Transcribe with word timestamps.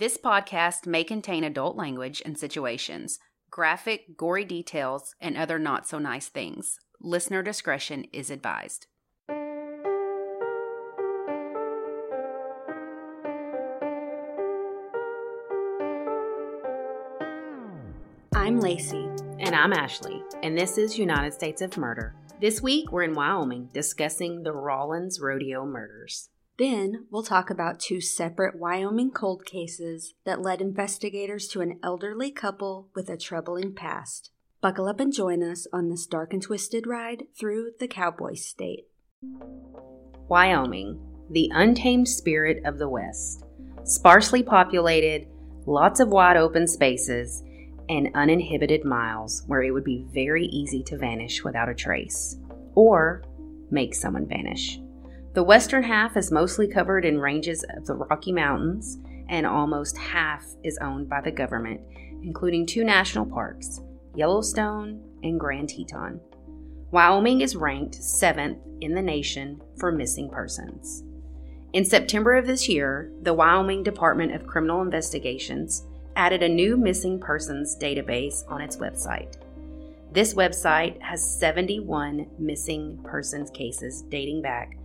This 0.00 0.16
podcast 0.16 0.86
may 0.86 1.04
contain 1.04 1.44
adult 1.44 1.76
language 1.76 2.22
and 2.24 2.38
situations, 2.38 3.18
graphic, 3.50 4.16
gory 4.16 4.46
details, 4.46 5.14
and 5.20 5.36
other 5.36 5.58
not 5.58 5.86
so 5.86 5.98
nice 5.98 6.28
things. 6.28 6.78
Listener 7.02 7.42
discretion 7.42 8.06
is 8.10 8.30
advised. 8.30 8.86
I'm 18.34 18.58
Lacey. 18.58 19.06
And 19.38 19.54
I'm 19.54 19.74
Ashley, 19.74 20.22
and 20.42 20.56
this 20.56 20.78
is 20.78 20.98
United 20.98 21.34
States 21.34 21.60
of 21.60 21.76
Murder. 21.76 22.14
This 22.40 22.62
week 22.62 22.90
we're 22.90 23.02
in 23.02 23.12
Wyoming 23.12 23.68
discussing 23.74 24.44
the 24.44 24.54
Rawlins 24.54 25.20
Rodeo 25.20 25.66
murders. 25.66 26.30
Then 26.60 27.06
we'll 27.10 27.22
talk 27.22 27.48
about 27.48 27.80
two 27.80 28.02
separate 28.02 28.54
Wyoming 28.54 29.12
cold 29.12 29.46
cases 29.46 30.12
that 30.26 30.42
led 30.42 30.60
investigators 30.60 31.48
to 31.48 31.62
an 31.62 31.80
elderly 31.82 32.30
couple 32.30 32.90
with 32.94 33.08
a 33.08 33.16
troubling 33.16 33.72
past. 33.72 34.30
Buckle 34.60 34.86
up 34.86 35.00
and 35.00 35.10
join 35.10 35.42
us 35.42 35.66
on 35.72 35.88
this 35.88 36.04
dark 36.04 36.34
and 36.34 36.42
twisted 36.42 36.86
ride 36.86 37.22
through 37.34 37.70
the 37.80 37.88
cowboy 37.88 38.34
state. 38.34 38.88
Wyoming, 40.28 41.00
the 41.30 41.50
untamed 41.54 42.08
spirit 42.10 42.62
of 42.66 42.78
the 42.78 42.90
West. 42.90 43.46
Sparsely 43.84 44.42
populated, 44.42 45.28
lots 45.64 45.98
of 45.98 46.08
wide 46.08 46.36
open 46.36 46.66
spaces, 46.66 47.42
and 47.88 48.10
uninhibited 48.14 48.84
miles 48.84 49.44
where 49.46 49.62
it 49.62 49.70
would 49.70 49.82
be 49.82 50.04
very 50.12 50.44
easy 50.48 50.82
to 50.82 50.98
vanish 50.98 51.42
without 51.42 51.70
a 51.70 51.74
trace, 51.74 52.36
or 52.74 53.24
make 53.70 53.94
someone 53.94 54.28
vanish. 54.28 54.78
The 55.32 55.44
western 55.44 55.84
half 55.84 56.16
is 56.16 56.32
mostly 56.32 56.66
covered 56.66 57.04
in 57.04 57.20
ranges 57.20 57.64
of 57.76 57.86
the 57.86 57.94
Rocky 57.94 58.32
Mountains, 58.32 58.98
and 59.28 59.46
almost 59.46 59.96
half 59.96 60.44
is 60.64 60.76
owned 60.82 61.08
by 61.08 61.20
the 61.20 61.30
government, 61.30 61.80
including 62.24 62.66
two 62.66 62.82
national 62.82 63.26
parks 63.26 63.80
Yellowstone 64.16 65.00
and 65.22 65.38
Grand 65.38 65.68
Teton. 65.68 66.20
Wyoming 66.90 67.42
is 67.42 67.54
ranked 67.54 67.94
seventh 67.94 68.58
in 68.80 68.92
the 68.92 69.02
nation 69.02 69.62
for 69.78 69.92
missing 69.92 70.28
persons. 70.28 71.04
In 71.74 71.84
September 71.84 72.34
of 72.34 72.48
this 72.48 72.68
year, 72.68 73.12
the 73.22 73.32
Wyoming 73.32 73.84
Department 73.84 74.34
of 74.34 74.48
Criminal 74.48 74.82
Investigations 74.82 75.86
added 76.16 76.42
a 76.42 76.48
new 76.48 76.76
missing 76.76 77.20
persons 77.20 77.76
database 77.80 78.42
on 78.50 78.60
its 78.60 78.78
website. 78.78 79.36
This 80.10 80.34
website 80.34 81.00
has 81.00 81.38
71 81.38 82.26
missing 82.36 82.98
persons 83.04 83.48
cases 83.52 84.02
dating 84.02 84.42
back 84.42 84.76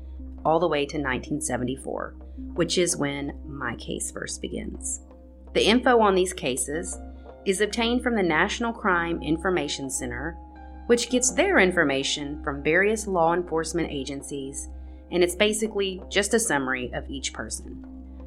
all 0.46 0.60
the 0.60 0.68
way 0.68 0.86
to 0.86 0.98
1974, 0.98 2.16
which 2.54 2.78
is 2.78 2.96
when 2.96 3.38
my 3.46 3.76
case 3.76 4.12
first 4.12 4.42
begins. 4.42 5.02
The 5.54 5.66
info 5.66 6.00
on 6.00 6.16
these 6.16 6.34
cases 6.34 6.98
is 7.46 7.62
obtained 7.62 8.04
from 8.04 8.16
the 8.16 8.24
National 8.24 8.74
Crime 8.74 9.22
Information 9.22 9.90
Center, 9.90 10.38
which 10.88 11.10
gets 11.10 11.32
their 11.32 11.60
information 11.60 12.44
from 12.44 12.64
various 12.64 13.08
law 13.08 13.34
enforcement 13.34 13.90
agencies, 13.92 14.70
and 15.12 15.24
it's 15.24 15.36
basically 15.36 16.02
just 16.10 16.34
a 16.34 16.40
summary 16.40 16.92
of 16.94 17.10
each 17.10 17.34
person. 17.34 17.84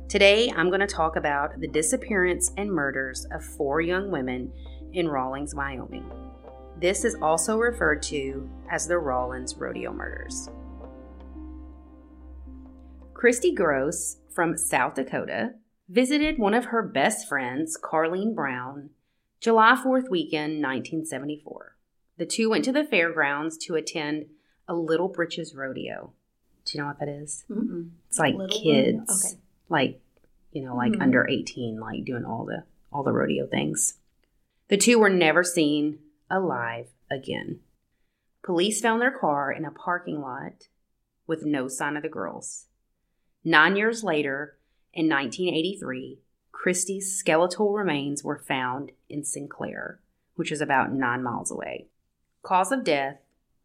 Today, 0.08 0.50
I'm 0.56 0.68
going 0.68 0.80
to 0.80 0.86
talk 0.86 1.16
about 1.16 1.60
the 1.60 1.68
disappearance 1.68 2.52
and 2.56 2.70
murders 2.70 3.26
of 3.30 3.44
four 3.44 3.80
young 3.80 4.10
women 4.10 4.50
in 4.94 5.06
Rawlins, 5.06 5.54
Wyoming. 5.54 6.10
This 6.80 7.04
is 7.04 7.16
also 7.20 7.58
referred 7.58 8.02
to 8.04 8.48
as 8.70 8.86
the 8.86 8.98
Rawlins 8.98 9.54
Rodeo 9.56 9.92
Murders. 9.92 10.48
Christy 13.18 13.52
Gross 13.52 14.18
from 14.30 14.56
South 14.56 14.94
Dakota 14.94 15.54
visited 15.88 16.38
one 16.38 16.54
of 16.54 16.66
her 16.66 16.84
best 16.84 17.26
friends, 17.26 17.76
Carlene 17.76 18.32
Brown, 18.32 18.90
July 19.40 19.72
4th 19.74 20.08
weekend, 20.08 20.62
1974. 20.62 21.74
The 22.16 22.26
two 22.26 22.48
went 22.48 22.64
to 22.66 22.70
the 22.70 22.84
fairgrounds 22.84 23.58
to 23.66 23.74
attend 23.74 24.26
a 24.68 24.74
Little 24.76 25.08
Britches 25.08 25.52
rodeo. 25.52 26.12
Do 26.64 26.78
you 26.78 26.80
know 26.84 26.86
what 26.86 27.00
that 27.00 27.08
is? 27.08 27.44
It's 28.08 28.20
like 28.20 28.36
Little 28.36 28.56
kids, 28.56 28.98
rodeo? 29.00 29.14
Okay. 29.14 29.40
like 29.68 30.00
you 30.52 30.64
know, 30.64 30.76
like 30.76 30.92
Mhm. 30.92 31.02
under 31.02 31.26
18, 31.28 31.80
like 31.80 32.04
doing 32.04 32.24
all 32.24 32.44
the 32.44 32.62
all 32.92 33.02
the 33.02 33.12
rodeo 33.12 33.48
things. 33.48 33.98
The 34.68 34.76
two 34.76 34.96
were 35.00 35.10
never 35.10 35.42
seen 35.42 35.98
alive 36.30 36.90
again. 37.10 37.58
Police 38.44 38.80
found 38.80 39.02
their 39.02 39.10
car 39.10 39.50
in 39.50 39.64
a 39.64 39.72
parking 39.72 40.20
lot 40.20 40.68
with 41.26 41.44
no 41.44 41.66
sign 41.66 41.96
of 41.96 42.04
the 42.04 42.08
girls. 42.08 42.67
Nine 43.44 43.76
years 43.76 44.02
later, 44.02 44.58
in 44.92 45.08
1983, 45.08 46.18
Christy's 46.52 47.16
skeletal 47.16 47.72
remains 47.72 48.24
were 48.24 48.38
found 48.38 48.92
in 49.08 49.24
Sinclair, 49.24 50.00
which 50.34 50.50
is 50.50 50.60
about 50.60 50.92
nine 50.92 51.22
miles 51.22 51.50
away. 51.50 51.86
Cause 52.42 52.72
of 52.72 52.84
death 52.84 53.18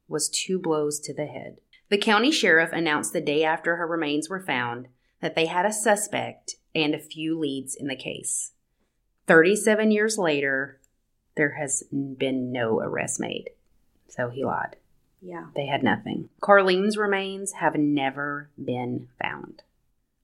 was 0.08 0.30
two 0.30 0.60
blows 0.60 1.00
to 1.00 1.14
the 1.14 1.26
head. 1.26 1.58
The 1.90 1.98
county 1.98 2.32
sheriff 2.32 2.72
announced 2.72 3.14
the 3.14 3.22
day 3.22 3.44
after 3.44 3.76
her 3.78 3.88
remains 3.88 4.30
were 4.30 4.40
found 4.40 4.88
that 5.22 5.36
they 5.36 5.48
had 5.48 5.66
a 5.66 5.74
suspect 5.74 6.56
and 6.76 6.94
a 6.94 7.00
few 7.00 7.40
leads 7.40 7.76
in 7.76 7.88
the 7.88 7.96
case. 7.96 8.52
37 9.28 9.92
years 9.92 10.18
later, 10.18 10.80
there 11.36 11.54
has 11.54 11.84
been 11.92 12.52
no 12.52 12.80
arrest 12.80 13.20
made. 13.20 13.50
So 14.08 14.30
he 14.30 14.44
lied. 14.44 14.76
Yeah. 15.24 15.46
They 15.56 15.68
had 15.68 15.84
nothing. 15.84 16.30
Carlene's 16.42 16.98
remains 16.98 17.54
have 17.54 17.76
never 17.76 18.50
been 18.64 19.08
found. 19.22 19.64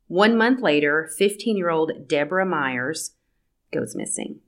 One 0.07 0.37
month 0.37 0.61
later, 0.61 1.09
15 1.17 1.55
year 1.55 1.69
old 1.69 2.07
Deborah 2.07 2.45
Myers 2.45 3.11
goes 3.71 3.95
missing. 3.95 4.39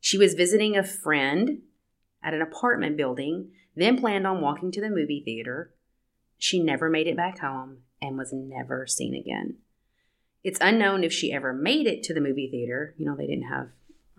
She 0.00 0.18
was 0.18 0.34
visiting 0.34 0.76
a 0.76 0.82
friend 0.82 1.60
at 2.22 2.34
an 2.34 2.42
apartment 2.42 2.96
building, 2.96 3.50
then 3.76 3.98
planned 3.98 4.26
on 4.26 4.40
walking 4.40 4.72
to 4.72 4.80
the 4.80 4.90
movie 4.90 5.22
theater. 5.24 5.72
She 6.38 6.62
never 6.62 6.88
made 6.88 7.06
it 7.06 7.16
back 7.16 7.38
home 7.38 7.78
and 8.00 8.16
was 8.16 8.32
never 8.32 8.86
seen 8.86 9.14
again. 9.14 9.56
It's 10.42 10.58
unknown 10.60 11.04
if 11.04 11.12
she 11.12 11.32
ever 11.32 11.52
made 11.52 11.86
it 11.86 12.02
to 12.04 12.14
the 12.14 12.20
movie 12.20 12.48
theater. 12.50 12.94
You 12.96 13.04
know, 13.04 13.14
they 13.14 13.26
didn't 13.26 13.48
have 13.48 13.68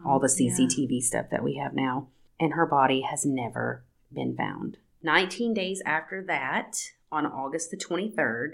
all 0.05 0.17
oh, 0.23 0.27
the 0.27 0.43
Yeah. 0.43 0.51
CCTV 0.51 1.01
stuff 1.01 1.25
that 1.31 1.43
we 1.43 1.55
have 1.55 1.73
now. 1.73 2.07
And 2.39 2.53
her 2.53 2.65
body 2.65 3.01
has 3.01 3.25
never 3.25 3.83
been 4.13 4.35
found. 4.35 4.77
19 5.03 5.53
days 5.53 5.81
after 5.85 6.23
that, 6.23 6.77
on 7.11 7.25
August 7.25 7.71
the 7.71 7.77
23rd, 7.77 8.53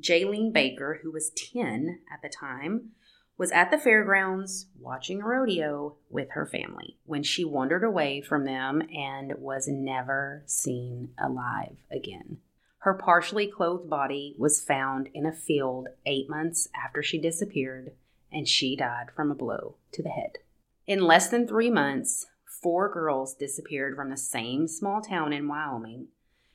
Jaylene 0.00 0.52
Baker, 0.52 1.00
who 1.02 1.10
was 1.10 1.30
10 1.30 2.00
at 2.12 2.22
the 2.22 2.28
time, 2.28 2.90
was 3.36 3.50
at 3.50 3.70
the 3.70 3.78
fairgrounds 3.78 4.66
watching 4.78 5.20
a 5.20 5.26
rodeo 5.26 5.96
with 6.08 6.30
her 6.30 6.46
family 6.46 6.96
when 7.04 7.22
she 7.22 7.44
wandered 7.44 7.82
away 7.82 8.20
from 8.20 8.44
them 8.44 8.82
and 8.94 9.34
was 9.38 9.66
never 9.68 10.42
seen 10.46 11.10
alive 11.18 11.76
again. 11.90 12.38
Her 12.78 12.94
partially 12.94 13.46
clothed 13.46 13.88
body 13.88 14.34
was 14.38 14.60
found 14.60 15.08
in 15.14 15.26
a 15.26 15.32
field 15.32 15.88
eight 16.04 16.28
months 16.28 16.68
after 16.74 17.02
she 17.02 17.18
disappeared, 17.18 17.92
and 18.30 18.48
she 18.48 18.76
died 18.76 19.06
from 19.14 19.30
a 19.30 19.36
blow 19.36 19.76
to 19.92 20.02
the 20.02 20.10
head. 20.10 20.38
In 20.86 21.00
less 21.00 21.28
than 21.28 21.46
three 21.46 21.70
months, 21.70 22.26
four 22.62 22.92
girls 22.92 23.34
disappeared 23.34 23.96
from 23.96 24.10
the 24.10 24.16
same 24.16 24.68
small 24.68 25.00
town 25.00 25.32
in 25.32 25.48
Wyoming, 25.48 26.08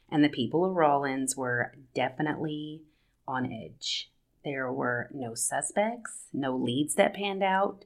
and 0.10 0.24
the 0.24 0.30
people 0.30 0.64
of 0.64 0.76
Rawlins 0.76 1.36
were 1.36 1.76
definitely 1.94 2.84
on 3.28 3.52
edge. 3.52 4.10
There 4.46 4.72
were 4.72 5.10
no 5.14 5.34
suspects, 5.34 6.28
no 6.32 6.56
leads 6.56 6.96
that 6.96 7.14
panned 7.14 7.44
out. 7.44 7.86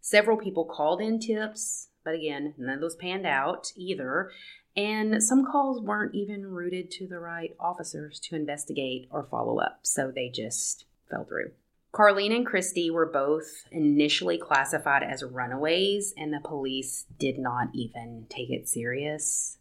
Several 0.00 0.38
people 0.38 0.64
called 0.64 1.02
in 1.02 1.20
tips, 1.20 1.88
but 2.04 2.14
again, 2.14 2.54
none 2.56 2.76
of 2.76 2.80
those 2.80 2.96
panned 2.96 3.26
out 3.26 3.72
either. 3.76 4.30
And 4.74 5.22
some 5.22 5.44
calls 5.44 5.82
weren't 5.82 6.14
even 6.14 6.46
routed 6.46 6.90
to 6.92 7.06
the 7.06 7.18
right 7.18 7.54
officers 7.60 8.18
to 8.20 8.34
investigate 8.36 9.06
or 9.10 9.28
follow 9.30 9.58
up, 9.58 9.80
so 9.82 10.10
they 10.10 10.30
just 10.30 10.86
fell 11.10 11.24
through. 11.24 11.52
Carlene 11.92 12.34
and 12.34 12.46
Christy 12.46 12.90
were 12.90 13.10
both 13.12 13.64
initially 13.70 14.38
classified 14.38 15.02
as 15.02 15.22
runaways, 15.22 16.14
and 16.16 16.32
the 16.32 16.40
police 16.42 17.04
did 17.18 17.38
not 17.38 17.68
even 17.74 18.26
take 18.30 18.50
it 18.50 18.66
serious 18.68 19.58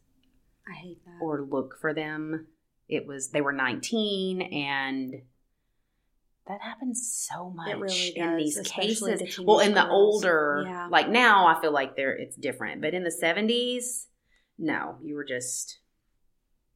I 0.70 0.74
hate 0.76 1.04
that. 1.06 1.18
or 1.22 1.42
look 1.42 1.78
for 1.82 1.94
them. 1.94 2.48
It 2.88 3.06
was 3.06 3.32
they 3.32 3.42
were 3.42 3.52
19 3.54 4.42
and 4.42 5.22
that 6.48 6.62
happens 6.62 7.28
so 7.30 7.50
much 7.52 7.78
really 7.78 8.14
in 8.16 8.36
these 8.38 8.58
especially 8.58 9.14
cases. 9.18 9.36
the 9.38 9.44
Well, 9.44 9.60
in 9.60 9.74
the 9.74 9.88
older 9.90 10.64
Yeah. 10.66 10.88
like 10.90 11.10
now 11.10 11.48
I 11.48 11.60
feel 11.62 11.72
like 11.72 11.96
there 11.96 12.14
it's 12.14 12.36
different, 12.36 12.82
but 12.82 12.94
in 12.94 13.04
the 13.04 13.12
70s, 13.12 14.08
no, 14.58 14.98
you 15.04 15.16
were 15.16 15.24
just 15.26 15.80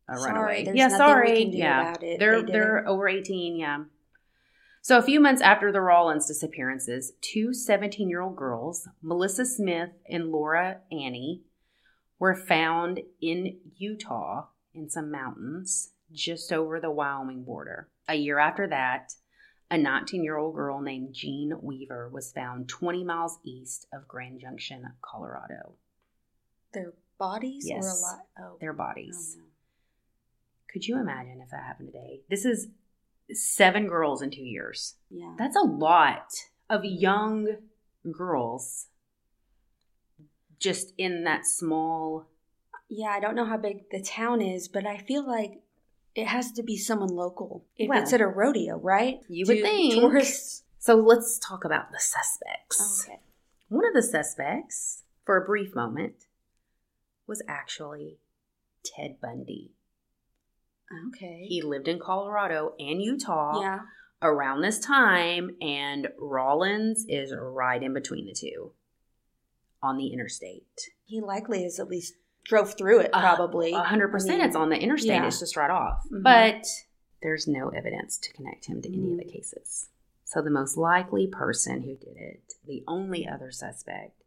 a 0.09 0.17
Sorry, 0.17 0.31
runaway. 0.31 0.71
yeah, 0.75 0.87
sorry. 0.89 1.43
yeah. 1.45 1.95
it. 2.01 2.19
They're 2.19 2.41
They 2.43 2.51
they're 2.51 2.87
over 2.87 3.07
18, 3.07 3.55
yeah. 3.57 3.83
So, 4.85 4.99
a 4.99 5.01
few 5.01 5.19
months 5.19 5.41
after 5.41 5.71
the 5.71 5.81
Rawlins 5.81 6.27
disappearances, 6.27 7.13
two 7.19 7.55
17 7.55 8.07
year 8.07 8.21
old 8.21 8.35
girls, 8.35 8.87
Melissa 9.01 9.43
Smith 9.43 9.89
and 10.07 10.31
Laura 10.31 10.81
Aime, 10.91 11.41
were 12.19 12.35
found 12.35 12.99
in 13.19 13.57
Utah 13.77 14.45
in 14.75 14.87
some 14.91 15.09
mountains 15.09 15.93
just 16.11 16.53
over 16.53 16.79
the 16.79 16.91
Wyoming 16.91 17.43
border. 17.45 17.89
A 18.07 18.13
year 18.13 18.37
after 18.37 18.67
that, 18.67 19.15
a 19.71 19.77
19 19.79 20.23
year 20.23 20.37
old 20.37 20.53
girl 20.53 20.79
named 20.79 21.15
Jean 21.15 21.53
Weaver 21.63 22.07
was 22.09 22.31
found 22.31 22.69
20 22.69 23.03
miles 23.03 23.39
east 23.43 23.87
of 23.91 24.07
Grand 24.07 24.39
Junction, 24.39 24.85
Colorado. 25.01 25.73
Their 26.73 26.93
bodies 27.17 27.67
or 27.71 27.73
a 27.73 27.81
Yes. 27.81 28.01
lot? 28.03 28.27
Oh, 28.39 28.57
Their 28.61 28.73
oh, 28.73 28.75
bodies. 28.75 29.35
no. 29.39 29.45
Could 30.71 30.85
you 30.85 30.99
imagine 30.99 31.41
if 31.41 31.49
that 31.49 31.63
happened 31.63 31.87
today? 31.87 32.21
This 32.29 32.45
is 32.45 32.67
seven 33.31 33.87
girls 33.87 34.21
in 34.21 34.31
two 34.31 34.43
years. 34.43 34.95
Yeah. 35.09 35.35
That's 35.37 35.55
a 35.55 35.61
lot 35.67 36.27
of 36.69 36.83
young 36.85 37.47
girls 38.11 38.87
just 40.59 40.93
in 40.97 41.23
that 41.23 41.45
small. 41.45 42.25
Yeah, 42.89 43.07
I 43.09 43.19
don't 43.19 43.35
know 43.35 43.45
how 43.45 43.57
big 43.57 43.89
the 43.91 44.01
town 44.01 44.41
is, 44.41 44.67
but 44.67 44.85
I 44.85 44.97
feel 44.97 45.27
like 45.27 45.61
it 46.13 46.27
has 46.27 46.51
to 46.53 46.63
be 46.63 46.77
someone 46.77 47.09
local. 47.09 47.65
If 47.77 47.89
Well, 47.89 48.01
it's 48.01 48.13
at 48.13 48.21
a 48.21 48.27
rodeo, 48.27 48.77
right? 48.77 49.19
you 49.27 49.45
would 49.47 49.55
Do 49.57 49.61
think. 49.63 49.93
tourists. 49.95 50.63
So 50.79 50.95
let's 50.95 51.39
talk 51.39 51.65
about 51.65 51.91
the 51.91 51.99
suspects. 51.99 53.07
Okay. 53.07 53.19
One 53.69 53.85
of 53.87 53.93
the 53.93 54.03
suspects, 54.03 55.03
for 55.25 55.35
a 55.35 55.45
brief 55.45 55.73
moment, 55.75 56.25
was 57.27 57.41
actually 57.47 58.19
Ted 58.83 59.19
Bundy. 59.19 59.71
Okay. 61.09 61.45
He 61.47 61.61
lived 61.61 61.87
in 61.87 61.99
Colorado 61.99 62.73
and 62.79 63.01
Utah 63.01 63.61
yeah. 63.61 63.79
around 64.21 64.61
this 64.61 64.79
time, 64.79 65.55
and 65.61 66.09
Rawlins 66.19 67.05
is 67.07 67.33
right 67.37 67.81
in 67.81 67.93
between 67.93 68.25
the 68.25 68.33
two 68.33 68.71
on 69.81 69.97
the 69.97 70.07
interstate. 70.07 70.89
He 71.05 71.21
likely 71.21 71.63
has 71.63 71.79
at 71.79 71.87
least 71.89 72.15
drove 72.43 72.75
through 72.77 72.99
it, 72.99 73.09
Uh, 73.13 73.21
probably. 73.21 73.71
Hundred 73.73 74.09
percent, 74.09 74.35
I 74.35 74.37
mean, 74.37 74.47
it's 74.47 74.55
on 74.55 74.69
the 74.69 74.77
interstate. 74.79 75.11
yeah. 75.13 75.27
It's 75.27 75.39
just 75.39 75.55
right 75.55 75.69
off. 75.71 76.05
Mhm. 76.11 76.23
But 76.23 76.65
there's 77.21 77.47
no 77.47 77.69
evidence 77.69 78.17
to 78.19 78.33
connect 78.33 78.65
him 78.65 78.81
to 78.83 78.87
any 78.89 79.11
of 79.11 79.17
the 79.17 79.25
Mm. 79.25 79.31
cases. 79.31 79.89
So 80.25 80.41
the 80.41 80.49
most 80.51 80.77
likely 80.77 81.27
person 81.27 81.81
who 81.83 81.95
did 81.95 82.17
it, 82.17 82.53
the 82.65 82.83
only 82.87 83.27
other 83.27 83.51
suspect, 83.51 84.23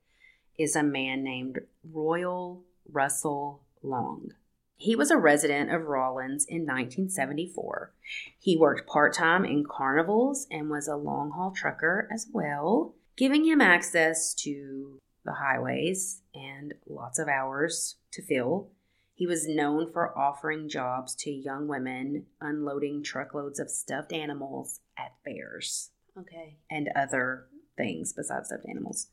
is 0.56 0.74
a 0.74 0.82
man 0.82 1.22
named 1.22 1.60
Royal 1.92 2.64
Russell 2.90 3.62
Long. 3.82 4.32
He 4.80 4.94
was 4.94 5.10
a 5.10 5.16
resident 5.16 5.70
of 5.75 5.86
Rawlins 5.86 6.46
in 6.48 6.62
1974. 6.62 7.92
He 8.38 8.56
worked 8.56 8.88
part 8.88 9.12
time 9.12 9.44
in 9.44 9.64
carnivals 9.69 10.46
and 10.50 10.70
was 10.70 10.86
a 10.86 10.94
long 10.96 11.32
haul 11.32 11.50
trucker 11.50 12.08
as 12.12 12.28
well, 12.32 12.94
giving 13.16 13.44
him 13.44 13.60
access 13.60 14.32
to 14.34 15.00
the 15.25 15.32
highways 15.34 16.22
and 16.32 16.75
lots 16.88 17.19
of 17.19 17.26
hours 17.28 17.96
to 18.12 18.22
fill. 18.22 18.70
He 19.14 19.26
was 19.26 19.48
known 19.48 19.90
for 19.92 20.16
offering 20.16 20.69
jobs 20.69 21.16
to 21.16 21.30
young 21.30 21.66
women 21.66 22.26
unloading 22.40 23.02
truckloads 23.02 23.58
of 23.58 23.69
stuffed 23.69 24.12
animals 24.12 24.78
at 24.96 25.12
fairs 25.25 25.90
Okay. 26.16 26.56
and 26.70 26.88
other 26.94 27.46
things 27.76 28.12
besides 28.12 28.48
stuffed 28.48 28.64
animals. 28.69 29.08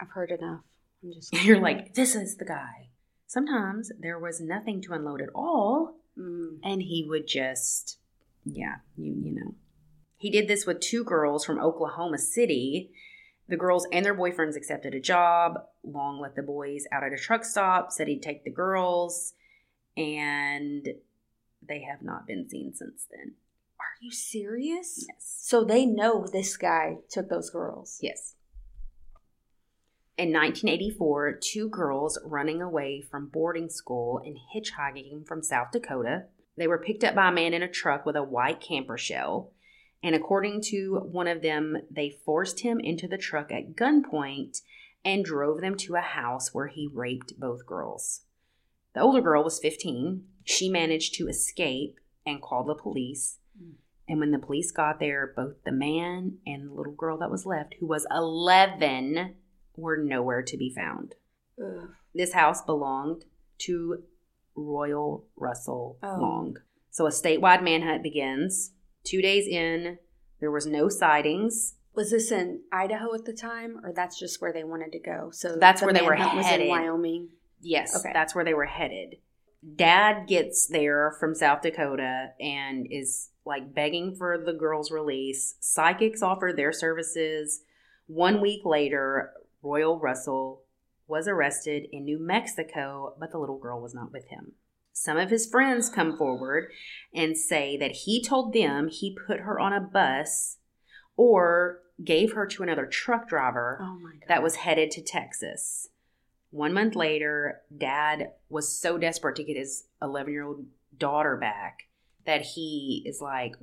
I've 0.00 0.08
heard 0.08 0.30
enough. 0.30 0.60
I'm 1.04 1.12
just. 1.12 1.32
You're 1.44 1.60
like, 1.60 1.92
this 1.94 2.14
is 2.14 2.38
the 2.38 2.46
guy. 2.46 2.88
Sometimes 3.30 3.92
there 3.96 4.18
was 4.18 4.40
nothing 4.40 4.82
to 4.82 4.92
unload 4.92 5.22
at 5.22 5.28
all, 5.36 5.94
Mm. 6.18 6.58
and 6.64 6.82
he 6.82 7.06
would 7.08 7.28
just, 7.28 8.00
yeah, 8.44 8.78
you 8.96 9.12
you 9.12 9.30
know. 9.30 9.54
He 10.16 10.30
did 10.30 10.48
this 10.48 10.66
with 10.66 10.80
two 10.80 11.04
girls 11.04 11.44
from 11.44 11.60
Oklahoma 11.60 12.18
City. 12.18 12.90
The 13.48 13.56
girls 13.56 13.86
and 13.92 14.04
their 14.04 14.16
boyfriends 14.16 14.56
accepted 14.56 14.94
a 14.96 15.00
job. 15.00 15.60
Long 15.84 16.18
let 16.20 16.34
the 16.34 16.42
boys 16.42 16.86
out 16.90 17.04
at 17.04 17.12
a 17.12 17.16
truck 17.16 17.44
stop, 17.44 17.92
said 17.92 18.08
he'd 18.08 18.20
take 18.20 18.42
the 18.42 18.50
girls, 18.50 19.34
and 19.96 20.88
they 21.62 21.82
have 21.82 22.02
not 22.02 22.26
been 22.26 22.48
seen 22.48 22.74
since 22.74 23.06
then. 23.08 23.34
Are 23.78 23.94
you 24.00 24.10
serious? 24.10 25.06
Yes. 25.08 25.36
So 25.40 25.62
they 25.62 25.86
know 25.86 26.26
this 26.26 26.56
guy 26.56 26.96
took 27.08 27.28
those 27.28 27.48
girls. 27.50 28.00
Yes. 28.02 28.34
In 30.20 30.34
1984, 30.34 31.38
two 31.40 31.70
girls 31.70 32.18
running 32.22 32.60
away 32.60 33.00
from 33.00 33.30
boarding 33.30 33.70
school 33.70 34.20
and 34.22 34.36
hitchhiking 34.54 35.26
from 35.26 35.42
South 35.42 35.68
Dakota, 35.72 36.24
they 36.58 36.66
were 36.66 36.76
picked 36.76 37.04
up 37.04 37.14
by 37.14 37.30
a 37.30 37.32
man 37.32 37.54
in 37.54 37.62
a 37.62 37.68
truck 37.68 38.04
with 38.04 38.16
a 38.16 38.22
white 38.22 38.60
camper 38.60 38.98
shell. 38.98 39.50
And 40.02 40.14
according 40.14 40.60
to 40.64 40.96
one 41.10 41.26
of 41.26 41.40
them, 41.40 41.78
they 41.90 42.10
forced 42.10 42.60
him 42.60 42.80
into 42.80 43.08
the 43.08 43.16
truck 43.16 43.50
at 43.50 43.74
gunpoint 43.74 44.60
and 45.06 45.24
drove 45.24 45.62
them 45.62 45.74
to 45.78 45.94
a 45.94 46.02
house 46.02 46.52
where 46.52 46.66
he 46.66 46.86
raped 46.92 47.40
both 47.40 47.64
girls. 47.64 48.20
The 48.94 49.00
older 49.00 49.22
girl 49.22 49.42
was 49.42 49.58
15. 49.58 50.22
She 50.44 50.68
managed 50.68 51.14
to 51.14 51.28
escape 51.28 51.98
and 52.26 52.42
called 52.42 52.68
the 52.68 52.74
police. 52.74 53.38
Hmm. 53.58 53.70
And 54.06 54.20
when 54.20 54.32
the 54.32 54.38
police 54.38 54.70
got 54.70 55.00
there, 55.00 55.32
both 55.34 55.64
the 55.64 55.72
man 55.72 56.40
and 56.46 56.68
the 56.68 56.74
little 56.74 56.92
girl 56.92 57.16
that 57.16 57.30
was 57.30 57.46
left, 57.46 57.76
who 57.80 57.86
was 57.86 58.06
11, 58.10 59.36
were 59.76 59.96
nowhere 59.96 60.42
to 60.42 60.56
be 60.56 60.72
found. 60.74 61.14
Ugh. 61.62 61.90
This 62.14 62.32
house 62.32 62.62
belonged 62.62 63.24
to 63.58 64.02
Royal 64.56 65.26
Russell 65.36 65.98
Oh. 66.02 66.18
Long. 66.20 66.56
So 66.90 67.06
a 67.06 67.10
statewide 67.10 67.62
manhunt 67.62 68.02
begins. 68.02 68.72
Two 69.04 69.22
days 69.22 69.46
in, 69.46 69.98
there 70.40 70.50
was 70.50 70.66
no 70.66 70.88
sightings. 70.88 71.76
Was 71.94 72.10
this 72.10 72.30
in 72.30 72.62
Idaho 72.72 73.14
at 73.14 73.24
the 73.24 73.32
time, 73.32 73.80
or 73.84 73.92
that's 73.92 74.18
just 74.18 74.40
where 74.40 74.52
they 74.52 74.64
wanted 74.64 74.92
to 74.92 74.98
go? 75.00 75.30
So 75.32 75.56
That's 75.56 75.80
the 75.80 75.86
where 75.86 75.94
they 75.94 76.02
were 76.02 76.10
manhunt 76.10 76.36
was 76.36 76.46
headed. 76.46 76.66
in 76.66 76.70
Wyoming. 76.70 77.28
Yes, 77.60 77.98
Okay. 77.98 78.10
that's 78.12 78.34
where 78.34 78.44
they 78.44 78.54
were 78.54 78.66
headed. 78.66 79.16
Dad 79.76 80.26
gets 80.26 80.66
there 80.66 81.14
from 81.20 81.34
South 81.34 81.62
Dakota 81.62 82.32
and 82.40 82.86
is 82.90 83.30
like 83.44 83.74
begging 83.74 84.14
for 84.16 84.38
the 84.38 84.52
girl's 84.52 84.90
release. 84.90 85.56
Psychics 85.60 86.22
offer 86.22 86.52
their 86.54 86.72
services. 86.72 87.62
One 88.06 88.40
week 88.40 88.62
later, 88.64 89.32
Royal 89.62 89.98
Russell 89.98 90.62
was 91.06 91.26
arrested 91.26 91.86
in 91.92 92.04
New 92.04 92.18
Mexico, 92.18 93.14
but 93.18 93.32
the 93.32 93.38
little 93.38 93.58
girl 93.58 93.80
was 93.80 93.94
not 93.94 94.12
with 94.12 94.28
him. 94.28 94.52
Some 94.92 95.16
of 95.16 95.30
his 95.30 95.46
friends 95.46 95.88
come 95.88 96.16
forward 96.16 96.70
and 97.14 97.36
say 97.36 97.76
that 97.76 97.92
he 97.92 98.22
told 98.22 98.52
them 98.52 98.88
he 98.88 99.16
put 99.26 99.40
her 99.40 99.58
on 99.58 99.72
a 99.72 99.80
bus 99.80 100.58
or 101.16 101.80
gave 102.04 102.32
her 102.32 102.46
to 102.46 102.62
another 102.62 102.86
truck 102.86 103.28
driver 103.28 103.78
Oh 103.82 103.98
that 104.28 104.42
was 104.42 104.56
headed 104.56 104.90
to 104.92 105.02
Texas. 105.02 105.88
One 106.50 106.72
month 106.72 106.96
later, 106.96 107.62
dad 107.76 108.32
was 108.48 108.80
so 108.80 108.98
desperate 108.98 109.36
to 109.36 109.44
get 109.44 109.56
his 109.56 109.84
11 110.02 110.32
year 110.32 110.44
old 110.44 110.66
daughter 110.96 111.36
back 111.36 111.88
that 112.26 112.42
he 112.42 113.02
is 113.06 113.20
like, 113.20 113.54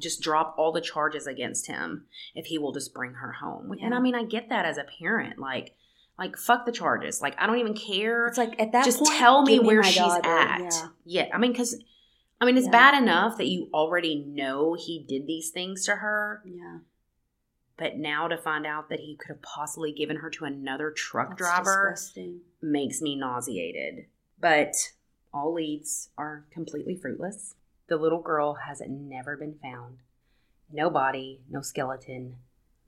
just 0.00 0.20
drop 0.20 0.54
all 0.58 0.72
the 0.72 0.80
charges 0.80 1.26
against 1.26 1.66
him 1.66 2.06
if 2.34 2.46
he 2.46 2.58
will 2.58 2.72
just 2.72 2.92
bring 2.92 3.14
her 3.14 3.32
home. 3.32 3.72
And 3.80 3.94
I 3.94 3.98
mean, 4.00 4.14
I 4.14 4.24
get 4.24 4.48
that 4.50 4.64
as 4.66 4.76
a 4.78 4.84
parent. 4.98 5.38
Like, 5.38 5.74
like 6.18 6.36
fuck 6.36 6.66
the 6.66 6.72
charges. 6.72 7.20
Like, 7.22 7.34
I 7.40 7.46
don't 7.46 7.58
even 7.58 7.74
care. 7.74 8.26
It's 8.26 8.38
like 8.38 8.60
at 8.60 8.72
that 8.72 8.84
just 8.84 8.98
point, 8.98 9.14
tell 9.18 9.42
me 9.42 9.58
where 9.58 9.82
she's 9.82 9.96
daughter. 9.96 10.28
at. 10.28 10.60
Yeah. 10.60 10.88
Yeah. 11.04 11.28
I 11.34 11.38
mean, 11.38 11.52
because 11.52 11.76
I 12.40 12.44
mean, 12.44 12.56
it's 12.58 12.66
Yeah. 12.66 12.72
bad 12.72 13.02
enough 13.02 13.38
that 13.38 13.46
you 13.48 13.68
already 13.72 14.16
know 14.26 14.74
he 14.74 15.02
did 15.08 15.26
these 15.26 15.50
things 15.50 15.86
to 15.86 15.96
her, 15.96 16.42
Yeah. 16.44 16.78
but 17.78 17.96
now 17.96 18.28
to 18.28 18.36
find 18.36 18.66
out 18.66 18.90
that 18.90 19.00
he 19.00 19.16
could 19.16 19.28
have 19.28 19.42
possibly 19.42 19.90
given 19.92 20.16
her 20.18 20.28
to 20.30 20.44
another 20.44 20.90
truck 20.90 21.30
That's 21.30 21.38
driver 21.38 21.90
disgusting. 21.94 22.40
makes 22.60 23.00
me 23.00 23.16
nauseated. 23.16 24.06
But 24.38 24.74
all 25.32 25.54
leads 25.54 26.10
are 26.18 26.44
completely 26.50 26.94
fruitless. 26.94 27.54
The 27.88 27.96
little 27.96 28.20
girl 28.20 28.54
has 28.66 28.82
never 28.86 29.36
been 29.36 29.58
found. 29.62 29.98
No 30.72 30.90
body, 30.90 31.42
no 31.48 31.60
skeleton, 31.60 32.36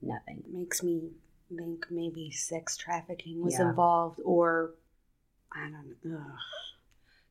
nothing. 0.01 0.43
It 0.45 0.53
makes 0.53 0.83
me 0.83 1.11
think 1.55 1.85
maybe 1.89 2.29
sex 2.31 2.75
trafficking 2.77 3.41
was 3.41 3.53
Yeah. 3.57 3.69
involved, 3.69 4.19
or 4.25 4.75
I 5.51 5.69
don't 5.69 5.95
know. 6.03 6.17
Ugh. 6.19 6.37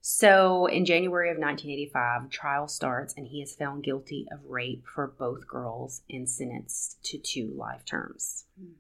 So, 0.00 0.66
in 0.66 0.86
January 0.86 1.28
of 1.30 1.36
1985, 1.38 2.30
trial 2.30 2.66
starts 2.66 3.12
and 3.16 3.26
he 3.26 3.42
is 3.42 3.54
found 3.54 3.84
guilty 3.84 4.26
of 4.32 4.44
rape 4.46 4.86
for 4.86 5.06
both 5.06 5.46
girls 5.46 6.02
and 6.08 6.28
sentenced 6.28 7.02
to 7.04 7.18
two 7.18 7.52
life 7.54 7.84
terms. 7.84 8.46
Hmm. 8.58 8.72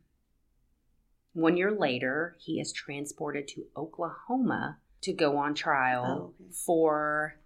One 1.34 1.56
year 1.56 1.70
later, 1.70 2.36
he 2.38 2.60
is 2.60 2.72
transported 2.72 3.46
to 3.48 3.66
Oklahoma 3.76 4.78
to 5.02 5.12
go 5.12 5.36
on 5.36 5.54
trial 5.54 6.04
Oh, 6.06 6.34
okay. 6.42 6.50
for 6.52 7.38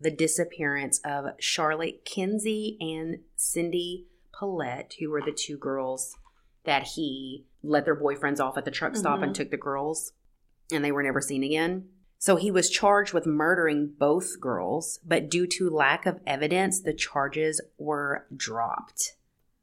the 0.00 0.10
disappearance 0.10 1.00
of 1.04 1.26
Charlotte 1.38 2.04
Kinsey 2.04 2.76
and 2.80 3.20
Cindy 3.36 4.06
Paulette, 4.32 4.94
who 5.00 5.10
were 5.10 5.22
the 5.22 5.32
two 5.32 5.56
girls 5.56 6.16
that 6.64 6.84
he 6.94 7.46
let 7.62 7.84
their 7.84 7.96
boyfriends 7.96 8.40
off 8.40 8.56
at 8.56 8.64
the 8.64 8.70
truck 8.70 8.94
stop 8.94 9.22
and 9.22 9.32
Mhm. 9.32 9.34
took 9.34 9.50
the 9.50 9.56
girls, 9.56 10.12
and 10.70 10.84
they 10.84 10.92
were 10.92 11.02
never 11.02 11.20
seen 11.20 11.42
again. 11.42 11.88
So 12.18 12.36
he 12.36 12.50
was 12.50 12.68
charged 12.68 13.12
with 13.12 13.26
murdering 13.26 13.94
both 13.98 14.40
girls, 14.40 14.98
but 15.04 15.28
due 15.28 15.46
to 15.46 15.70
lack 15.70 16.04
of 16.04 16.20
evidence, 16.26 16.80
the 16.80 16.92
charges 16.92 17.60
were 17.78 18.26
dropped, 18.34 19.16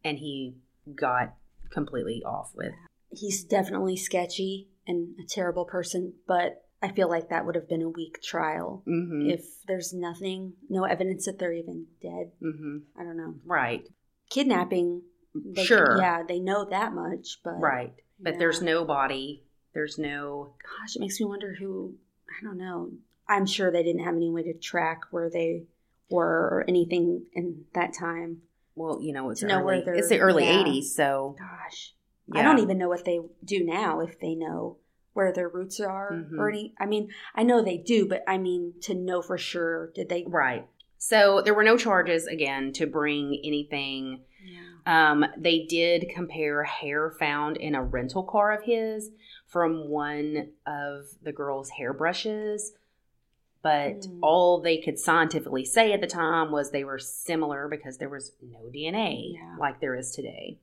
and 0.04 0.20
he 0.20 0.56
got 0.96 1.36
completely 1.70 2.24
off 2.24 2.54
with. 2.56 2.74
He's 3.12 3.44
definitely 3.44 3.98
sketchy 3.98 4.70
and 4.88 5.20
a 5.20 5.26
terrible 5.26 5.66
person, 5.66 6.16
but 6.28 6.65
I 6.86 6.92
feel 6.94 7.10
like 7.10 7.30
that 7.30 7.46
would 7.46 7.56
have 7.56 7.68
been 7.68 7.82
a 7.82 7.90
weak 7.90 8.22
trial 8.22 8.84
Mm-hmm. 8.88 9.30
if 9.30 9.44
there's 9.68 9.94
nothing, 9.94 10.54
no 10.70 10.84
evidence 10.84 11.26
that 11.26 11.40
they're 11.40 11.54
even 11.54 11.86
dead. 12.02 12.32
mm-hmm. 12.42 12.78
I 13.00 13.04
don't 13.04 13.18
know. 13.18 13.36
Right. 13.46 13.88
kidnapping. 14.30 15.02
They 15.34 15.66
Sure. 15.66 15.98
yeah, 16.00 16.24
they 16.24 16.40
know 16.40 16.66
that 16.66 16.94
much, 16.94 17.40
but 17.44 17.60
Right. 17.60 17.94
But 18.20 18.34
yeah. 18.34 18.40
there's 18.40 18.62
no 18.62 18.86
body. 18.86 19.44
There's 19.74 19.98
no. 19.98 20.54
Gosh, 20.64 20.96
it 20.96 21.00
makes 21.02 21.20
me 21.20 21.26
wonder 21.26 21.56
who. 21.60 21.96
I 22.30 22.44
don't 22.44 22.58
know. 22.58 22.92
I'm 23.28 23.46
sure 23.46 23.72
they 23.72 23.84
didn't 23.84 24.06
have 24.06 24.16
any 24.16 24.30
way 24.30 24.44
to 24.44 24.54
track 24.54 25.02
where 25.12 25.30
they 25.30 25.64
were 26.10 26.50
or 26.52 26.66
anything 26.68 27.26
in 27.34 27.66
that 27.74 27.94
time. 27.94 28.42
Well, 28.76 29.00
you 29.02 29.12
know, 29.14 29.30
it's 29.32 29.44
know 29.44 29.60
early. 29.68 29.84
It's 29.86 30.10
the 30.10 30.20
early 30.20 30.46
yeah. 30.46 30.64
'80s, 30.64 30.86
so 30.86 31.36
Gosh, 31.38 31.94
yeah. 32.28 32.40
I 32.40 32.44
don't 32.44 32.60
even 32.60 32.78
know 32.78 32.88
what 32.90 33.04
they 33.06 33.20
do 33.44 33.66
now 33.66 34.00
if 34.00 34.20
they 34.20 34.36
know 34.36 34.78
where 35.16 35.32
their 35.32 35.48
roots 35.48 35.80
are 35.80 36.12
Mhm. 36.12 36.38
or 36.38 36.50
any. 36.50 36.74
I 36.78 36.86
mean, 36.86 37.10
I 37.34 37.44
know 37.44 37.62
they 37.64 37.78
do, 37.78 38.06
but 38.06 38.22
I 38.28 38.38
mean 38.38 38.74
to 38.82 38.94
know 38.94 39.22
for 39.22 39.38
sure. 39.38 39.92
Did 39.96 40.10
they? 40.10 40.26
Right. 40.28 40.68
So 40.98 41.42
there 41.42 41.54
were 41.54 41.64
no 41.64 41.78
charges 41.78 42.28
again 42.28 42.74
to 42.74 42.86
bring 42.86 43.40
anything. 43.44 44.26
Yeah. 44.46 45.12
Um, 45.12 45.26
they 45.38 45.66
did 45.66 46.10
compare 46.14 46.64
hair 46.64 47.12
found 47.12 47.56
in 47.58 47.76
a 47.76 47.84
rental 47.84 48.24
car 48.24 48.52
of 48.52 48.64
his 48.64 49.12
from 49.48 49.88
one 49.90 50.50
of 50.68 51.06
the 51.24 51.32
girl's 51.32 51.70
hairbrushes. 51.72 52.74
But 53.62 54.02
Mm. 54.02 54.20
all 54.22 54.60
they 54.60 54.78
could 54.80 55.00
scientifically 55.00 55.64
say 55.64 55.94
at 55.94 56.02
the 56.02 56.08
time 56.08 56.52
was 56.52 56.72
they 56.72 56.84
were 56.84 57.00
similar 57.00 57.68
because 57.70 57.98
there 58.00 58.10
was 58.10 58.34
no 58.42 58.70
DNA 58.70 59.32
Yeah. 59.34 59.56
like 59.58 59.80
there 59.80 59.96
is 59.96 60.12
today. 60.12 60.60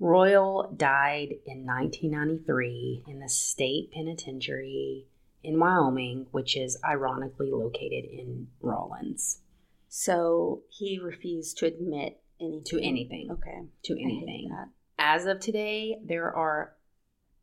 Royal 0.00 0.72
died 0.76 1.28
in 1.46 1.66
1993 1.66 3.04
in 3.06 3.20
the 3.20 3.28
state 3.28 3.90
penitentiary 3.92 5.06
in 5.44 5.60
Wyoming, 5.60 6.26
which 6.30 6.56
is 6.56 6.78
ironically 6.84 7.50
located 7.52 8.04
in 8.10 8.48
Rawlins. 8.60 9.42
So 9.88 10.62
he 10.70 10.98
refused 10.98 11.58
to 11.58 11.66
admit 11.66 12.20
anything 12.40 12.64
To 12.64 12.78
anything. 12.82 13.28
Okay, 13.30 13.60
To 13.84 13.92
anything. 14.00 14.50
As 14.98 15.26
of 15.26 15.40
today, 15.40 15.98
there 16.04 16.34
are 16.34 16.76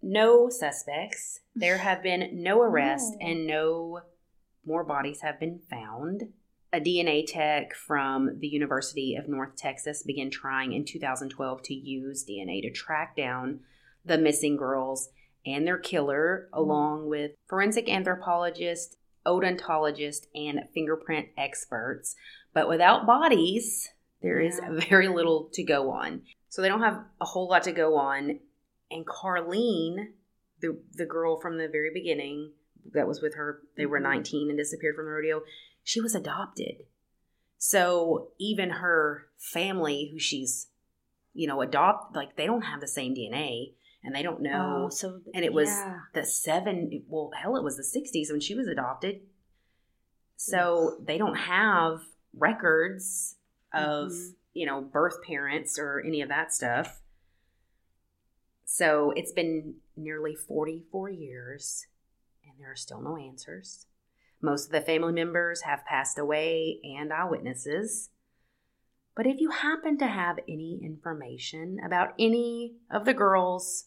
no 0.02 0.50
suspects. 0.50 1.42
There 1.56 1.78
have 1.78 2.02
been 2.02 2.42
no 2.44 2.62
arrests 2.62 3.16
No. 3.20 3.28
and 3.28 3.48
no 3.48 4.00
more 4.66 4.84
bodies 4.84 5.22
have 5.22 5.40
been 5.40 5.60
found. 5.70 6.34
A 6.74 6.82
DNA 6.82 7.26
tech 7.26 7.74
from 7.74 8.40
the 8.40 8.48
University 8.48 9.16
of 9.16 9.30
North 9.30 9.56
Texas 9.56 10.04
began 10.04 10.30
trying 10.30 10.74
in 10.74 10.84
2012 10.84 11.62
to 11.64 11.74
use 11.74 12.26
DNA 12.26 12.62
to 12.62 12.72
track 12.72 13.16
down 13.16 13.62
the 14.04 14.18
missing 14.18 14.58
girls 14.58 15.10
and 15.46 15.66
their 15.66 15.78
killer, 15.78 16.50
along 16.52 17.08
with 17.08 17.32
forensic 17.48 17.88
anthropologists, 17.88 18.98
odontologists, 19.26 20.28
and 20.36 20.60
fingerprint 20.74 21.30
experts. 21.38 22.16
But 22.54 22.68
without 22.68 23.06
bodies, 23.06 23.90
there 24.22 24.40
is 24.40 24.60
very 24.90 25.08
little 25.08 25.50
to 25.54 25.64
go 25.64 25.90
on. 25.92 26.24
So 26.50 26.62
they 26.62 26.68
don't 26.68 26.82
have 26.82 27.02
a 27.22 27.26
whole 27.26 27.48
lot 27.48 27.64
to 27.64 27.72
go 27.72 27.96
on. 27.96 28.40
And 28.92 29.06
Carlene, 29.06 30.08
the 30.60 30.82
the 30.94 31.06
girl 31.06 31.40
from 31.40 31.58
the 31.58 31.70
very 31.70 31.92
beginning 31.94 32.52
that 32.94 33.08
was 33.08 33.22
with 33.22 33.36
her, 33.36 33.62
they 33.76 33.86
were 33.86 34.00
Mhm. 34.00 34.04
19 34.04 34.50
and 34.50 34.58
disappeared 34.58 34.96
from 34.96 35.06
the 35.06 35.12
rodeo, 35.12 35.44
she 35.88 36.02
was 36.02 36.14
adopted. 36.14 36.84
So 37.58 38.32
even 38.38 38.72
her 38.72 39.28
family, 39.38 40.10
who 40.12 40.20
she's, 40.20 40.68
you 41.34 41.48
know, 41.48 41.62
adopt, 41.62 42.14
like 42.14 42.36
they 42.36 42.46
don't 42.46 42.64
have 42.64 42.82
the 42.82 42.90
same 42.90 43.16
DNA 43.16 43.72
and 44.04 44.14
they 44.14 44.22
don't 44.22 44.42
know. 44.42 44.88
Oh, 44.88 44.90
so 44.90 45.22
and 45.34 45.46
it 45.46 45.54
was 45.54 45.70
yeah. 45.70 46.00
the 46.14 46.26
seven, 46.26 47.06
well, 47.08 47.32
hell, 47.42 47.56
it 47.56 47.64
was 47.64 47.78
the 47.78 47.84
60s 48.00 48.30
when 48.30 48.42
she 48.42 48.54
was 48.54 48.68
adopted. 48.68 49.22
So 50.36 50.98
they 51.02 51.18
don't 51.18 51.38
have 51.38 52.02
records 52.34 53.38
of, 53.74 54.12
Mhm. 54.12 54.36
you 54.54 54.66
know, 54.66 54.82
birth 54.82 55.24
parents 55.24 55.80
or 55.80 56.02
any 56.02 56.22
of 56.22 56.28
that 56.28 56.54
stuff. 56.54 57.02
So 58.66 59.12
it's 59.12 59.32
been 59.32 59.76
nearly 59.96 60.36
44 60.36 61.10
years 61.10 61.88
and 62.44 62.60
there 62.60 62.70
are 62.70 62.76
still 62.76 63.00
no 63.00 63.16
answers. 63.16 63.86
Most 64.42 64.68
of 64.68 64.72
the 64.72 64.82
family 64.82 65.14
members 65.14 65.62
have 65.62 65.86
passed 65.86 66.20
away 66.20 66.80
and 66.84 67.12
eyewitnesses. 67.12 68.10
But 69.16 69.26
if 69.26 69.40
you 69.40 69.50
happen 69.50 69.98
to 69.98 70.08
have 70.08 70.38
any 70.48 70.80
information 70.84 71.80
about 71.84 72.14
any 72.20 72.76
of 72.92 73.06
the 73.06 73.16
girls 73.16 73.86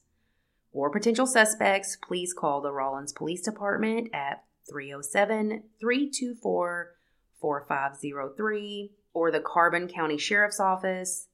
or 0.72 0.90
potential 0.90 1.26
suspects, 1.26 1.96
please 1.96 2.32
call 2.32 2.60
the 2.60 2.72
Rawlins 2.72 3.12
Police 3.12 3.42
Department 3.42 4.08
at 4.12 4.42
307 4.68 5.62
324 5.80 6.94
4503 7.40 8.92
or 9.14 9.30
the 9.30 9.40
Carbon 9.40 9.88
County 9.88 10.18
Sheriff's 10.18 10.60
Office 10.60 11.28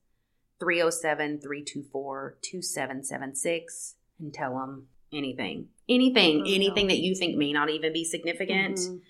307 0.61 1.41
324 1.41 2.39
2776 2.43 3.95
and 4.19 4.33
tell 4.33 4.55
them 4.55 4.89
anything. 5.13 5.69
Anything, 5.89 6.43
Oh, 6.43 6.45
anything 6.55 6.87
no. 6.89 6.95
that 6.95 7.01
you 7.01 7.15
think 7.15 7.37
may 7.37 7.53
not 7.53 7.71
even 7.71 7.93
be 7.93 8.05
significant. 8.05 8.77
Mhm. 8.79 9.01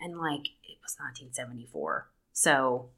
And 0.00 0.18
like, 0.18 0.46
it 0.64 0.78
was 0.82 0.96
1974. 0.98 2.08
So, 2.32 2.90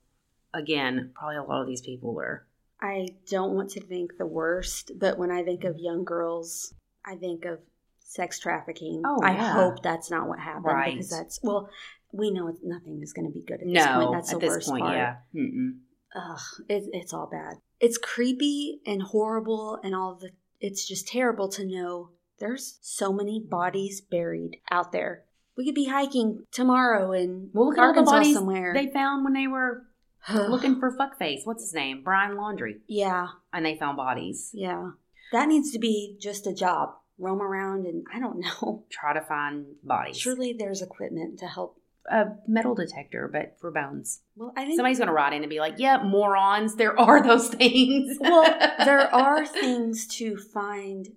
again, 0.54 1.12
probably 1.14 1.37
a 1.37 1.42
lot 1.42 1.62
of 1.62 1.66
these 1.66 1.80
people 1.82 2.18
are. 2.21 2.47
I 2.80 3.09
don't 3.30 3.54
want 3.54 3.71
to 3.71 3.80
think 3.80 4.18
the 4.18 4.26
worst, 4.26 4.92
but 4.99 5.16
when 5.18 5.30
I 5.30 5.42
think 5.44 5.64
of 5.64 5.78
young 5.78 6.04
girls, 6.04 6.75
I 7.04 7.16
think 7.16 7.44
of 7.44 7.61
sex 8.00 8.38
trafficking. 8.38 9.02
Oh, 9.06 9.18
I 9.23 9.32
yeah. 9.35 9.52
hope 9.52 9.82
that's 9.82 10.11
not 10.11 10.28
what 10.28 10.38
happened 10.40 10.64
Right. 10.66 10.92
because 10.94 11.11
that's 11.11 11.40
well, 11.42 11.71
we 12.12 12.30
know 12.30 12.52
nothing 12.62 13.00
is 13.02 13.12
going 13.12 13.26
to 13.26 13.32
be 13.32 13.40
good 13.42 13.61
at 13.62 13.66
this 13.66 13.87
point. 13.87 14.12
That's 14.12 14.32
at 14.35 14.40
the 14.40 14.47
worst 14.47 14.68
point, 14.68 14.82
part. 14.82 14.97
yeah. 14.97 15.16
Mm-mm. 15.35 15.78
Ugh, 16.14 16.40
it, 16.68 16.85
it's 16.92 17.14
all 17.14 17.26
bad. 17.30 17.54
It's 17.80 17.97
creepy 17.97 18.80
and 18.85 19.02
horrible, 19.02 19.78
and 19.82 19.94
all 19.94 20.16
the. 20.16 20.30
It's 20.61 20.87
just 20.87 21.09
terrible 21.09 21.49
to 21.50 21.64
know 21.64 22.11
there's 22.43 22.79
so 22.83 23.13
many 23.13 23.41
bodies 23.41 24.01
buried 24.01 24.57
out 24.71 24.93
there. 24.93 25.23
We 25.57 25.65
could 25.65 25.75
be 25.75 25.87
hiking 25.89 26.45
tomorrow 26.51 27.13
in 27.13 27.51
Well, 27.53 27.67
look 27.69 27.79
at 27.79 27.81
all 27.81 27.93
the 27.93 27.99
Arkansas 28.01 28.13
bodies 28.19 28.35
somewhere. 28.35 28.73
they 28.75 28.89
found 28.89 29.23
when 29.25 29.33
they 29.33 29.47
were 29.47 29.85
looking 30.35 30.81
for 30.81 30.91
fuckface. 30.97 31.41
What's 31.45 31.63
his 31.63 31.75
name? 31.75 32.03
Brian 32.03 32.37
Laundrie. 32.37 32.81
yeah, 32.89 33.29
And 33.53 33.65
they 33.65 33.77
found 33.77 33.97
bodies. 33.97 34.51
yeah. 34.53 34.91
That 35.33 35.49
needs 35.49 35.71
to 35.73 35.79
be 35.79 36.17
just 36.21 36.47
a 36.47 36.53
job. 36.55 36.91
Roam 37.19 37.41
around 37.41 37.87
and 37.87 38.05
I 38.13 38.19
don't 38.19 38.41
know. 38.41 38.85
Try 38.91 39.13
to 39.15 39.21
find 39.21 39.67
bodies. 39.85 40.19
Surely 40.19 40.53
there's 40.59 40.83
equipment 40.83 41.39
to 41.39 41.47
help. 41.47 41.79
A 42.11 42.25
metal 42.49 42.75
detector, 42.75 43.31
but 43.33 43.57
for 43.61 43.71
bones. 43.71 44.23
Well, 44.35 44.53
I 44.57 44.65
think 44.65 44.77
Somebody's 44.77 44.99
going 44.99 45.07
to 45.07 45.15
write 45.15 45.33
in 45.35 45.43
and 45.45 45.49
be 45.51 45.61
like, 45.61 45.75
yeah, 45.79 46.03
morons, 46.03 46.75
there 46.75 46.99
are 46.99 47.23
those 47.27 47.49
things. 47.49 48.19
well, 48.21 48.43
there 48.85 49.15
are 49.15 49.47
things 49.47 50.09
to 50.17 50.37
find 50.37 51.11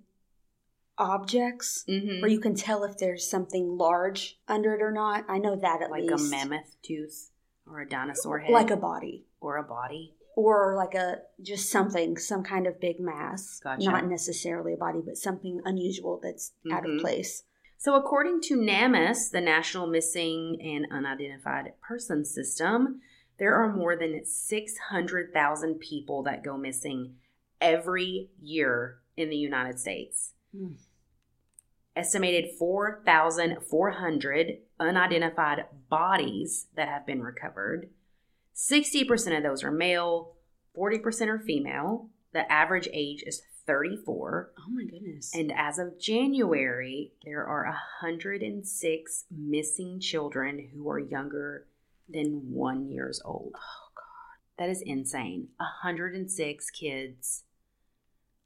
objects 0.98 1.84
Mhm. 1.88 2.20
where 2.22 2.30
you 2.30 2.40
can 2.40 2.54
tell 2.54 2.84
if 2.84 2.96
there's 2.98 3.28
something 3.28 3.76
large 3.76 4.38
under 4.48 4.74
it 4.74 4.82
or 4.82 4.92
not. 4.92 5.24
I 5.28 5.38
know 5.38 5.56
that 5.56 5.82
at 5.82 5.90
like 5.90 6.04
least. 6.10 6.26
a 6.26 6.30
mammoth 6.30 6.76
tooth 6.82 7.30
or 7.66 7.80
a 7.80 7.88
dinosaur 7.88 8.38
head. 8.40 8.52
like 8.52 8.70
a 8.70 8.76
body. 8.76 9.26
or 9.40 9.56
a 9.58 9.62
body. 9.62 10.14
Or 10.34 10.74
like 10.76 10.94
a 10.94 11.22
just 11.40 11.70
something, 11.70 12.16
some 12.18 12.42
kind 12.42 12.66
of 12.66 12.80
big 12.80 12.98
mass. 13.00 13.60
Gotcha. 13.60 13.84
Not 13.88 14.06
necessarily 14.06 14.72
a 14.74 14.76
body, 14.76 15.00
but 15.04 15.16
something 15.16 15.60
unusual 15.64 16.18
that's 16.22 16.52
out 16.70 16.82
Mhm. 16.84 16.96
of 16.96 17.00
place. 17.00 17.44
So, 17.78 17.94
according 17.94 18.40
to 18.42 18.56
NAMUS, 18.56 19.30
the 19.30 19.40
National 19.40 19.86
Missing 19.86 20.60
and 20.62 20.86
Unidentified 20.90 21.74
Persons 21.80 22.30
System, 22.30 23.00
there 23.38 23.54
are 23.54 23.72
more 23.72 23.94
than 23.96 24.24
600,000 24.24 25.78
people 25.78 26.22
that 26.24 26.42
go 26.42 26.56
missing 26.56 27.16
every 27.60 28.30
year 28.40 28.98
in 29.16 29.28
the 29.30 29.36
United 29.36 29.78
States. 29.78 30.32
Hmm. 30.52 30.72
Estimated 31.96 32.50
4,400 32.58 34.58
unidentified 34.78 35.64
bodies 35.88 36.66
that 36.76 36.88
have 36.88 37.06
been 37.06 37.22
recovered. 37.22 37.88
60% 38.54 39.36
of 39.36 39.42
those 39.42 39.64
are 39.64 39.70
male, 39.70 40.34
40% 40.76 41.28
are 41.28 41.38
female. 41.38 42.10
The 42.32 42.50
average 42.52 42.88
age 42.92 43.22
is 43.26 43.40
34. 43.66 44.50
Oh 44.58 44.70
my 44.70 44.84
goodness. 44.84 45.34
And 45.34 45.50
as 45.56 45.78
of 45.78 45.98
January, 45.98 47.12
there 47.24 47.46
are 47.46 47.64
106 47.64 49.24
missing 49.30 49.98
children 49.98 50.68
who 50.74 50.90
are 50.90 50.98
younger 50.98 51.66
than 52.08 52.52
one 52.52 52.90
years 52.90 53.22
old. 53.24 53.54
Oh, 53.56 53.88
God. 53.94 54.02
That 54.58 54.70
is 54.70 54.82
insane. 54.82 55.48
106 55.56 56.70
kids 56.70 57.44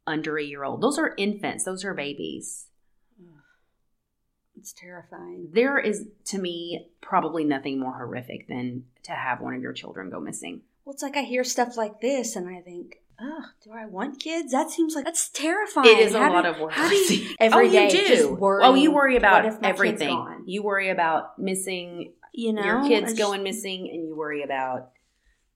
under 0.06 0.38
a 0.38 0.44
year 0.44 0.64
old. 0.64 0.80
Those 0.80 0.98
are 0.98 1.14
infants, 1.18 1.64
those 1.64 1.84
are 1.84 1.94
babies. 1.94 2.68
It's 4.60 4.72
terrifying. 4.72 5.48
There 5.52 5.78
is, 5.78 6.06
to 6.26 6.38
me, 6.38 6.86
probably 7.00 7.44
nothing 7.44 7.80
more 7.80 7.94
horrific 7.94 8.46
than 8.46 8.84
to 9.04 9.12
have 9.12 9.40
one 9.40 9.54
of 9.54 9.62
your 9.62 9.72
children 9.72 10.10
go 10.10 10.20
missing. 10.20 10.60
Well, 10.84 10.92
it's 10.92 11.02
like 11.02 11.16
I 11.16 11.22
hear 11.22 11.44
stuff 11.44 11.76
like 11.76 12.00
this 12.00 12.36
and 12.36 12.48
I 12.48 12.60
think, 12.60 13.00
oh, 13.20 13.44
do 13.64 13.72
I 13.72 13.86
want 13.86 14.20
kids? 14.20 14.52
That 14.52 14.70
seems 14.70 14.94
like 14.94 15.04
that's 15.04 15.28
terrifying. 15.30 15.88
It 15.88 15.98
is 15.98 16.14
a 16.14 16.18
How 16.18 16.32
lot 16.32 16.46
of 16.46 16.58
work. 16.58 16.72
How 16.72 16.88
do 16.88 16.94
you, 16.94 17.30
oh, 17.40 17.46
every 17.46 17.66
you 17.66 17.72
day 17.72 17.90
do. 17.90 18.08
just 18.08 18.30
oh, 18.40 18.74
you 18.74 18.92
worry 18.92 19.16
about 19.16 19.64
everything. 19.64 20.44
You 20.46 20.62
worry 20.62 20.90
about 20.90 21.38
missing 21.38 22.12
You 22.32 22.52
know, 22.52 22.62
your 22.62 22.82
kids 22.82 23.14
I 23.14 23.16
going 23.16 23.42
missing, 23.42 23.88
and 23.92 24.06
you 24.06 24.14
worry 24.14 24.42
about 24.42 24.90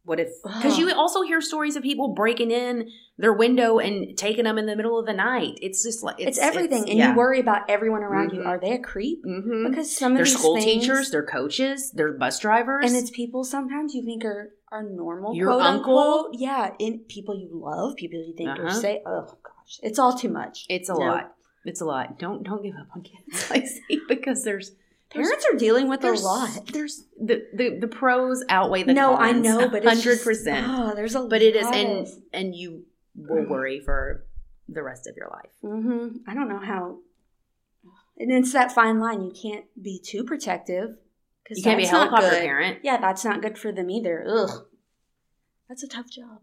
What 0.05 0.21
if? 0.21 0.29
Because 0.43 0.79
you 0.79 0.93
also 0.93 1.23
hear 1.23 1.41
stories 1.41 1.77
of 1.77 1.83
people 1.83 2.09
breaking 2.15 2.51
in 2.51 2.91
their 3.17 3.33
window 3.33 3.79
and 3.79 4.17
taking 4.19 4.45
them 4.45 4.59
in 4.59 4.67
the 4.67 4.77
middle 4.77 4.99
of 4.99 5.07
the 5.07 5.15
night. 5.15 5.59
It's 5.63 5.83
just 5.83 6.03
like 6.03 6.17
It's, 6.19 6.39
everything, 6.39 6.91
and 6.91 6.99
yeah. 6.99 7.11
you 7.13 7.17
worry 7.17 7.41
about 7.41 7.71
everyone 7.71 8.03
around 8.03 8.33
you. 8.35 8.41
Mhm. 8.43 8.47
Are 8.47 8.59
they 8.61 8.73
a 8.73 8.79
creep? 8.79 9.25
Mhm. 9.25 9.71
Because 9.71 9.97
some 9.97 10.13
of 10.13 10.19
They're 10.19 10.27
these 10.27 10.39
school 10.39 10.57
things- 10.57 10.65
teachers, 10.83 11.11
they're 11.11 11.25
coaches, 11.25 11.91
they're 11.93 12.13
bus 12.13 12.39
drivers, 12.39 12.85
and 12.87 12.95
it's 12.97 13.11
people 13.11 13.45
sometimes 13.45 13.95
you 13.95 14.03
think 14.05 14.25
are 14.27 14.53
are 14.71 14.83
normal. 14.83 15.35
Your 15.37 15.49
quote 15.53 15.63
uncle? 15.63 15.99
unquote. 15.99 16.35
yeah, 16.35 16.73
in 16.81 16.99
people 17.09 17.35
you 17.39 17.49
love, 17.53 17.95
people 17.97 18.19
you 18.19 18.35
think 18.37 18.49
are 18.51 18.67
Uh-huh. 18.67 18.75
say, 18.81 19.03
oh 19.07 19.23
gosh, 19.43 19.79
it's 19.83 19.99
all 19.99 20.13
too 20.19 20.29
much. 20.29 20.67
it's 20.69 20.89
a 20.91 20.93
No. 20.95 20.99
lot. 20.99 21.35
It's 21.65 21.81
a 21.81 21.85
lot. 21.87 22.19
Don't 22.19 22.43
don't 22.43 22.63
give 22.63 22.75
up 22.77 22.89
on 22.95 23.03
kids, 23.03 23.49
Lacey, 23.51 24.01
because 24.09 24.43
there's 24.45 24.73
Parents 25.15 25.47
are 25.53 25.57
dealing 25.57 25.89
with 25.89 26.05
a 26.05 26.13
lot. 26.13 26.67
There's 26.73 27.05
the, 27.21 27.47
the 27.55 27.79
the 27.81 27.89
pros 27.89 28.43
outweigh 28.49 28.83
the 28.83 28.93
no, 28.95 29.17
cons. 29.17 29.23
I 29.23 29.33
know, 29.41 29.69
but 29.69 29.85
hundred 29.85 30.23
percent. 30.23 30.67
Oh, 30.69 30.93
there's 30.95 31.15
a 31.15 31.23
But 31.27 31.41
it 31.43 31.57
is, 31.57 31.67
and 31.67 32.07
and 32.33 32.55
you 32.55 32.85
will 33.15 33.47
worry 33.49 33.81
for 33.81 34.27
the 34.69 34.83
rest 34.83 35.07
of 35.07 35.17
your 35.17 35.29
life. 35.29 35.53
Mm-hmm. 35.63 36.29
I 36.29 36.35
don't 36.35 36.49
know 36.49 36.59
how. 36.59 36.99
And 38.19 38.31
it's 38.33 38.53
that 38.53 38.73
fine 38.73 39.01
line. 39.01 39.23
You 39.23 39.33
can't 39.33 39.65
be 39.81 39.99
too 39.99 40.25
protective. 40.25 40.97
'cause 41.47 41.59
You 41.59 41.65
can't 41.65 41.79
be 41.79 41.85
a 41.85 41.89
helicopter 41.89 42.31
good. 42.31 42.41
parent. 42.43 42.79
Yeah, 42.83 42.97
that's 42.99 43.25
not 43.25 43.43
good 43.43 43.59
for 43.59 43.71
them 43.71 43.91
either. 43.91 44.25
Ugh. 44.27 44.67
That's 45.69 45.83
a 45.83 45.89
tough 45.89 46.09
job. 46.11 46.41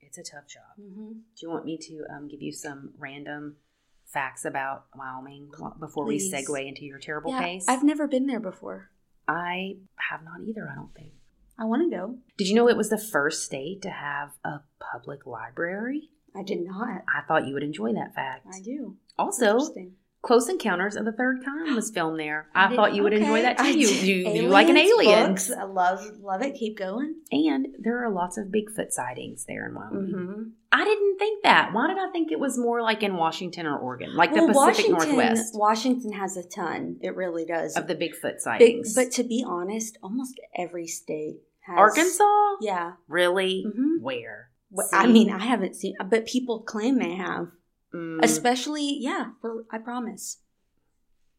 It's 0.00 0.18
a 0.18 0.22
tough 0.22 0.46
job. 0.46 0.78
Mm-hmm. 0.80 1.12
Do 1.12 1.40
you 1.42 1.50
want 1.50 1.64
me 1.64 1.76
to 1.78 2.04
um, 2.14 2.28
give 2.28 2.40
you 2.40 2.52
some 2.52 2.92
random 2.98 3.56
facts 4.06 4.44
about 4.44 4.86
Wyoming 4.96 5.50
before 5.80 6.06
Please. 6.06 6.32
we 6.32 6.42
segue 6.42 6.68
into 6.68 6.84
your 6.84 6.98
terrible 6.98 7.30
Yeah, 7.32 7.42
case? 7.42 7.64
I've 7.68 7.82
never 7.84 8.06
been 8.06 8.26
there 8.26 8.40
before. 8.40 8.90
I 9.26 9.76
have 10.10 10.22
not 10.22 10.40
either. 10.46 10.68
I 10.70 10.74
don't 10.74 10.94
think. 10.94 11.12
I 11.58 11.64
want 11.64 11.82
to 11.90 11.96
go. 11.96 12.18
Did 12.36 12.48
you 12.48 12.54
know 12.54 12.68
it 12.68 12.76
was 12.76 12.90
the 12.90 12.98
first 12.98 13.44
state 13.44 13.82
to 13.82 13.90
have 13.90 14.32
a 14.44 14.60
public 14.92 15.26
library? 15.26 16.10
I 16.36 16.42
did 16.42 16.64
not. 16.64 17.02
I 17.08 17.22
thought 17.26 17.46
you 17.46 17.54
would 17.54 17.62
enjoy 17.62 17.92
that 17.94 18.14
fact. 18.14 18.46
I 18.52 18.60
do. 18.60 18.96
Also, 19.16 19.52
Interesting. 19.52 19.92
Close 20.24 20.48
Encounters 20.48 20.96
of 20.96 21.04
the 21.04 21.12
Third 21.12 21.44
Kind 21.44 21.74
was 21.76 21.90
filmed 21.90 22.18
there. 22.18 22.48
I 22.54 22.68
did- 22.68 22.76
thought 22.76 22.94
you 22.94 23.02
would 23.02 23.12
enjoy 23.12 23.42
that 23.42 23.58
too. 23.58 23.64
I 23.64 23.68
You, 23.68 23.88
you, 23.88 24.32
you 24.32 24.42
like 24.48 24.68
an 24.68 24.76
alien. 24.76 25.28
books. 25.30 25.50
I 25.52 25.64
love 25.64 26.00
love 26.20 26.42
it. 26.42 26.54
Keep 26.54 26.78
going. 26.78 27.14
And 27.30 27.68
there 27.78 28.04
are 28.04 28.10
lots 28.10 28.36
of 28.38 28.46
Bigfoot 28.46 28.90
sightings 28.90 29.44
there 29.46 29.66
in 29.68 29.74
Wyoming. 29.74 30.12
Mm-hmm. 30.14 30.42
I 30.72 30.84
didn't 30.84 31.18
think 31.18 31.42
that. 31.44 31.72
Why 31.72 31.86
did 31.88 31.98
I 31.98 32.10
think 32.10 32.32
it 32.32 32.40
was 32.40 32.58
more 32.58 32.82
like 32.82 33.02
in 33.02 33.16
Washington 33.16 33.66
or 33.66 33.78
Oregon, 33.78 34.16
like 34.16 34.32
well, 34.32 34.46
the 34.48 34.52
Pacific 34.54 34.90
Washington, 34.90 35.16
Northwest 35.16 35.54
Washington 35.54 36.12
has 36.14 36.36
a 36.36 36.42
ton. 36.42 36.96
It 37.00 37.14
really 37.14 37.44
does. 37.44 37.76
of 37.76 37.86
the 37.86 37.94
Bigfoot 37.94 38.22
Big, 38.22 38.40
sightings? 38.40 38.94
but 38.94 39.12
to 39.12 39.22
be 39.24 39.44
honest, 39.46 39.98
almost 40.02 40.40
every 40.56 40.86
state 40.88 41.36
has 41.60 41.78
Arkansas, 41.78 42.56
Yeah. 42.60 42.92
really? 43.08 43.64
Mhm. 43.68 44.00
Where? 44.02 44.48
Wh- 44.74 44.82
I 44.92 45.06
mean, 45.06 45.30
I 45.30 45.38
haven't 45.44 45.76
seen, 45.76 45.94
but 46.10 46.26
people 46.26 46.60
claim 46.62 46.98
they 46.98 47.14
have. 47.14 47.48
Mm, 47.94 48.24
Especially, 48.24 48.96
yeah. 49.00 49.30
For 49.40 49.64
I 49.70 49.78
promise. 49.78 50.38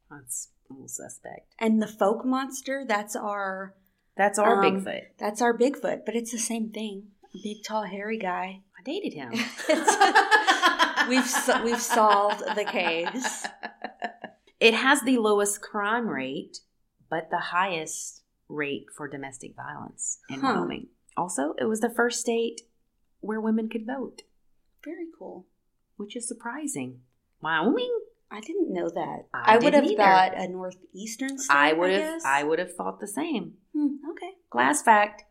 that's 0.09 0.49
a 0.69 0.73
little 0.73 0.87
suspect. 0.87 1.53
And 1.59 1.81
the 1.81 1.85
Fouke 1.87 2.25
monster, 2.25 2.85
that's 2.87 3.15
our 3.15 3.75
That's 4.17 4.39
our 4.39 4.63
Um, 4.63 4.81
Bigfoot. 4.85 5.01
that's 5.19 5.41
our 5.41 5.57
Bigfoot, 5.57 6.05
but 6.05 6.15
it's 6.15 6.31
the 6.31 6.39
same 6.39 6.69
thing. 6.71 7.07
A 7.33 7.37
big, 7.43 7.63
tall, 7.63 7.83
hairy 7.83 8.17
guy. 8.17 8.61
I 8.79 8.81
dated 8.83 9.13
him. 9.13 9.33
We've 11.09 11.63
we've 11.63 11.81
solved 11.81 12.41
the 12.55 12.63
case. 12.65 13.45
It 14.59 14.73
has 14.73 15.01
the 15.01 15.17
lowest 15.19 15.61
crime 15.61 16.07
rate, 16.07 16.59
but 17.11 17.29
the 17.29 17.37
highest 17.55 18.23
rate 18.49 18.85
for 18.95 19.07
domestic 19.07 19.55
violence 19.55 20.17
in 20.29 20.39
Huh. 20.39 20.53
Wyoming. 20.55 20.87
Also, 21.17 21.53
it 21.59 21.65
was 21.65 21.81
the 21.81 21.89
first 21.93 22.21
state 22.21 22.61
where 23.19 23.39
women 23.41 23.69
could 23.69 23.85
vote, 23.85 24.23
Very 24.83 25.05
cool. 25.19 25.45
Which 25.97 26.15
is 26.15 26.27
surprising. 26.27 27.01
Wyoming? 27.41 27.99
I 28.31 28.41
didn't 28.41 28.73
know 28.73 28.89
that. 28.89 29.27
I 29.33 29.55
I, 29.55 29.57
would 29.57 29.73
have 29.73 29.85
either. 29.85 29.97
thought 29.97 30.31
a 30.35 30.47
northeastern 30.47 31.37
state. 31.37 31.55
I 31.55 31.73
would 31.73 31.91
have. 31.91 32.21
I 32.25 32.43
would 32.43 32.59
have 32.59 32.75
thought 32.75 32.99
the 32.99 33.07
same. 33.07 33.53
Hmm, 33.73 33.95
okay. 34.11 34.31
Last 34.53 34.83
fact, 34.83 35.23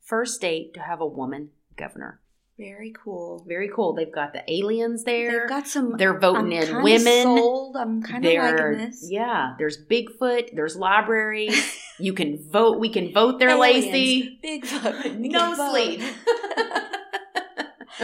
first 0.00 0.34
state 0.34 0.74
to 0.74 0.80
have 0.80 1.00
a 1.00 1.06
woman 1.06 1.50
governor. 1.76 2.20
Very 2.56 2.92
cool. 3.02 3.44
Very 3.48 3.68
cool. 3.74 3.94
They've 3.94 4.12
got 4.12 4.32
the 4.32 4.48
aliens 4.50 5.02
there. 5.02 5.40
They've 5.40 5.48
got 5.48 5.66
some. 5.66 5.96
They're 5.96 6.18
voting 6.18 6.56
I'm 6.56 6.68
in 6.68 6.82
women. 6.84 7.22
Sold. 7.24 7.76
I'm 7.76 8.00
kind 8.00 8.24
of 8.24 8.32
liking 8.32 8.78
this. 8.78 9.08
Yeah, 9.10 9.54
there's 9.58 9.76
Bigfoot, 9.84 10.54
there's 10.54 10.76
libraries. 10.76 11.76
you 11.98 12.12
can 12.12 12.38
vote. 12.50 12.78
We 12.78 12.90
can 12.90 13.12
vote 13.12 13.40
there, 13.40 13.50
Aliens. 13.50 13.86
Lacey. 13.86 14.38
Big 14.40 14.64
vote. 14.66 15.16
No 15.16 15.54
sleep. 15.72 16.00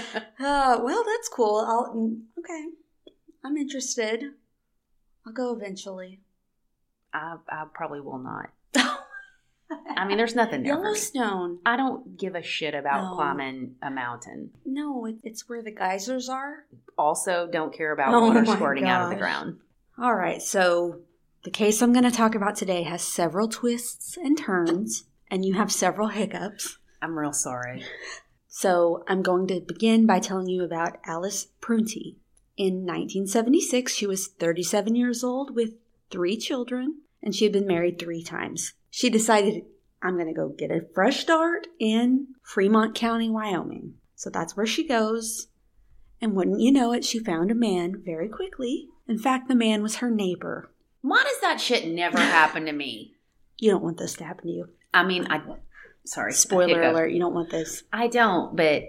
Uh, 0.40 0.80
well, 0.82 1.04
that's 1.04 1.28
cool. 1.28 1.64
I'll 1.68 1.94
mm, 1.94 2.20
okay. 2.38 2.66
I'm 3.44 3.56
interested. 3.58 4.24
I'll 5.26 5.32
go 5.32 5.54
eventually. 5.54 6.20
I, 7.12 7.36
I 7.48 7.64
probably 7.74 8.00
will 8.00 8.18
not. 8.18 8.50
I 9.96 10.06
mean, 10.06 10.16
there's 10.16 10.34
nothing 10.34 10.62
there. 10.62 10.72
Yellowstone. 10.74 11.58
I 11.66 11.76
don't 11.76 12.16
give 12.18 12.34
a 12.34 12.42
shit 12.42 12.74
about 12.74 13.10
No. 13.10 13.14
climbing 13.16 13.76
a 13.82 13.90
mountain. 13.90 14.50
No, 14.64 15.04
it, 15.06 15.16
it's 15.22 15.48
where 15.48 15.62
the 15.62 15.70
geysers 15.70 16.28
are. 16.28 16.64
Also, 16.98 17.48
don't 17.50 17.72
care 17.72 17.92
about 17.92 18.12
Oh 18.14 18.28
water 18.28 18.44
squirting 18.46 18.88
out 18.88 19.02
of 19.04 19.10
the 19.10 19.16
ground. 19.16 19.58
All 19.98 20.14
right, 20.14 20.40
so 20.42 21.00
the 21.44 21.50
case 21.50 21.82
I'm 21.82 21.92
going 21.92 22.04
to 22.04 22.10
talk 22.10 22.34
about 22.34 22.56
today 22.56 22.82
has 22.84 23.02
several 23.02 23.46
twists 23.48 24.16
and 24.16 24.36
turns, 24.38 25.04
and 25.30 25.44
you 25.44 25.54
have 25.54 25.70
several 25.70 26.08
hiccups. 26.08 26.78
I'm 27.02 27.16
real 27.18 27.32
sorry. 27.34 27.84
So 28.52 29.04
I'm 29.06 29.22
going 29.22 29.46
to 29.46 29.60
begin 29.60 30.06
by 30.06 30.18
telling 30.18 30.48
you 30.48 30.64
about 30.64 30.98
Alice 31.06 31.46
Prunty. 31.60 32.18
In 32.56 32.84
1976, 32.84 33.94
she 33.94 34.06
was 34.06 34.26
37 34.26 34.96
years 34.96 35.22
old 35.22 35.54
with 35.54 35.74
three 36.10 36.36
children, 36.36 36.96
and 37.22 37.34
she 37.34 37.44
had 37.44 37.52
been 37.52 37.66
married 37.66 37.98
three 37.98 38.24
times. 38.24 38.74
She 38.90 39.08
decided, 39.08 39.62
I'm 40.02 40.16
going 40.16 40.26
to 40.26 40.34
go 40.34 40.48
get 40.48 40.72
a 40.72 40.84
fresh 40.92 41.20
start 41.20 41.68
in 41.78 42.26
Fremont 42.42 42.96
County, 42.96 43.30
Wyoming. 43.30 43.94
So 44.16 44.30
that's 44.30 44.56
where 44.56 44.66
she 44.66 44.86
goes. 44.86 45.46
And 46.20 46.34
wouldn't 46.34 46.60
you 46.60 46.72
know 46.72 46.92
it, 46.92 47.04
she 47.04 47.20
found 47.20 47.52
a 47.52 47.54
man 47.54 48.02
very 48.04 48.28
quickly. 48.28 48.88
In 49.06 49.16
fact, 49.16 49.46
the 49.46 49.54
man 49.54 49.80
was 49.80 49.96
her 49.96 50.10
neighbor. 50.10 50.72
Why 51.02 51.22
does 51.22 51.40
that 51.40 51.60
shit 51.60 51.86
never 51.86 52.18
happen 52.18 52.66
to 52.66 52.72
me? 52.72 53.14
You 53.58 53.70
don't 53.70 53.84
want 53.84 53.98
this 53.98 54.14
to 54.14 54.24
happen 54.24 54.48
to 54.48 54.52
you. 54.52 54.68
I 54.92 55.04
mean, 55.04 55.28
I. 55.30 55.40
Sorry. 56.04 56.32
Spoiler 56.32 56.82
alert, 56.82 57.12
you 57.12 57.18
don't 57.20 57.34
want 57.34 57.50
this. 57.50 57.82
I 57.92 58.08
don't, 58.08 58.56
but 58.56 58.84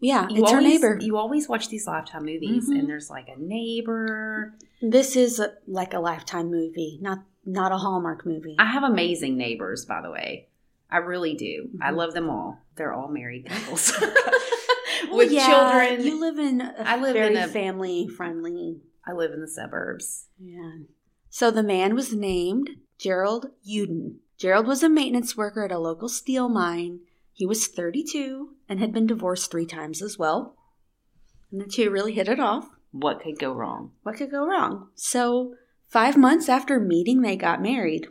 Yeah, 0.00 0.28
you 0.30 0.42
it's 0.42 0.50
her 0.52 0.58
always, 0.58 0.72
neighbor. 0.74 0.98
You 1.00 1.16
always 1.16 1.48
watch 1.48 1.68
these 1.68 1.86
Lifetime 1.86 2.24
movies, 2.26 2.68
Mhm. 2.68 2.78
and 2.80 2.88
there's 2.88 3.10
like 3.10 3.28
a 3.28 3.38
neighbor. 3.38 4.54
This 4.82 5.16
is 5.16 5.40
a, 5.40 5.54
like 5.66 5.94
a 5.94 5.98
lifetime 6.00 6.50
movie, 6.50 6.98
not 7.00 7.20
not 7.48 7.70
a 7.72 7.76
Hallmark 7.76 8.26
movie. 8.26 8.56
I 8.58 8.66
have 8.66 8.82
amazing 8.82 9.36
neighbors, 9.36 9.84
by 9.84 10.00
the 10.02 10.10
way. 10.10 10.48
I 10.90 10.96
really 10.98 11.34
do. 11.34 11.70
I 11.80 11.90
Mhm. 11.92 11.96
love 11.96 12.12
them 12.12 12.28
all. 12.28 12.58
They're 12.76 12.92
all 12.92 13.08
married 13.08 13.46
couples 13.46 13.92
with 15.10 15.30
yeah, 15.32 15.46
children. 15.46 16.04
You 16.06 16.20
live 16.20 16.38
in 16.38 16.60
a 16.60 16.74
I 16.78 17.00
live 17.00 17.14
very 17.14 17.36
in 17.36 17.42
a- 17.42 17.48
family 17.48 18.08
friendly. 18.08 18.80
I 19.06 19.12
live 19.12 19.32
in 19.32 19.40
the 19.40 19.48
suburbs. 19.48 20.26
Yeah. 20.38 20.72
So 21.30 21.50
the 21.50 21.62
man 21.62 21.94
was 21.94 22.12
named 22.12 22.70
Gerald 22.98 23.50
Uden. 23.68 24.16
Gerald 24.38 24.66
was 24.66 24.82
a 24.82 24.88
maintenance 24.88 25.36
worker 25.36 25.64
at 25.64 25.72
a 25.72 25.78
local 25.78 26.08
steel 26.08 26.48
mine. 26.48 27.00
He 27.32 27.46
was 27.46 27.66
32 27.66 28.50
and 28.68 28.80
had 28.80 28.92
been 28.92 29.06
divorced 29.06 29.50
three 29.50 29.66
times 29.66 30.02
as 30.02 30.18
well. 30.18 30.56
And 31.50 31.60
the 31.60 31.66
two 31.66 31.90
really 31.90 32.12
hit 32.12 32.28
it 32.28 32.40
off. 32.40 32.68
What 32.92 33.20
could 33.22 33.38
go 33.38 33.52
wrong? 33.52 33.92
What 34.02 34.16
could 34.16 34.30
go 34.30 34.46
wrong? 34.46 34.88
So, 34.94 35.54
five 35.86 36.16
months 36.16 36.48
after 36.48 36.80
meeting, 36.80 37.22
they 37.22 37.36
got 37.36 37.62
married. 37.62 38.08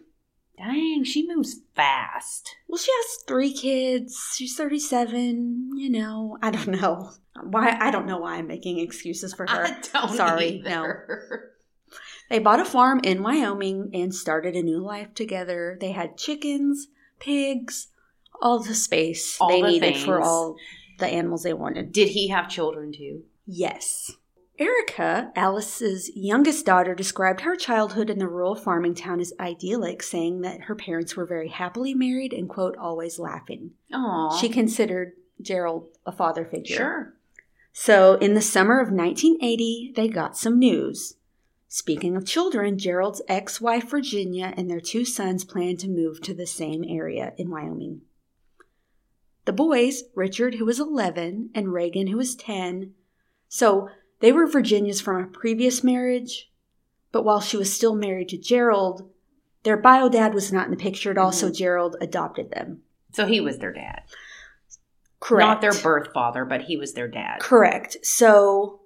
Dang, 0.57 1.03
she 1.03 1.27
moves 1.27 1.61
fast. 1.75 2.55
Well, 2.67 2.77
she 2.77 2.91
has 2.91 3.23
three 3.27 3.53
kids. 3.53 4.33
She's 4.35 4.55
37. 4.55 5.71
You 5.75 5.89
know, 5.89 6.37
I 6.41 6.51
don't 6.51 6.79
know. 6.79 7.11
Why 7.43 7.77
I 7.79 7.91
don't 7.91 8.05
know 8.05 8.19
why 8.19 8.35
I'm 8.37 8.47
making 8.47 8.79
excuses 8.79 9.33
for 9.33 9.45
her. 9.49 9.65
I 9.65 9.79
don't 9.91 10.15
Sorry, 10.15 10.59
either. 10.59 11.51
They 12.29 12.39
bought 12.39 12.59
a 12.59 12.65
farm 12.65 13.01
in 13.03 13.21
Wyoming 13.23 13.91
and 13.93 14.13
started 14.13 14.55
a 14.55 14.63
new 14.63 14.79
life 14.79 15.13
together. 15.13 15.77
They 15.79 15.91
had 15.91 16.17
chickens, 16.17 16.87
pigs, 17.19 17.87
all 18.41 18.59
the 18.59 18.75
space 18.75 19.37
All 19.39 19.49
they 19.49 19.61
the 19.61 19.67
needed 19.67 19.97
for 19.97 20.21
all 20.21 20.55
the 20.99 21.07
animals 21.07 21.43
they 21.43 21.53
wanted. 21.53 21.91
Did 21.91 22.09
he 22.09 22.29
have 22.29 22.49
children 22.49 22.91
too? 22.91 23.23
Yes. 23.45 24.11
Erica, 24.57 25.31
Alice's 25.35 26.09
youngest 26.15 26.65
daughter, 26.65 26.95
described 26.95 27.41
her 27.41 27.57
childhood 27.57 28.09
in 28.09 28.19
the 28.19 28.27
rural 28.27 28.55
farming 28.55 28.95
town 28.95 29.19
as 29.19 29.33
idyllic, 29.39 30.01
saying 30.01 30.41
that 30.41 30.61
her 30.61 30.75
parents 30.75 31.15
were 31.17 31.25
very 31.25 31.49
happily 31.49 31.93
married 31.93 32.31
and, 32.31 32.47
quote, 32.47 32.77
always 32.77 33.19
laughing. 33.19 33.71
Oh, 33.93 34.37
She 34.39 34.47
considered 34.47 35.11
Gerald 35.41 35.89
a 36.05 36.11
father 36.13 36.45
figure. 36.45 36.75
sure. 36.77 37.13
So, 37.73 38.13
in 38.15 38.33
the 38.33 38.41
summer 38.41 38.79
of 38.79 38.87
1980, 38.93 39.91
they 39.97 40.07
got 40.07 40.37
some 40.37 40.57
news. 40.57 41.15
Speaking 41.67 42.15
of 42.15 42.25
children, 42.25 42.77
Gerald's 42.77 43.21
ex 43.27 43.59
wife 43.59 43.89
Virginia 43.89 44.53
and 44.55 44.69
their 44.69 44.79
two 44.79 45.03
sons 45.03 45.43
planned 45.43 45.79
to 45.79 45.89
move 45.89 46.21
to 46.21 46.33
the 46.33 46.47
same 46.47 46.83
area 46.87 47.33
in 47.37 47.49
Wyoming. 47.49 48.01
The 49.45 49.53
boys, 49.53 50.03
Richard, 50.15 50.55
who 50.55 50.65
was 50.65 50.79
11, 50.79 51.51
and 51.53 51.73
Reagan, 51.73 52.07
who 52.07 52.17
was 52.17 52.35
10. 52.35 52.93
So 53.47 53.89
they 54.19 54.31
were 54.31 54.47
Virginia's 54.47 55.01
from 55.01 55.23
a 55.23 55.27
previous 55.27 55.83
marriage, 55.83 56.51
but 57.11 57.23
while 57.23 57.41
she 57.41 57.57
was 57.57 57.71
still 57.71 57.95
married 57.95 58.29
to 58.29 58.37
Gerald, 58.37 59.09
their 59.63 59.77
bio 59.77 60.09
dad 60.09 60.33
was 60.33 60.51
not 60.51 60.65
in 60.65 60.71
the 60.71 60.77
picture 60.77 61.11
at 61.11 61.17
all, 61.17 61.31
so 61.31 61.49
Mhm. 61.49 61.55
Gerald 61.55 61.95
adopted 62.01 62.51
them. 62.51 62.83
So 63.13 63.25
he 63.25 63.39
was 63.39 63.59
their 63.59 63.73
dad. 63.73 64.03
Correct. 65.19 65.47
Not 65.47 65.61
their 65.61 65.81
birth 65.81 66.11
father, 66.13 66.45
but 66.45 66.63
he 66.63 66.77
was 66.77 66.93
their 66.93 67.07
dad. 67.07 67.39
Correct. 67.39 67.97
So 68.03 68.81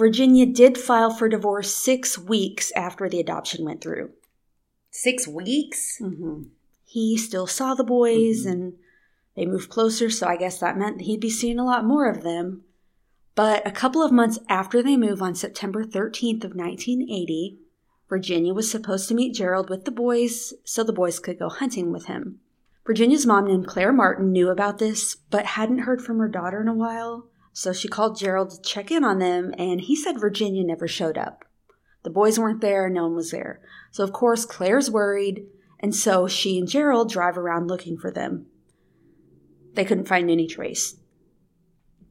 Virginia 0.00 0.46
did 0.46 0.78
file 0.78 1.10
for 1.10 1.28
divorce 1.28 1.74
six 1.74 2.18
weeks 2.18 2.72
after 2.74 3.06
the 3.06 3.20
adoption 3.20 3.66
went 3.66 3.82
through. 3.82 4.10
Six 4.90 5.28
weeks? 5.28 5.98
Mm-hmm. 6.00 6.44
He 6.86 7.18
still 7.18 7.46
saw 7.46 7.74
the 7.74 7.84
boys 7.84 8.46
Mhm. 8.46 8.50
and 8.50 8.72
they 9.36 9.44
moved 9.44 9.68
closer, 9.68 10.08
so 10.08 10.26
I 10.26 10.38
guess 10.38 10.58
that 10.58 10.78
meant 10.78 11.02
he'd 11.02 11.20
be 11.20 11.28
seeing 11.28 11.58
a 11.58 11.66
lot 11.66 11.84
more 11.84 12.08
of 12.08 12.22
them. 12.22 12.64
But 13.34 13.66
a 13.66 13.70
couple 13.70 14.02
of 14.02 14.10
months 14.10 14.38
after 14.48 14.82
they 14.82 14.96
move 14.96 15.20
on 15.20 15.34
September 15.34 15.84
13th 15.84 16.44
of 16.44 16.56
1980, 16.56 17.58
Virginia 18.08 18.54
was 18.54 18.70
supposed 18.70 19.06
to 19.08 19.14
meet 19.14 19.34
Gerald 19.34 19.68
with 19.68 19.84
the 19.84 19.90
boys 19.90 20.54
so 20.64 20.82
the 20.82 20.94
boys 20.94 21.18
could 21.18 21.38
go 21.38 21.50
hunting 21.50 21.92
with 21.92 22.06
him. 22.06 22.40
Virginia's 22.86 23.26
mom 23.26 23.46
named 23.46 23.66
Claire 23.66 23.92
Martin 23.92 24.32
knew 24.32 24.48
about 24.48 24.78
this, 24.78 25.14
but 25.28 25.44
hadn't 25.44 25.80
heard 25.80 26.00
from 26.02 26.18
her 26.20 26.26
daughter 26.28 26.62
in 26.62 26.68
a 26.68 26.74
while, 26.74 27.26
so 27.52 27.72
she 27.72 27.88
called 27.88 28.18
Gerald 28.18 28.50
to 28.50 28.62
check 28.62 28.90
in 28.90 29.04
on 29.04 29.18
them, 29.18 29.52
and 29.58 29.80
he 29.80 29.96
said 29.96 30.20
Virginia 30.20 30.64
never 30.64 30.86
showed 30.86 31.18
up. 31.18 31.44
The 32.02 32.10
boys 32.10 32.38
weren't 32.38 32.60
there, 32.60 32.88
no 32.88 33.04
one 33.04 33.16
was 33.16 33.30
there. 33.30 33.60
So, 33.90 34.04
of 34.04 34.12
course, 34.12 34.44
Claire's 34.44 34.90
worried, 34.90 35.44
and 35.78 35.94
so 35.94 36.26
she 36.26 36.58
and 36.58 36.68
Gerald 36.68 37.10
drive 37.10 37.36
around 37.36 37.68
looking 37.68 37.98
for 37.98 38.10
them. 38.10 38.46
They 39.74 39.84
couldn't 39.84 40.08
find 40.08 40.30
any 40.30 40.46
trace. 40.46 40.96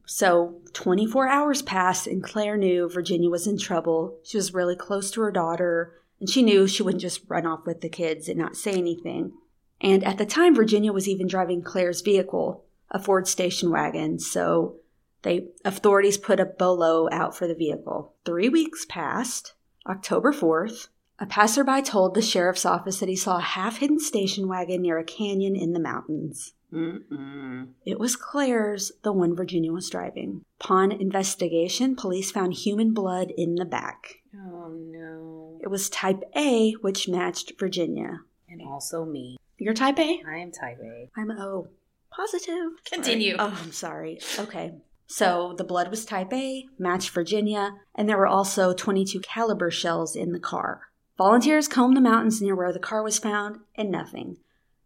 So, 0.06 0.60
24 0.72 1.28
hours 1.28 1.62
passed, 1.62 2.06
and 2.06 2.22
Claire 2.22 2.56
knew 2.56 2.88
Virginia 2.88 3.30
was 3.30 3.46
in 3.46 3.58
trouble. 3.58 4.18
She 4.24 4.36
was 4.36 4.54
really 4.54 4.76
close 4.76 5.10
to 5.12 5.20
her 5.22 5.30
daughter, 5.30 5.94
and 6.18 6.28
she 6.28 6.42
knew 6.42 6.66
she 6.66 6.82
wouldn't 6.82 7.02
just 7.02 7.22
run 7.28 7.46
off 7.46 7.64
with 7.64 7.80
the 7.80 7.88
kids 7.88 8.28
and 8.28 8.38
not 8.38 8.56
say 8.56 8.72
anything. 8.72 9.32
And 9.80 10.04
at 10.04 10.18
the 10.18 10.26
time, 10.26 10.54
Virginia 10.54 10.92
was 10.92 11.08
even 11.08 11.26
driving 11.26 11.62
Claire's 11.62 12.02
vehicle, 12.02 12.64
a 12.90 12.98
Ford 12.98 13.26
station 13.26 13.70
wagon, 13.70 14.18
so 14.18 14.79
they 15.22 15.48
authorities 15.64 16.18
put 16.18 16.40
a 16.40 16.44
bolo 16.46 17.08
out 17.12 17.36
for 17.36 17.46
the 17.46 17.54
vehicle. 17.54 18.14
Three 18.24 18.48
weeks 18.48 18.86
passed. 18.88 19.54
October 19.86 20.32
4th, 20.32 20.88
a 21.18 21.26
passerby 21.26 21.82
told 21.82 22.14
the 22.14 22.22
sheriff's 22.22 22.64
office 22.64 23.00
that 23.00 23.08
he 23.08 23.16
saw 23.16 23.38
a 23.38 23.42
half 23.42 23.78
hidden 23.78 23.98
station 23.98 24.48
wagon 24.48 24.82
near 24.82 24.98
a 24.98 25.04
canyon 25.04 25.56
in 25.56 25.72
the 25.72 25.80
mountains. 25.80 26.54
Mm-mm. 26.72 27.68
It 27.84 27.98
was 27.98 28.16
Claire's, 28.16 28.92
the 29.02 29.12
one 29.12 29.34
Virginia 29.34 29.72
was 29.72 29.90
driving. 29.90 30.44
Upon 30.60 30.92
investigation, 30.92 31.96
police 31.96 32.30
found 32.30 32.54
human 32.54 32.94
blood 32.94 33.32
in 33.36 33.56
the 33.56 33.64
back. 33.64 34.20
Oh 34.34 34.68
no. 34.68 35.58
It 35.62 35.68
was 35.68 35.90
type 35.90 36.22
A, 36.36 36.72
which 36.80 37.08
matched 37.08 37.52
Virginia. 37.58 38.20
And 38.48 38.62
also 38.62 39.04
me. 39.04 39.36
You're 39.58 39.74
type 39.74 39.98
A? 39.98 40.22
I 40.26 40.38
am 40.38 40.52
type 40.52 40.78
A. 40.82 41.10
I'm 41.16 41.30
O. 41.32 41.68
Positive. 42.10 42.72
Continue. 42.84 43.36
Oh, 43.38 43.56
I'm 43.62 43.72
sorry. 43.72 44.20
Okay. 44.38 44.72
So 45.12 45.54
the 45.58 45.64
blood 45.64 45.90
was 45.90 46.04
type 46.04 46.32
A, 46.32 46.68
matched 46.78 47.10
Virginia, 47.10 47.72
and 47.96 48.08
there 48.08 48.16
were 48.16 48.28
also 48.28 48.72
22 48.72 49.18
caliber 49.18 49.68
shells 49.68 50.14
in 50.14 50.30
the 50.30 50.38
car. 50.38 50.82
Volunteers 51.18 51.66
combed 51.66 51.96
the 51.96 52.00
mountains 52.00 52.40
near 52.40 52.54
where 52.54 52.72
the 52.72 52.78
car 52.78 53.02
was 53.02 53.18
found, 53.18 53.58
and 53.74 53.90
nothing. 53.90 54.36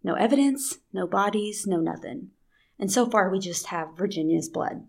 No 0.02 0.14
evidence, 0.14 0.78
no 0.94 1.06
bodies, 1.06 1.66
no 1.66 1.76
nothing. 1.76 2.30
And 2.78 2.90
so 2.90 3.04
far, 3.04 3.28
we 3.28 3.38
just 3.38 3.66
have 3.66 3.98
Virginia's 3.98 4.48
blood. 4.48 4.86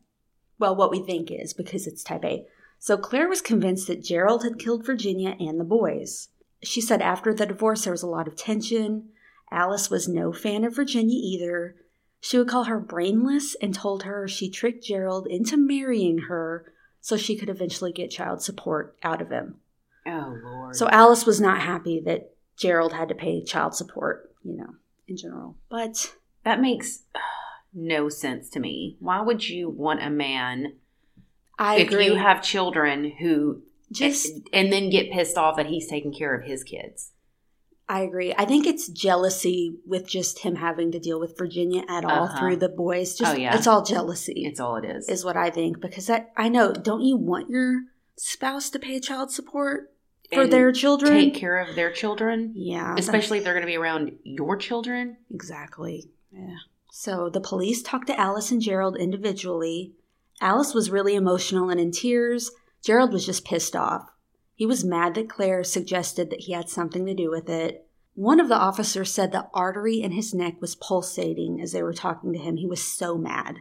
Well, 0.58 0.74
what 0.74 0.90
we 0.90 1.04
think 1.04 1.30
is, 1.30 1.54
because 1.54 1.86
it's 1.86 2.02
type 2.02 2.24
A. 2.24 2.46
So 2.80 2.98
Claire 2.98 3.28
was 3.28 3.42
convinced 3.42 3.88
that 3.88 4.06
Gerald 4.06 4.44
had 4.44 4.58
killed 4.58 4.86
Virginia 4.86 5.36
and 5.38 5.60
the 5.60 5.66
boys. 5.66 6.30
She 6.64 6.80
said 6.80 7.02
after 7.02 7.34
the 7.34 7.46
divorce, 7.46 7.84
there 7.84 7.92
was 7.92 8.04
a 8.04 8.08
lot 8.08 8.30
of 8.30 8.38
tension. 8.38 9.10
Alice 9.52 9.90
was 9.90 10.08
no 10.08 10.32
fan 10.32 10.64
of 10.64 10.78
Virginia 10.78 11.20
either. 11.22 11.76
She 12.26 12.40
would 12.40 12.48
call 12.48 12.64
her 12.64 12.80
brainless 12.80 13.54
and 13.62 13.72
told 13.72 14.02
her 14.02 14.28
she 14.28 14.50
tricked 14.50 14.84
Gerald 14.84 15.28
into 15.28 15.58
marrying 15.58 16.18
her 16.28 16.74
so 17.00 17.18
she 17.18 17.38
could 17.38 17.50
eventually 17.52 17.92
get 17.92 18.10
child 18.10 18.42
support 18.42 18.98
out 19.04 19.22
of 19.22 19.30
him. 19.30 19.58
Oh 20.08 20.36
Lord. 20.44 20.76
So 20.76 20.90
Alice 20.90 21.28
was 21.28 21.40
not 21.40 21.62
happy 21.62 22.02
that 22.04 22.34
Gerald 22.58 22.94
had 22.94 23.10
to 23.10 23.14
pay 23.16 23.44
child 23.44 23.76
support, 23.76 24.34
you 24.44 24.58
know, 24.58 24.74
in 25.08 25.18
general. 25.18 25.58
But 25.70 26.16
that 26.44 26.60
makes 26.60 27.04
uh, 27.14 27.20
no 27.76 28.10
sense 28.10 28.50
to 28.50 28.60
me. 28.60 28.98
Why 29.00 29.22
would 29.22 29.48
you 29.48 29.70
want 29.70 30.02
a 30.02 30.10
man 30.10 30.78
I 31.60 31.76
if 31.76 31.90
agree. 31.90 32.08
you 32.08 32.16
have 32.16 32.42
children 32.42 33.12
who 33.20 33.62
Just 33.92 34.32
and 34.52 34.74
then 34.74 34.90
get 34.90 35.12
pissed 35.12 35.38
off 35.38 35.58
that 35.58 35.68
he's 35.68 35.88
taking 35.88 36.12
care 36.12 36.34
of 36.36 36.48
his 36.48 36.64
kids? 36.64 37.12
I 37.88 38.02
agree. 38.02 38.34
I 38.36 38.46
think 38.46 38.66
it's 38.66 38.88
jealousy 38.88 39.76
with 39.86 40.08
just 40.08 40.40
him 40.40 40.56
having 40.56 40.92
to 40.92 41.00
deal 41.00 41.20
with 41.20 41.38
Virginia 41.38 41.84
at 41.88 42.04
all 42.04 42.24
Uh-huh. 42.24 42.40
through 42.40 42.56
the 42.58 42.70
boys. 42.70 43.16
Just 43.16 43.36
Oh, 43.36 43.38
yeah. 43.38 43.56
it's 43.56 43.68
all 43.68 43.84
jealousy. 43.84 44.44
It's 44.46 44.60
all 44.60 44.78
it 44.78 44.86
is. 44.86 45.08
is 45.08 45.24
what 45.24 45.38
I 45.38 45.52
think 45.52 45.80
because 45.82 46.10
I, 46.10 46.26
I 46.36 46.50
know 46.50 46.74
don't 46.74 47.02
you 47.02 47.16
want 47.16 47.50
your 47.50 47.82
spouse 48.18 48.70
to 48.72 48.80
pay 48.80 49.00
child 49.00 49.30
support 49.32 49.92
for 50.34 50.42
And 50.44 50.52
their 50.54 50.72
children? 50.72 51.14
take 51.14 51.36
care 51.36 51.60
of 51.60 51.76
their 51.76 51.92
children, 51.92 52.54
yeah, 52.56 52.96
especially 52.98 53.38
if 53.38 53.44
they're 53.44 53.54
going 53.54 53.62
to 53.62 53.68
be 53.68 53.78
around 53.78 54.14
your 54.24 54.58
children. 54.58 55.18
exactly. 55.32 56.10
Yeah. 56.32 56.56
So 56.92 57.30
the 57.30 57.42
police 57.42 57.84
talked 57.84 58.08
to 58.08 58.20
Alice 58.20 58.50
and 58.52 58.62
Gerald 58.62 58.98
individually. 58.98 59.92
Alice 60.42 60.74
was 60.74 60.90
really 60.90 61.14
emotional 61.16 61.70
and 61.70 61.80
in 61.80 61.92
tears. 61.92 62.52
Gerald 62.82 63.14
was 63.14 63.26
just 63.26 63.46
pissed 63.46 63.76
off. 63.76 64.10
He 64.56 64.66
was 64.66 64.86
mad 64.86 65.14
that 65.16 65.30
Claire 65.30 65.64
suggested 65.64 66.30
that 66.30 66.42
he 66.42 66.54
had 66.54 66.70
something 66.70 67.06
to 67.06 67.14
do 67.14 67.30
with 67.30 67.50
it. 67.50 67.88
One 68.14 68.40
of 68.40 68.48
the 68.48 68.56
officers 68.56 69.12
said 69.12 69.32
the 69.32 69.48
artery 69.54 70.02
in 70.02 70.14
his 70.14 70.34
neck 70.34 70.62
was 70.62 70.76
pulsating 70.76 71.62
as 71.62 71.74
they 71.74 71.84
were 71.84 71.94
talking 71.94 72.32
to 72.32 72.40
him. 72.40 72.56
He 72.56 72.66
was 72.66 72.82
so 72.82 73.18
mad. 73.18 73.58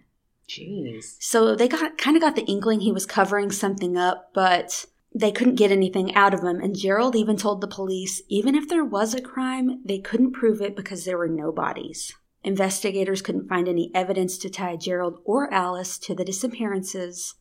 Jeez. 0.48 1.16
So 1.18 1.57
they 1.57 1.68
got 1.68 1.98
kind 1.98 2.16
of 2.16 2.22
got 2.22 2.37
the 2.37 2.44
inkling 2.44 2.80
he 2.80 2.92
was 2.92 3.07
covering 3.07 3.50
something 3.50 3.96
up, 3.96 4.30
but 4.33 4.87
they 5.12 5.33
couldn't 5.33 5.57
get 5.57 5.72
anything 5.72 6.14
out 6.14 6.35
of 6.35 6.42
him. 6.42 6.61
And 6.61 6.76
Gerald 6.76 7.16
even 7.16 7.37
told 7.37 7.61
the 7.61 7.66
police 7.66 8.22
even 8.28 8.54
if 8.54 8.68
there 8.68 8.85
was 8.85 9.14
a 9.14 9.22
crime, 9.22 9.83
they 9.85 9.98
couldn't 9.98 10.33
prove 10.33 10.61
it 10.61 10.76
because 10.76 11.04
there 11.04 11.18
were 11.18 11.28
no 11.28 11.50
bodies. 11.50 12.14
Investigators 12.44 13.22
couldn't 13.22 13.48
find 13.48 13.68
any 13.68 13.90
evidence 13.94 14.37
to 14.38 14.50
tie 14.50 14.76
Gerald 14.76 15.18
or 15.24 15.52
Alice 15.52 15.98
to 16.00 16.14
the 16.14 16.24
disappearances. 16.24 17.35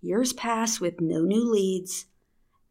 Years 0.00 0.32
passed 0.32 0.80
with 0.80 1.00
no 1.00 1.22
new 1.22 1.50
leads. 1.50 2.06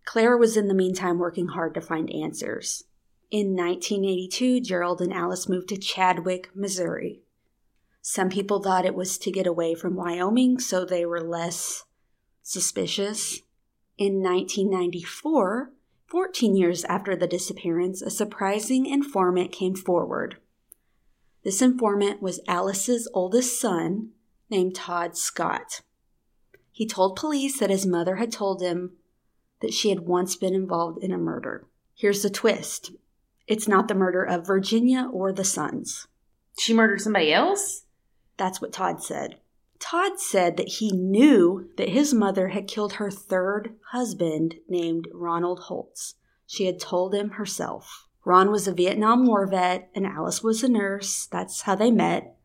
Claire 0.06 0.38
was 0.38 0.58
in 0.58 0.68
the 0.68 0.74
meantime 0.74 1.18
working 1.18 1.48
hard 1.48 1.74
to 1.74 1.82
find 1.82 2.10
answers. 2.14 2.84
In 3.32 3.56
1982, 3.56 4.62
Gerald 4.62 5.02
and 5.02 5.14
Alice 5.14 5.50
moved 5.50 5.70
to 5.70 5.78
Chadwick, 5.78 6.50
Missouri. 6.54 7.22
Some 8.02 8.30
people 8.30 8.62
thought 8.62 8.86
it 8.86 8.96
was 8.96 9.18
to 9.20 9.32
get 9.32 9.48
away 9.48 9.76
from 9.76 9.96
Wyoming, 9.96 10.60
so 10.60 10.86
they 10.86 11.06
were 11.06 11.22
less 11.22 11.86
suspicious. 12.42 13.40
In 13.98 14.22
1994, 14.22 15.72
14 16.08 16.56
years 16.56 16.84
after 16.86 17.16
the 17.16 17.28
disappearance, 17.28 18.02
a 18.02 18.10
surprising 18.10 18.86
informant 18.86 19.52
came 19.52 19.76
forward. 19.76 20.38
This 21.44 21.62
informant 21.62 22.22
was 22.22 22.40
Alice's 22.48 23.08
oldest 23.14 23.60
son, 23.60 24.10
named 24.50 24.76
Todd 24.76 25.18
Scott. 25.18 25.82
He 26.72 26.86
told 26.86 27.16
police 27.16 27.60
that 27.60 27.70
his 27.70 27.86
mother 27.86 28.18
had 28.18 28.32
told 28.32 28.62
him 28.62 28.98
that 29.64 29.74
she 29.74 29.90
had 29.90 30.02
once 30.02 30.36
been 30.36 30.54
involved 30.54 31.04
in 31.04 31.12
a 31.12 31.18
murder. 31.18 31.66
Here's 31.96 32.22
the 32.22 32.30
twist 32.30 32.92
it's 33.48 33.68
not 33.68 33.88
the 33.88 33.96
murder 33.96 34.24
of 34.24 34.46
Virginia 34.46 35.10
or 35.12 35.34
the 35.34 35.44
sons. 35.44 36.08
She 36.60 36.74
murdered 36.74 37.02
somebody 37.02 37.34
else? 37.34 37.86
That's 38.38 38.62
what 38.62 38.72
Todd 38.72 39.02
said. 39.02 39.38
Todd 39.80 40.20
said 40.20 40.58
that 40.58 40.68
he 40.68 40.92
knew 40.92 41.70
that 41.78 41.90
his 41.90 42.14
mother 42.14 42.50
had 42.50 42.68
killed 42.68 42.94
her 42.94 43.10
third 43.10 43.76
husband 43.92 44.56
named 44.68 45.08
Ronald 45.14 45.62
Holtz. 45.62 46.16
She 46.46 46.66
had 46.66 46.80
told 46.80 47.16
him 47.16 47.32
herself. 47.32 48.08
Ron 48.26 48.52
was 48.52 48.68
a 48.68 48.74
Vietnam 48.74 49.26
War 49.26 49.46
vet 49.48 49.90
and 49.96 50.06
Alice 50.06 50.44
was 50.44 50.64
a 50.64 50.70
nurse. 50.70 51.26
That's 51.26 51.62
how 51.62 51.76
they 51.76 51.92
met. 51.92 52.38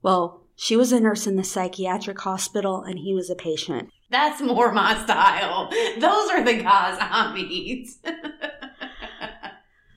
Well, 0.00 0.44
she 0.56 0.76
was 0.76 0.92
a 0.92 1.00
nurse 1.00 1.26
in 1.26 1.36
the 1.36 1.44
psychiatric 1.44 2.20
hospital 2.20 2.82
and 2.82 2.98
he 2.98 3.14
was 3.14 3.30
a 3.30 3.36
patient. 3.36 3.90
That's 4.12 4.40
more 4.40 4.70
my 4.70 5.02
style. 5.02 5.68
Those 5.98 6.30
are 6.30 6.44
the 6.44 6.62
guys 6.62 6.98
I 7.00 7.32
meet. 7.34 7.88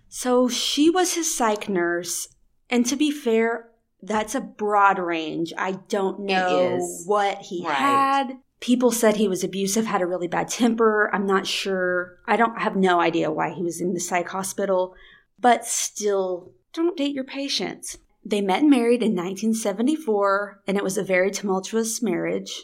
So 0.08 0.48
she 0.48 0.90
was 0.90 1.16
his 1.16 1.36
psych 1.36 1.68
nurse. 1.68 2.30
And 2.70 2.86
to 2.86 2.96
be 2.96 3.12
fair, 3.12 3.70
that's 4.02 4.34
a 4.34 4.40
broad 4.40 4.98
range. 4.98 5.52
I 5.58 5.74
don't 5.90 6.22
know 6.22 6.80
what 7.06 7.40
he 7.40 7.66
Right. 7.66 7.76
had. 7.76 8.38
People 8.62 8.92
said 8.92 9.18
he 9.18 9.28
was 9.28 9.44
abusive, 9.44 9.86
had 9.86 10.02
a 10.02 10.06
really 10.08 10.30
bad 10.30 10.48
temper. 10.48 11.10
I'm 11.14 11.26
not 11.26 11.46
sure. 11.46 12.20
I 12.26 12.38
don't 12.38 12.58
I 12.58 12.62
have 12.62 12.78
no 12.78 13.02
idea 13.02 13.30
why 13.30 13.50
he 13.52 13.62
was 13.62 13.82
in 13.82 13.94
the 13.94 14.00
psych 14.00 14.30
hospital, 14.30 14.96
but 15.38 15.66
still, 15.66 16.54
don't 16.72 16.96
date 16.96 17.14
your 17.14 17.26
patients. 17.26 17.98
They 18.24 18.40
met 18.40 18.62
and 18.62 18.70
married 18.70 19.04
in 19.04 19.14
1974, 19.16 20.62
and 20.66 20.78
it 20.78 20.84
was 20.84 20.98
a 20.98 21.04
very 21.04 21.30
tumultuous 21.30 22.02
marriage. 22.02 22.64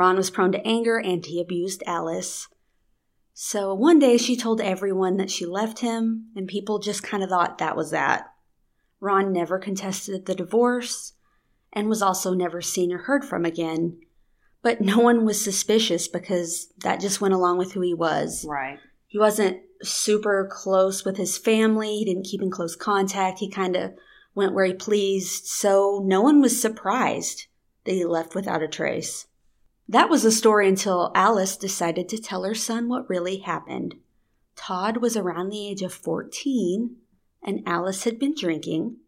Ron 0.00 0.16
was 0.16 0.30
prone 0.30 0.50
to 0.52 0.66
anger 0.66 0.96
and 0.96 1.26
he 1.26 1.42
abused 1.42 1.82
Alice. 1.86 2.48
So 3.34 3.74
one 3.74 3.98
day 3.98 4.16
she 4.16 4.34
told 4.34 4.58
everyone 4.58 5.18
that 5.18 5.30
she 5.30 5.44
left 5.44 5.80
him, 5.80 6.30
and 6.34 6.48
people 6.48 6.78
just 6.78 7.02
kind 7.02 7.22
of 7.22 7.28
thought 7.28 7.58
that 7.58 7.76
was 7.76 7.90
that. 7.90 8.32
Ron 8.98 9.30
never 9.30 9.58
contested 9.58 10.24
the 10.24 10.34
divorce 10.34 11.12
and 11.70 11.86
was 11.86 12.00
also 12.00 12.32
never 12.32 12.62
seen 12.62 12.90
or 12.94 12.96
heard 12.96 13.26
from 13.26 13.44
again. 13.44 14.00
But 14.62 14.80
no 14.80 15.00
one 15.00 15.26
was 15.26 15.38
suspicious 15.38 16.08
because 16.08 16.72
that 16.78 17.00
just 17.00 17.20
went 17.20 17.34
along 17.34 17.58
with 17.58 17.72
who 17.72 17.82
he 17.82 17.92
was. 17.92 18.46
Right. 18.48 18.78
He 19.06 19.18
wasn't 19.18 19.60
super 19.82 20.48
close 20.50 21.04
with 21.04 21.18
his 21.18 21.36
family, 21.36 21.98
he 21.98 22.06
didn't 22.06 22.24
keep 22.24 22.40
in 22.40 22.50
close 22.50 22.74
contact. 22.74 23.40
He 23.40 23.50
kind 23.50 23.76
of 23.76 23.92
went 24.34 24.54
where 24.54 24.64
he 24.64 24.72
pleased, 24.72 25.44
so 25.44 26.02
no 26.02 26.22
one 26.22 26.40
was 26.40 26.58
surprised 26.58 27.48
that 27.84 27.92
he 27.92 28.06
left 28.06 28.34
without 28.34 28.62
a 28.62 28.68
trace. 28.68 29.26
That 29.90 30.08
was 30.08 30.22
the 30.22 30.30
story 30.30 30.68
until 30.68 31.10
Alice 31.16 31.56
decided 31.56 32.08
to 32.10 32.18
tell 32.18 32.44
her 32.44 32.54
son 32.54 32.88
what 32.88 33.10
really 33.10 33.38
happened. 33.38 33.96
Todd 34.54 34.98
was 34.98 35.16
around 35.16 35.48
the 35.48 35.66
age 35.68 35.82
of 35.82 35.92
14, 35.92 36.94
and 37.42 37.62
Alice 37.66 38.04
had 38.04 38.16
been 38.16 38.36
drinking. 38.38 38.98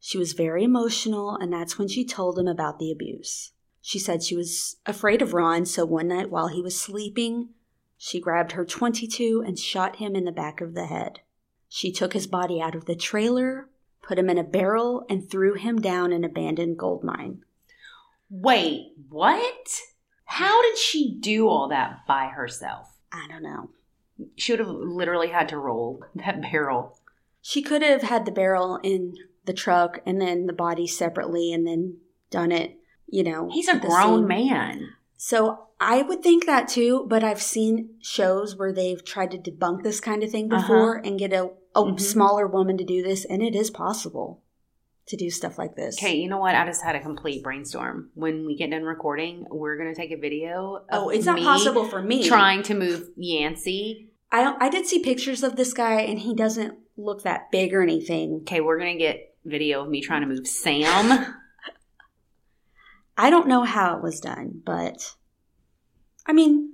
She 0.00 0.16
was 0.16 0.32
very 0.32 0.64
emotional, 0.64 1.36
and 1.36 1.52
that's 1.52 1.78
when 1.78 1.88
she 1.88 2.06
told 2.06 2.38
him 2.38 2.48
about 2.48 2.78
the 2.78 2.90
abuse. 2.90 3.52
She 3.82 3.98
said 3.98 4.22
she 4.22 4.34
was 4.34 4.76
afraid 4.86 5.20
of 5.20 5.34
Ron, 5.34 5.66
so 5.66 5.84
one 5.84 6.08
night 6.08 6.30
while 6.30 6.48
he 6.48 6.62
was 6.62 6.80
sleeping, 6.80 7.50
she 7.98 8.18
grabbed 8.18 8.52
her 8.52 8.64
22 8.64 9.44
and 9.46 9.58
shot 9.58 9.96
him 9.96 10.16
in 10.16 10.24
the 10.24 10.32
back 10.32 10.62
of 10.62 10.72
the 10.72 10.86
head. 10.86 11.20
She 11.68 11.92
took 11.92 12.14
his 12.14 12.26
body 12.26 12.62
out 12.62 12.74
of 12.74 12.86
the 12.86 12.96
trailer, 12.96 13.68
put 14.00 14.18
him 14.18 14.30
in 14.30 14.38
a 14.38 14.42
barrel, 14.42 15.04
and 15.10 15.30
threw 15.30 15.52
him 15.52 15.82
down 15.82 16.14
an 16.14 16.24
abandoned 16.24 16.78
gold 16.78 17.04
mine. 17.04 17.42
Wait, 18.30 18.92
what? 19.10 19.68
How 20.34 20.62
did 20.62 20.76
she 20.78 21.16
do 21.20 21.48
all 21.48 21.68
that 21.68 22.00
by 22.08 22.26
herself? 22.26 22.88
I 23.12 23.26
don't 23.28 23.42
know. 23.42 23.70
She 24.36 24.52
would 24.52 24.58
have 24.60 24.68
literally 24.68 25.28
had 25.28 25.48
to 25.50 25.58
roll 25.58 26.02
that 26.16 26.42
barrel. 26.42 26.98
She 27.40 27.62
could 27.62 27.82
have 27.82 28.02
had 28.02 28.24
the 28.24 28.32
barrel 28.32 28.78
in 28.82 29.14
the 29.44 29.52
truck 29.52 30.00
and 30.06 30.20
then 30.20 30.46
the 30.46 30.52
body 30.52 30.86
separately 30.86 31.52
and 31.52 31.66
then 31.66 31.98
done 32.30 32.50
it, 32.52 32.76
you 33.06 33.22
know. 33.22 33.48
He's 33.52 33.68
a 33.68 33.78
grown 33.78 34.20
scene. 34.20 34.26
man. 34.28 34.88
So 35.16 35.66
I 35.78 36.02
would 36.02 36.22
think 36.22 36.46
that 36.46 36.68
too, 36.68 37.06
but 37.08 37.22
I've 37.22 37.42
seen 37.42 37.90
shows 38.00 38.56
where 38.56 38.72
they've 38.72 39.04
tried 39.04 39.30
to 39.32 39.38
debunk 39.38 39.82
this 39.82 40.00
kind 40.00 40.22
of 40.22 40.30
thing 40.30 40.48
before 40.48 40.96
and 40.96 41.18
get 41.18 41.32
a, 41.32 41.50
a 41.74 41.82
Mhm. 41.82 42.00
smaller 42.00 42.46
woman 42.46 42.78
to 42.78 42.84
do 42.84 43.02
this, 43.02 43.24
and 43.24 43.42
it 43.42 43.54
is 43.54 43.70
possible 43.70 44.40
to 45.06 45.16
do 45.16 45.30
stuff 45.30 45.58
like 45.58 45.76
this. 45.76 45.98
Okay, 45.98 46.16
you 46.16 46.28
know 46.28 46.38
what? 46.38 46.54
I 46.54 46.64
just 46.66 46.82
had 46.82 46.96
a 46.96 47.00
complete 47.00 47.42
brainstorm. 47.42 48.10
When 48.14 48.46
we 48.46 48.56
get 48.56 48.70
done 48.70 48.84
recording, 48.84 49.46
we're 49.50 49.76
gonna 49.76 49.94
take 49.94 50.12
a 50.12 50.16
video. 50.16 50.76
Of 50.76 50.82
Oh, 50.90 51.08
it's 51.10 51.26
not 51.26 51.36
me 51.36 51.44
possible 51.44 51.84
for 51.84 52.02
me. 52.02 52.26
Trying 52.26 52.62
to 52.64 52.74
move 52.74 53.10
Yancey. 53.16 54.10
I 54.32 54.54
I 54.58 54.68
did 54.68 54.86
see 54.86 55.00
pictures 55.00 55.42
of 55.42 55.56
this 55.56 55.74
guy, 55.74 56.00
and 56.00 56.18
he 56.18 56.34
doesn't 56.34 56.78
look 56.96 57.22
that 57.22 57.50
big 57.50 57.74
or 57.74 57.82
anything. 57.82 58.40
Okay, 58.42 58.60
we're 58.60 58.78
gonna 58.78 58.96
get 58.96 59.34
video 59.44 59.82
of 59.82 59.88
me 59.88 60.00
trying 60.00 60.22
to 60.22 60.26
move 60.26 60.46
Sam. 60.46 61.34
I 63.16 63.30
don't 63.30 63.46
know 63.46 63.62
how 63.62 63.96
it 63.96 64.02
was 64.02 64.20
done, 64.20 64.62
but 64.64 65.14
I 66.26 66.32
mean, 66.32 66.72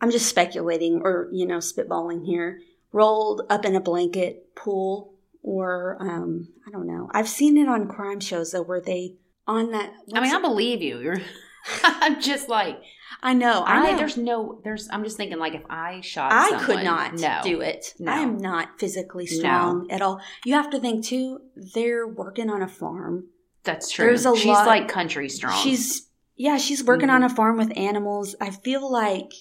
I'm 0.00 0.10
just 0.10 0.28
speculating 0.28 1.00
or, 1.02 1.28
you 1.32 1.46
know, 1.46 1.58
spitballing 1.58 2.24
here. 2.24 2.60
Rolled 2.92 3.42
up 3.50 3.64
in 3.64 3.74
a 3.74 3.80
blanket 3.80 4.54
pool, 4.54 5.13
or 5.44 5.98
um, 6.00 6.48
I 6.66 6.70
don't 6.70 6.86
know. 6.86 7.08
I've 7.12 7.28
seen 7.28 7.56
it 7.58 7.68
on 7.68 7.86
crime 7.86 8.18
shows 8.18 8.50
though, 8.50 8.62
where 8.62 8.80
they 8.80 9.14
on 9.46 9.70
that. 9.70 9.92
I 10.12 10.20
mean, 10.20 10.34
I 10.34 10.40
believe 10.40 10.82
you. 10.82 10.98
You're. 10.98 11.20
I'm 11.84 12.20
just 12.20 12.48
like 12.48 12.80
I 13.22 13.32
know. 13.34 13.62
I, 13.66 13.92
know. 13.92 13.96
There's 13.98 14.16
no. 14.16 14.60
There's. 14.64 14.88
I'm 14.90 15.04
just 15.04 15.16
thinking 15.16 15.38
like 15.38 15.54
if 15.54 15.62
I 15.68 16.00
shot. 16.00 16.32
I 16.32 16.48
someone, 16.48 16.64
could 16.66 16.84
not 16.84 17.14
no. 17.14 17.40
do 17.44 17.60
it. 17.60 17.94
No. 17.98 18.10
I 18.10 18.20
am 18.20 18.38
not 18.38 18.80
physically 18.80 19.26
strong 19.26 19.86
at 19.90 20.02
all. 20.02 20.20
You 20.44 20.54
have 20.54 20.70
to 20.70 20.80
think 20.80 21.04
too. 21.04 21.40
They're 21.74 22.06
working 22.08 22.50
on 22.50 22.62
a 22.62 22.68
farm. 22.68 23.28
That's 23.64 23.90
true. 23.90 24.06
There's 24.06 24.26
a 24.26 24.34
She's 24.36 24.46
lot- 24.46 24.66
like 24.66 24.88
country 24.88 25.28
strong. 25.28 25.56
She's 25.62 26.08
yeah, 26.36 26.56
she's 26.56 26.82
working 26.82 27.08
Mhm. 27.08 27.14
on 27.14 27.22
a 27.22 27.28
farm 27.28 27.56
with 27.58 27.76
animals. 27.78 28.34
I 28.40 28.50
feel 28.50 28.90
like 28.90 29.32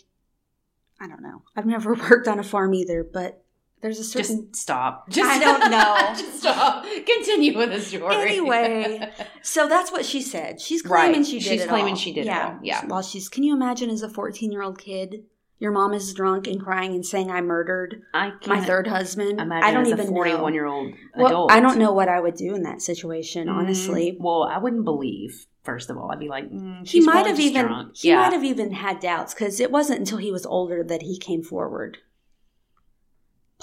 I 1.02 1.08
don't 1.08 1.22
know. 1.24 1.44
I've 1.56 1.66
never 1.66 1.94
worked 2.10 2.28
on 2.28 2.40
a 2.40 2.44
farm 2.44 2.74
either, 2.74 3.04
but 3.04 3.43
there's 3.84 4.00
a 4.00 4.04
certain 4.04 4.48
just 4.50 4.56
stop. 4.64 5.08
Just 5.10 5.30
I 5.30 5.38
don't 5.40 5.70
know. 5.72 6.14
just 6.18 6.40
stop. 6.40 6.84
Continue 7.06 7.56
with 7.56 7.70
the 7.72 7.80
story. 7.82 8.16
Anyway, 8.16 9.12
so 9.44 9.68
that's 9.68 9.92
what 9.92 10.06
she 10.06 10.22
said. 10.24 10.60
She's 10.60 10.82
claiming 10.82 11.18
Right. 11.18 11.26
she 11.28 11.38
did 11.40 11.44
She's 11.60 11.66
claiming 11.68 11.94
all. 11.94 12.00
she 12.00 12.12
did 12.14 12.26
it 12.26 12.30
all. 12.32 12.58
Yeah. 12.64 12.86
While 12.88 13.04
she's 13.04 13.30
can 13.30 13.44
you 13.44 13.54
imagine 13.54 13.92
as 13.92 14.02
a 14.02 14.08
14-year-old 14.08 14.80
kid, 14.80 15.26
your 15.60 15.72
mom 15.72 15.94
is 15.94 16.14
drunk 16.14 16.48
and 16.48 16.60
crying 16.62 16.94
and 16.96 17.06
saying 17.06 17.30
I 17.30 17.40
murdered 17.42 18.02
I 18.14 18.32
my 18.48 18.60
third 18.66 18.88
husband. 18.88 19.40
I 19.54 19.72
don't 19.72 19.86
even 19.88 20.00
a 20.08 20.10
41 20.10 20.42
know. 20.42 20.48
year 20.56 20.66
old 20.66 20.94
Well, 21.16 21.28
adult. 21.28 21.52
I 21.52 21.60
don't 21.60 21.78
know 21.78 21.94
what 21.94 22.10
I 22.10 22.20
would 22.20 22.36
do 22.36 22.56
in 22.56 22.64
that 22.64 22.82
situation, 22.82 23.48
Mm, 23.48 23.54
honestly. 23.54 24.18
Well, 24.20 24.44
I 24.44 24.58
wouldn't 24.58 24.84
believe. 24.86 25.46
First 25.64 25.90
of 25.90 25.98
all, 25.98 26.12
I'd 26.12 26.20
be 26.20 26.28
like, 26.28 26.50
mm, 26.52 26.86
He 26.86 27.00
might 27.00 27.26
have 27.26 27.40
even 27.40 27.68
drunk. 27.68 27.96
he 27.96 28.10
yeah. 28.10 28.18
might 28.22 28.34
have 28.34 28.44
even 28.44 28.72
had 28.74 29.00
doubts 29.00 29.34
because 29.34 29.62
it 29.62 29.72
wasn't 29.72 30.00
until 30.00 30.18
he 30.18 30.32
was 30.32 30.46
older 30.46 30.84
that 30.84 31.02
he 31.04 31.18
came 31.18 31.42
forward. 31.42 32.00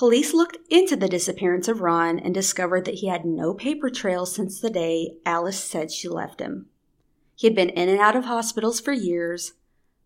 Police 0.01 0.33
looked 0.33 0.57
into 0.71 0.97
the 0.97 1.11
disappearance 1.11 1.69
of 1.69 1.83
Ron 1.83 2.19
and 2.19 2.33
discovered 2.33 2.87
that 2.87 2.95
he 2.95 3.09
had 3.09 3.27
no 3.27 3.53
paper 3.53 3.91
trail 3.91 4.25
since 4.25 4.59
the 4.59 4.71
day 4.71 5.19
Alice 5.27 5.63
said 5.63 5.91
she 5.91 6.09
left 6.09 6.41
him. 6.41 6.69
He 7.37 7.47
had 7.47 7.55
been 7.55 7.69
in 7.69 7.91
and 7.91 8.01
out 8.01 8.17
of 8.17 8.25
hospitals 8.25 8.81
for 8.81 8.93
years, 8.93 9.53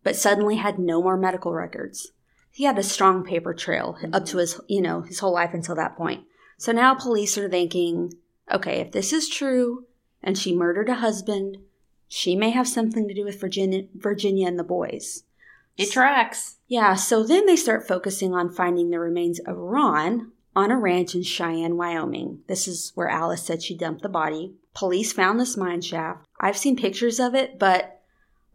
but 0.02 0.16
suddenly 0.16 0.56
had 0.56 0.80
no 0.80 1.00
more 1.00 1.16
medical 1.16 1.52
records. 1.52 2.10
He 2.50 2.64
had 2.64 2.76
a 2.76 2.82
strong 2.82 3.22
paper 3.22 3.54
trail 3.54 3.96
up 4.12 4.24
to 4.24 4.38
his, 4.38 4.60
you 4.66 4.82
know, 4.82 5.02
his 5.02 5.20
whole 5.20 5.32
life 5.32 5.54
until 5.54 5.76
that 5.76 5.96
point. 5.96 6.24
So 6.58 6.72
now 6.72 6.96
police 6.96 7.38
are 7.38 7.48
thinking, 7.48 8.14
okay, 8.50 8.80
if 8.80 8.90
this 8.90 9.12
is 9.12 9.28
true 9.28 9.86
and 10.24 10.36
she 10.36 10.56
murdered 10.56 10.88
a 10.88 10.94
husband, 10.94 11.58
she 12.08 12.34
may 12.34 12.50
have 12.50 12.66
something 12.66 13.06
to 13.06 13.14
do 13.14 13.24
with 13.24 13.40
Virginia, 13.40 13.84
Virginia 13.94 14.48
and 14.48 14.58
the 14.58 14.64
boys. 14.64 15.22
It 15.76 15.90
tracks. 15.90 16.56
Yeah, 16.68 16.94
so 16.94 17.22
then 17.22 17.46
they 17.46 17.56
start 17.56 17.86
focusing 17.86 18.34
on 18.34 18.48
finding 18.48 18.90
the 18.90 19.00
remains 19.00 19.40
of 19.40 19.56
Ron 19.56 20.32
on 20.56 20.70
a 20.70 20.78
ranch 20.78 21.14
in 21.14 21.22
Cheyenne, 21.22 21.76
Wyoming. 21.76 22.40
This 22.46 22.68
is 22.68 22.92
where 22.94 23.08
Alice 23.08 23.42
said 23.42 23.62
she 23.62 23.76
dumped 23.76 24.02
the 24.02 24.08
body. 24.08 24.54
Police 24.74 25.12
found 25.12 25.38
this 25.38 25.56
mine 25.56 25.80
shaft. 25.80 26.26
I've 26.40 26.56
seen 26.56 26.76
pictures 26.76 27.18
of 27.18 27.34
it, 27.34 27.58
but 27.58 28.02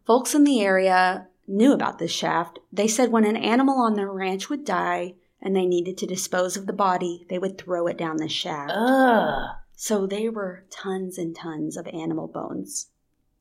folks 0.05 0.34
in 0.34 0.43
the 0.43 0.62
area 0.62 1.27
knew 1.47 1.73
about 1.73 1.99
this 1.99 2.12
shaft. 2.12 2.60
They 2.71 2.88
said 2.88 3.12
when 3.12 3.25
an 3.25 3.38
animal 3.38 3.79
on 3.82 3.95
their 3.95 4.12
ranch 4.12 4.49
would 4.49 4.63
die 4.63 5.15
and 5.41 5.55
they 5.55 5.65
needed 5.65 5.97
to 5.97 6.05
dispose 6.05 6.55
of 6.55 6.67
the 6.67 6.73
body, 6.73 7.25
they 7.29 7.39
would 7.39 7.58
throw 7.58 7.88
it 7.88 7.97
down 7.97 8.17
the 8.17 8.29
shaft. 8.29 8.71
Ugh. 8.73 9.55
So 9.75 10.05
there 10.05 10.32
were 10.32 10.65
tons 10.69 11.17
and 11.17 11.36
tons 11.36 11.77
of 11.77 11.88
animal 11.88 12.27
bones 12.27 12.88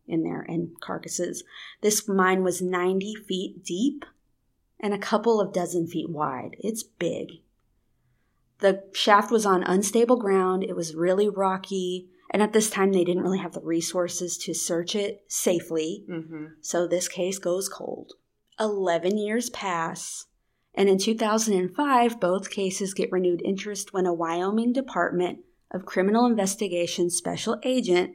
in 0.09 0.23
there 0.23 0.45
and 0.49 0.81
carcasses. 0.81 1.45
This 1.81 2.09
mine 2.09 2.43
was 2.43 2.63
90 2.63 3.15
feet 3.15 3.65
deep 3.65 4.05
and 4.81 4.95
a 4.95 4.99
couple 4.99 5.41
of 5.41 5.53
dozen 5.53 5.87
feet 5.87 6.11
wide. 6.11 6.57
It's 6.59 6.83
big. 6.83 7.41
The 8.61 8.85
shaft 8.93 9.31
was 9.31 9.47
on 9.47 9.63
unstable 9.63 10.17
ground, 10.17 10.65
it 10.65 10.75
was 10.75 10.95
really 10.95 11.29
rocky, 11.29 12.09
and 12.31 12.43
at 12.43 12.53
this 12.53 12.71
time 12.71 12.93
they 12.93 13.05
didn't 13.05 13.23
really 13.23 13.39
have 13.39 13.53
the 13.53 13.61
resources 13.61 14.37
to 14.39 14.55
search 14.55 14.95
it 14.95 15.25
safely. 15.29 16.05
Mm-hmm. 16.11 16.47
So 16.61 16.87
this 16.87 17.09
case 17.09 17.39
goes 17.39 17.69
cold. 17.69 18.15
11 18.59 19.17
years 19.17 19.51
pass, 19.51 20.27
and 20.75 20.89
in 20.89 20.99
2005, 20.99 22.21
both 22.21 22.51
cases 22.51 22.95
get 22.95 23.13
renewed 23.13 23.43
interest 23.45 23.93
when 23.93 24.07
a 24.07 24.13
Wyoming 24.13 24.73
Department 24.73 25.41
of 25.71 25.87
Criminal 25.87 26.27
Investigation 26.27 27.11
special 27.11 27.59
agent 27.63 28.13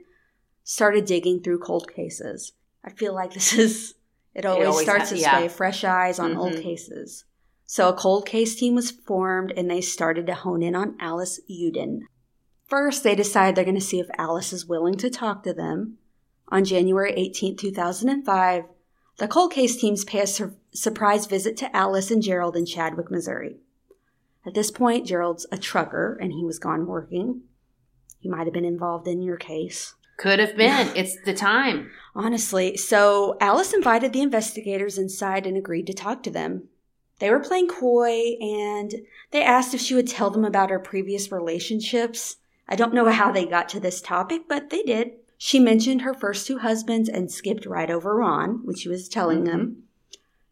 started 0.63 1.05
digging 1.05 1.41
through 1.41 1.59
cold 1.59 1.91
cases. 1.93 2.53
I 2.83 2.89
feel 2.91 3.13
like 3.13 3.33
this 3.33 3.53
is, 3.57 3.95
it 4.33 4.45
always, 4.45 4.67
always 4.67 4.83
starts 4.85 5.09
ha- 5.09 5.15
this 5.15 5.21
yeah. 5.21 5.41
way 5.41 5.47
fresh 5.47 5.83
eyes 5.83 6.19
on 6.19 6.35
old 6.37 6.53
Mhm. 6.53 6.63
cases. 6.63 7.25
So 7.65 7.89
a 7.89 7.93
cold 7.93 8.25
case 8.25 8.55
team 8.55 8.75
was 8.75 8.91
formed 8.91 9.51
and 9.55 9.69
they 9.69 9.81
started 9.81 10.27
to 10.27 10.35
hone 10.35 10.61
in 10.61 10.75
on 10.75 10.95
Alice 10.99 11.39
Uden. 11.49 12.01
First, 12.67 13.03
they 13.03 13.15
decide 13.15 13.55
they're 13.55 13.63
going 13.63 13.75
to 13.75 13.81
see 13.81 13.99
if 13.99 14.07
Alice 14.17 14.53
is 14.53 14.65
willing 14.65 14.95
to 14.97 15.09
talk 15.09 15.43
to 15.43 15.53
them. 15.53 15.97
On 16.49 16.63
January 16.65 17.13
18, 17.13 17.55
2005, 17.57 18.65
the 19.17 19.27
cold 19.27 19.51
case 19.53 19.75
teams 19.77 20.03
pay 20.03 20.19
a 20.21 20.27
sur- 20.27 20.55
surprise 20.73 21.25
visit 21.25 21.55
to 21.57 21.75
Alice 21.75 22.11
and 22.11 22.21
Gerald 22.21 22.55
in 22.55 22.65
Chadwick, 22.65 23.09
Missouri. 23.09 23.57
At 24.45 24.53
this 24.53 24.71
point, 24.71 25.07
Gerald's 25.07 25.47
a 25.51 25.57
trucker 25.57 26.17
and 26.21 26.31
he 26.33 26.43
was 26.43 26.59
gone 26.59 26.85
working. 26.85 27.43
He 28.19 28.29
might 28.29 28.45
have 28.45 28.53
been 28.53 28.65
involved 28.65 29.07
in 29.07 29.21
your 29.21 29.37
case. 29.37 29.95
Could 30.17 30.39
have 30.39 30.55
been. 30.55 30.91
it's 30.95 31.19
the 31.21 31.33
time. 31.33 31.91
Honestly, 32.15 32.77
so 32.77 33.37
Alice 33.41 33.73
invited 33.73 34.13
the 34.13 34.21
investigators 34.21 34.97
inside 34.97 35.47
and 35.47 35.57
agreed 35.57 35.87
to 35.87 35.93
talk 35.93 36.23
to 36.23 36.29
them. 36.29 36.69
They 37.19 37.29
were 37.29 37.39
playing 37.39 37.67
coy 37.67 38.35
and 38.39 38.93
they 39.31 39.43
asked 39.43 39.73
if 39.73 39.81
she 39.81 39.95
would 39.95 40.07
tell 40.07 40.29
them 40.29 40.45
about 40.45 40.69
her 40.69 40.79
previous 40.79 41.31
relationships, 41.31 42.37
I 42.67 42.75
don't 42.75 42.93
know 42.93 43.09
how 43.09 43.31
they 43.31 43.45
got 43.45 43.69
to 43.69 43.79
this 43.79 44.01
topic, 44.01 44.43
but 44.47 44.69
they 44.69 44.83
did. 44.83 45.11
She 45.37 45.59
mentioned 45.59 46.01
her 46.01 46.13
first 46.13 46.47
two 46.47 46.59
husbands 46.59 47.09
and 47.09 47.31
skipped 47.31 47.65
right 47.65 47.89
over 47.89 48.15
Ron, 48.15 48.65
which 48.65 48.79
she 48.79 48.89
was 48.89 49.09
telling 49.09 49.39
mm-hmm. 49.39 49.47
them. 49.47 49.83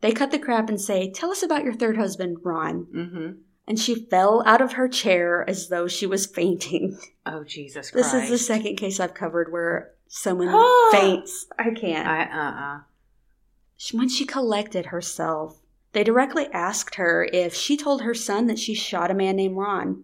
They 0.02 0.12
cut 0.12 0.32
the 0.32 0.40
crap 0.40 0.68
and 0.68 0.82
say, 0.82 1.12
Tell 1.12 1.32
us 1.32 1.44
about 1.44 1.64
your 1.64 1.74
third 1.74 1.98
husband, 1.98 2.38
Ron. 2.44 2.88
Mm-hmm. 2.94 3.32
And 3.68 3.80
she 3.80 3.96
fell 3.96 4.44
out 4.46 4.62
of 4.62 4.74
her 4.74 4.88
chair 4.88 5.48
as 5.48 5.70
though 5.70 5.88
she 5.88 6.06
was 6.06 6.26
fainting. 6.26 6.98
Oh, 7.26 7.44
Jesus 7.44 7.92
Christ. 7.92 8.12
This 8.12 8.24
is 8.24 8.30
the 8.30 8.38
second 8.38 8.76
case 8.76 9.00
I've 9.00 9.14
covered 9.14 9.52
where 9.52 9.92
someone 10.08 10.50
faints. 10.92 11.46
I 11.58 11.70
can't. 11.72 12.08
I, 12.08 12.24
uh-uh. 12.24 12.80
When 13.98 14.10
she 14.10 14.26
collected 14.26 14.88
herself, 14.88 15.62
they 15.94 16.04
directly 16.04 16.48
asked 16.52 16.96
her 16.96 17.28
if 17.32 17.54
she 17.54 17.78
told 17.78 18.02
her 18.02 18.14
son 18.14 18.48
that 18.48 18.60
she 18.60 18.74
shot 18.74 19.12
a 19.12 19.16
man 19.16 19.36
named 19.36 19.58
Ron. 19.58 20.04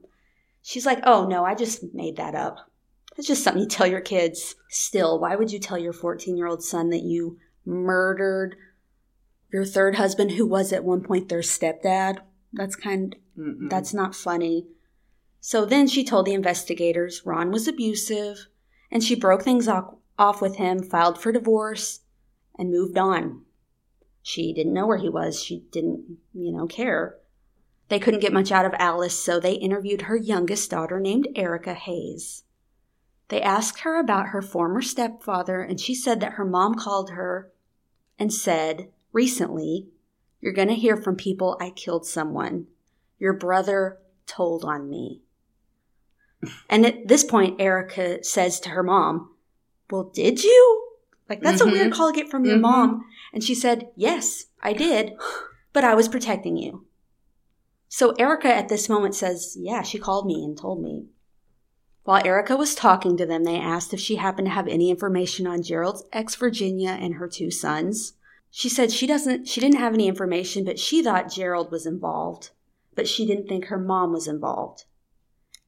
She's 0.61 0.85
like, 0.85 0.99
oh 1.03 1.27
no, 1.27 1.45
I 1.45 1.55
just 1.55 1.93
made 1.93 2.17
that 2.17 2.35
up. 2.35 2.69
It's 3.17 3.27
just 3.27 3.43
something 3.43 3.63
you 3.63 3.67
tell 3.67 3.87
your 3.87 4.01
kids. 4.01 4.55
Still, 4.69 5.19
why 5.19 5.35
would 5.35 5.51
you 5.51 5.59
tell 5.59 5.77
your 5.77 5.93
14 5.93 6.37
year 6.37 6.47
old 6.47 6.63
son 6.63 6.89
that 6.89 7.03
you 7.03 7.39
murdered 7.65 8.55
your 9.51 9.65
third 9.65 9.95
husband, 9.95 10.31
who 10.31 10.45
was 10.45 10.73
at 10.73 10.83
one 10.83 11.01
point 11.01 11.29
their 11.29 11.39
stepdad? 11.39 12.19
That's 12.53 12.75
kind, 12.75 13.15
Mm-mm. 13.37 13.69
that's 13.69 13.93
not 13.93 14.15
funny. 14.15 14.67
So 15.39 15.65
then 15.65 15.87
she 15.87 16.03
told 16.03 16.25
the 16.25 16.33
investigators 16.33 17.25
Ron 17.25 17.51
was 17.51 17.67
abusive 17.67 18.47
and 18.91 19.03
she 19.03 19.15
broke 19.15 19.43
things 19.43 19.67
off 19.67 20.41
with 20.41 20.55
him, 20.55 20.81
filed 20.81 21.21
for 21.21 21.31
divorce, 21.31 22.01
and 22.57 22.71
moved 22.71 22.97
on. 22.97 23.43
She 24.21 24.53
didn't 24.53 24.73
know 24.73 24.87
where 24.87 24.97
he 24.97 25.09
was. 25.09 25.41
She 25.41 25.63
didn't, 25.71 26.17
you 26.33 26.51
know, 26.51 26.67
care. 26.67 27.17
They 27.89 27.99
couldn't 27.99 28.19
get 28.19 28.33
much 28.33 28.51
out 28.51 28.65
of 28.65 28.73
Alice, 28.77 29.17
so 29.17 29.39
they 29.39 29.53
interviewed 29.53 30.03
her 30.03 30.17
youngest 30.17 30.71
daughter 30.71 30.99
named 30.99 31.29
Erica 31.35 31.73
Hayes. 31.73 32.43
They 33.29 33.41
asked 33.41 33.81
her 33.81 33.99
about 33.99 34.27
her 34.27 34.41
former 34.41 34.81
stepfather, 34.81 35.61
and 35.61 35.79
she 35.79 35.95
said 35.95 36.19
that 36.19 36.33
her 36.33 36.45
mom 36.45 36.75
called 36.75 37.11
her 37.11 37.51
and 38.19 38.33
said, 38.33 38.89
recently, 39.13 39.87
You're 40.41 40.53
going 40.53 40.67
to 40.69 40.75
hear 40.75 40.97
from 40.97 41.15
people 41.15 41.57
I 41.61 41.69
killed 41.69 42.05
someone. 42.05 42.67
Your 43.19 43.33
brother 43.33 43.99
told 44.25 44.63
on 44.63 44.89
me. 44.89 45.21
And 46.69 46.85
at 46.85 47.07
this 47.07 47.23
point, 47.23 47.59
Erica 47.59 48.23
says 48.23 48.59
to 48.61 48.69
her 48.69 48.83
mom, 48.83 49.35
Well, 49.89 50.11
did 50.13 50.43
you? 50.43 50.83
Like, 51.29 51.41
that's 51.41 51.61
mm-hmm. 51.61 51.69
a 51.69 51.73
weird 51.73 51.93
call 51.93 52.11
to 52.11 52.17
get 52.17 52.29
from 52.29 52.45
your 52.45 52.55
mm-hmm. 52.55 52.61
mom. 52.61 53.05
And 53.33 53.43
she 53.43 53.55
said, 53.55 53.89
Yes, 53.95 54.45
I 54.61 54.73
did, 54.73 55.13
but 55.73 55.83
I 55.83 55.95
was 55.95 56.07
protecting 56.07 56.57
you. 56.57 56.85
So 57.89 58.11
Erica 58.13 58.53
at 58.53 58.69
this 58.69 58.89
moment 58.89 59.15
says, 59.15 59.57
Yeah, 59.59 59.81
she 59.81 59.99
called 59.99 60.25
me 60.25 60.43
and 60.43 60.57
told 60.57 60.81
me. 60.81 61.07
While 62.03 62.25
Erica 62.25 62.55
was 62.55 62.73
talking 62.73 63.17
to 63.17 63.25
them, 63.25 63.43
they 63.43 63.59
asked 63.59 63.93
if 63.93 63.99
she 63.99 64.15
happened 64.15 64.47
to 64.47 64.53
have 64.53 64.67
any 64.67 64.89
information 64.89 65.45
on 65.45 65.61
Gerald's 65.61 66.05
ex 66.13 66.35
Virginia 66.35 66.91
and 66.91 67.15
her 67.15 67.27
two 67.27 67.51
sons. 67.51 68.13
She 68.49 68.69
said 68.69 68.91
she 68.91 69.07
doesn't 69.07 69.47
she 69.47 69.59
didn't 69.59 69.79
have 69.79 69.93
any 69.93 70.07
information, 70.07 70.63
but 70.63 70.79
she 70.79 71.03
thought 71.03 71.31
Gerald 71.31 71.69
was 71.69 71.85
involved, 71.85 72.51
but 72.97 73.07
she 73.07 73.25
didn't 73.27 73.47
think 73.47 73.65
her 73.65 73.77
mom 73.77 74.11
was 74.11 74.27
involved. 74.27 74.85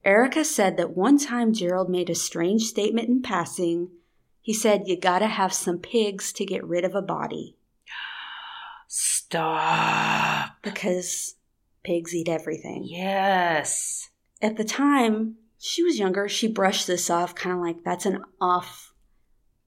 Erica 0.04 0.44
said 0.44 0.76
that 0.76 0.96
one 0.96 1.16
time 1.16 1.54
Gerald 1.54 1.88
made 1.88 2.10
a 2.10 2.14
strange 2.14 2.64
statement 2.64 3.08
in 3.08 3.22
passing. 3.22 3.88
He 4.42 4.52
said, 4.52 4.88
You 4.88 4.98
gotta 4.98 5.28
have 5.28 5.52
some 5.52 5.78
pigs 5.78 6.32
to 6.34 6.44
get 6.44 6.66
rid 6.66 6.84
of 6.84 6.94
a 6.96 7.00
body. 7.00 7.56
Stop. 8.88 10.56
Because 10.62 11.36
pigs 11.84 12.14
eat 12.14 12.28
everything. 12.28 12.82
Yes. 12.84 14.08
At 14.42 14.56
the 14.56 14.64
time, 14.64 15.36
she 15.56 15.84
was 15.84 16.00
younger. 16.00 16.28
She 16.28 16.48
brushed 16.48 16.88
this 16.88 17.08
off, 17.08 17.36
kind 17.36 17.54
of 17.54 17.62
like 17.62 17.84
that's 17.84 18.06
an 18.06 18.24
off 18.40 18.92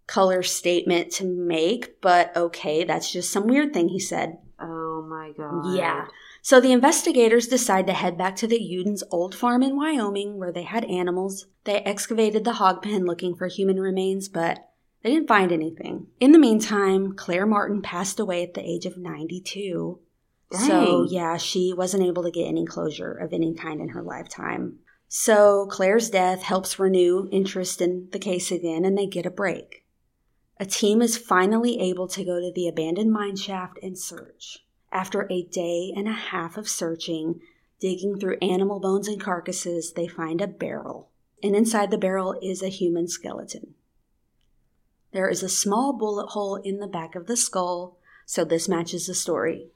color 0.06 0.44
statement 0.44 1.12
to 1.12 1.26
make, 1.26 2.02
but 2.02 2.36
okay, 2.36 2.84
that's 2.84 3.10
just 3.10 3.32
some 3.32 3.48
weird 3.48 3.74
thing 3.74 3.88
he 3.88 4.00
said. 4.00 4.38
Oh 4.60 5.06
my 5.08 5.32
God. 5.38 5.78
Yeah. 5.78 6.08
So 6.44 6.60
the 6.60 6.74
investigators 6.74 7.48
decide 7.48 7.88
to 7.88 7.94
head 7.94 8.18
back 8.18 8.36
to 8.36 8.48
the 8.48 8.60
Udens' 8.60 9.02
old 9.10 9.34
farm 9.34 9.64
in 9.64 9.78
Wyoming 9.78 10.38
where 10.38 10.52
they 10.52 10.64
had 10.64 10.84
animals. 10.84 11.48
They 11.64 11.78
excavated 11.78 12.44
the 12.44 12.54
hog 12.54 12.82
pen 12.82 13.06
looking 13.06 13.34
for 13.34 13.48
human 13.48 13.80
remains, 13.80 14.28
but 14.28 14.60
they 15.04 15.12
didn't 15.12 15.30
find 15.30 15.54
anything. 15.54 16.08
In 16.20 16.34
the 16.34 16.40
meantime, 16.40 17.14
Claire 17.16 17.46
Martin 17.46 17.82
passed 17.82 18.20
away 18.20 18.44
at 18.44 18.56
the 18.56 18.62
age 18.62 18.86
of 18.86 18.98
92. 18.98 20.02
Dang. 20.52 20.62
So, 20.68 21.08
yeah, 21.10 21.38
she 21.38 21.74
wasn't 21.74 22.04
able 22.04 22.24
to 22.24 22.32
get 22.32 22.50
any 22.50 22.66
closure 22.66 23.14
of 23.14 23.32
any 23.32 23.54
kind 23.54 23.80
in 23.80 23.90
her 23.90 24.04
lifetime. 24.04 24.80
So, 25.08 25.66
Claire's 25.72 26.10
death 26.10 26.42
helps 26.42 26.78
renew 26.78 27.30
interest 27.32 27.82
in 27.82 28.10
the 28.12 28.20
case 28.20 28.52
again, 28.52 28.84
and 28.84 28.98
they 28.98 29.08
get 29.08 29.26
a 29.26 29.32
break. 29.32 29.86
A 30.60 30.66
team 30.66 31.02
is 31.02 31.18
finally 31.18 31.80
able 31.80 32.10
to 32.10 32.26
go 32.26 32.42
to 32.42 32.52
the 32.54 32.68
abandoned 32.68 33.14
mine 33.14 33.38
shaft 33.38 33.80
and 33.82 33.98
search. 33.98 34.60
After 34.94 35.28
a 35.30 35.42
day 35.42 35.92
and 35.96 36.08
a 36.08 36.14
half 36.14 36.56
of 36.56 36.70
searching, 36.70 37.42
digging 37.80 38.20
through 38.20 38.38
animal 38.44 38.80
bones 38.80 39.08
and 39.08 39.20
carcasses, 39.20 39.94
they 39.94 40.08
find 40.08 40.40
a 40.40 40.48
barrel. 40.48 41.10
And 41.42 41.56
inside 41.56 41.90
the 41.90 41.98
barrel 41.98 42.38
is 42.44 42.62
a 42.62 42.70
human 42.70 43.08
skeleton. 43.08 43.74
There 45.12 45.28
is 45.28 45.42
a 45.42 45.50
small 45.50 45.94
bullet 45.94 46.28
hole 46.28 46.58
in 46.58 46.78
the 46.78 46.88
back 46.88 47.16
of 47.16 47.26
the 47.26 47.36
skull, 47.36 47.98
so 48.28 48.46
this 48.46 48.70
matches 48.70 49.08
the 49.08 49.16
story. 49.16 49.70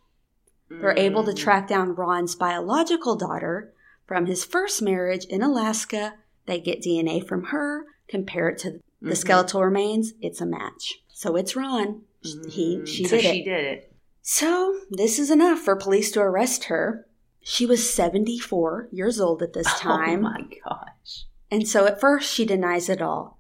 They're 0.70 0.98
able 0.98 1.24
to 1.24 1.34
track 1.34 1.68
down 1.68 1.96
Ron's 1.96 2.36
biological 2.36 3.16
daughter 3.16 3.74
from 4.06 4.28
his 4.28 4.46
first 4.46 4.82
marriage 4.82 5.26
in 5.26 5.42
Alaska. 5.42 6.16
They 6.46 6.60
get 6.60 6.82
DNA 6.82 7.26
from 7.26 7.46
her, 7.46 7.86
compare 8.08 8.50
it 8.50 8.60
to 8.60 8.72
the 8.72 8.78
mm-hmm. 8.78 9.14
skeletal 9.14 9.64
remains. 9.64 10.14
It's 10.22 10.42
a 10.42 10.46
match. 10.46 11.00
So 11.10 11.36
it's 11.36 11.56
Ron. 11.56 12.02
Mm-hmm. 12.24 12.50
He 12.50 12.86
she 12.86 13.06
so 13.06 13.16
did 13.16 13.22
she 13.24 13.42
it. 13.42 13.46
did 13.46 13.66
it. 13.66 13.94
So, 14.30 14.82
this 14.90 15.20
is 15.20 15.32
enough 15.32 15.60
for 15.60 15.78
police 15.78 16.12
to 16.12 16.20
arrest 16.20 16.66
her. 16.66 17.08
She 17.40 17.66
was 17.66 17.90
74 17.90 18.90
years 18.92 19.22
old 19.22 19.42
at 19.42 19.54
this 19.54 19.68
oh 19.74 19.78
time. 19.80 20.26
Oh 20.26 20.30
my 20.32 20.42
gosh. 20.66 21.24
And 21.50 21.66
so 21.66 21.86
at 21.86 22.02
first 22.02 22.30
she 22.30 22.46
denies 22.46 22.90
it 22.90 23.02
all. 23.02 23.40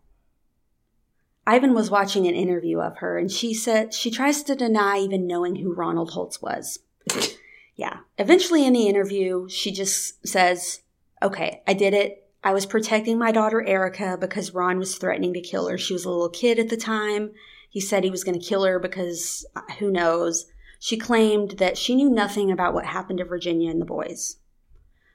Ivan 1.45 1.73
was 1.73 1.91
watching 1.91 2.25
an 2.25 2.35
interview 2.35 2.79
of 2.79 2.99
her 2.99 3.17
and 3.17 3.29
she 3.29 3.53
said 3.53 3.93
she 3.93 4.09
tries 4.09 4.43
to 4.43 4.55
deny 4.55 4.99
even 4.99 5.27
knowing 5.27 5.57
who 5.57 5.73
Ronald 5.73 6.11
Holtz 6.11 6.41
was. 6.41 6.79
yeah. 7.75 7.97
Eventually 8.17 8.65
in 8.65 8.71
the 8.71 8.87
interview, 8.87 9.49
she 9.49 9.73
just 9.73 10.25
says, 10.25 10.83
Okay, 11.21 11.63
I 11.67 11.73
did 11.73 11.93
it. 11.93 12.29
I 12.45 12.53
was 12.53 12.65
protecting 12.65 13.19
my 13.19 13.33
daughter 13.33 13.61
Erica 13.61 14.17
because 14.17 14.53
Ron 14.53 14.79
was 14.79 14.95
threatening 14.95 15.33
to 15.33 15.41
kill 15.41 15.67
her. 15.67 15.77
She 15.77 15.91
was 15.91 16.05
a 16.05 16.09
little 16.09 16.29
kid 16.29 16.59
at 16.59 16.69
the 16.69 16.77
time. 16.77 17.31
He 17.69 17.81
said 17.81 18.05
he 18.05 18.09
was 18.09 18.23
going 18.23 18.39
to 18.39 18.47
kill 18.47 18.63
her 18.63 18.79
because 18.79 19.45
uh, 19.53 19.63
who 19.79 19.91
knows. 19.91 20.45
She 20.79 20.97
claimed 20.97 21.51
that 21.57 21.77
she 21.77 21.95
knew 21.95 22.09
nothing 22.09 22.51
about 22.51 22.73
what 22.73 22.85
happened 22.85 23.19
to 23.19 23.25
Virginia 23.25 23.71
and 23.71 23.81
the 23.81 23.85
boys. 23.85 24.37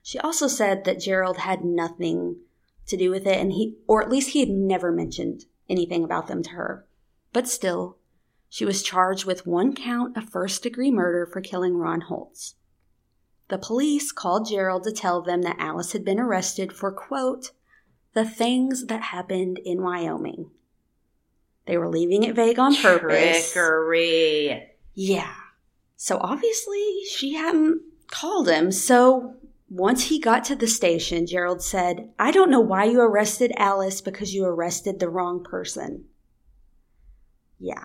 She 0.03 0.19
also 0.19 0.49
said 0.49 0.85
that 0.85 1.01
Gerald 1.01 1.39
had 1.39 1.65
nothing 1.65 2.41
to 2.87 2.97
do 2.97 3.11
with 3.11 3.27
it 3.27 3.39
and 3.39 3.53
he 3.53 3.77
or 3.87 4.03
at 4.03 4.11
least 4.11 4.31
he 4.31 4.41
had 4.41 4.49
never 4.49 4.91
mentioned 4.91 5.45
anything 5.69 6.03
about 6.03 6.27
them 6.27 6.43
to 6.43 6.51
her. 6.51 6.87
But 7.33 7.49
still, 7.49 7.99
she 8.49 8.65
was 8.65 8.83
charged 8.83 9.25
with 9.25 9.47
one 9.47 9.75
count 9.75 10.17
of 10.17 10.29
first 10.29 10.63
degree 10.63 10.91
murder 10.91 11.25
for 11.25 11.41
killing 11.41 11.77
Ron 11.77 12.03
Holtz. 12.03 12.57
The 13.49 13.59
police 13.59 14.13
called 14.13 14.49
Gerald 14.49 14.85
to 14.85 14.93
tell 14.93 15.23
them 15.23 15.43
that 15.43 15.57
Alice 15.59 15.93
had 15.93 16.05
been 16.05 16.21
arrested 16.21 16.73
for, 16.73 16.91
quote, 16.91 17.53
the 18.15 18.25
things 18.25 18.87
that 18.87 19.03
happened 19.03 19.59
in 19.65 19.83
Wyoming. 19.83 20.51
They 21.67 21.79
were 21.79 21.89
leaving 21.89 22.25
it 22.25 22.35
vague 22.35 22.59
on 22.59 22.75
purpose. 22.75 23.53
Trickery. 23.53 24.69
Yeah. 24.95 25.35
So 26.03 26.19
obviously 26.21 27.05
she 27.09 27.35
hadn't 27.35 27.81
called 28.09 28.49
him. 28.49 28.73
So 28.73 29.37
once 29.69 30.07
he 30.07 30.19
got 30.19 30.43
to 30.47 30.57
the 30.57 30.67
station, 30.67 31.29
Gerald 31.29 31.63
said, 31.63 32.11
I 32.19 32.33
don't 32.33 32.51
know 32.51 32.59
why 32.61 32.87
you 32.87 33.01
arrested 33.01 33.53
Alice 33.57 34.01
because 34.01 34.35
you 34.35 34.45
arrested 34.45 34.99
the 34.99 35.09
wrong 35.09 35.45
person. 35.45 36.07
Yeah. 37.61 37.85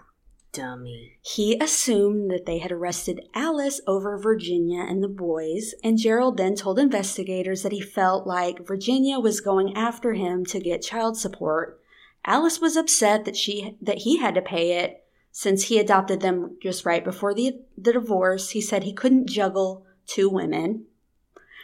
Dummy. 0.51 1.19
He 1.21 1.59
assumed 1.59 2.31
that 2.31 2.47
they 2.47 2.57
had 2.57 2.71
arrested 2.71 3.21
Alice 3.35 3.81
over 3.85 4.17
Virginia 4.17 4.81
and 4.81 5.03
the 5.03 5.07
boys, 5.07 5.75
and 5.83 5.99
Gerald 5.99 6.37
then 6.37 6.55
told 6.55 6.79
investigators 6.79 7.61
that 7.61 7.71
he 7.71 7.81
felt 7.81 8.25
like 8.25 8.65
Virginia 8.65 9.19
was 9.19 9.41
going 9.41 9.77
after 9.77 10.13
him 10.13 10.43
to 10.45 10.59
get 10.59 10.81
child 10.81 11.17
support. 11.17 11.79
Alice 12.25 12.59
was 12.59 12.75
upset 12.75 13.25
that 13.25 13.37
she 13.37 13.77
that 13.79 13.99
he 13.99 14.17
had 14.17 14.33
to 14.33 14.41
pay 14.41 14.79
it, 14.79 15.03
since 15.37 15.65
he 15.65 15.77
adopted 15.77 16.19
them 16.19 16.57
just 16.59 16.83
right 16.83 17.03
before 17.03 17.31
the, 17.31 17.59
the 17.77 17.93
divorce, 17.93 18.49
he 18.49 18.59
said 18.59 18.83
he 18.83 18.91
couldn't 18.91 19.29
juggle 19.29 19.85
two 20.07 20.27
women. 20.27 20.85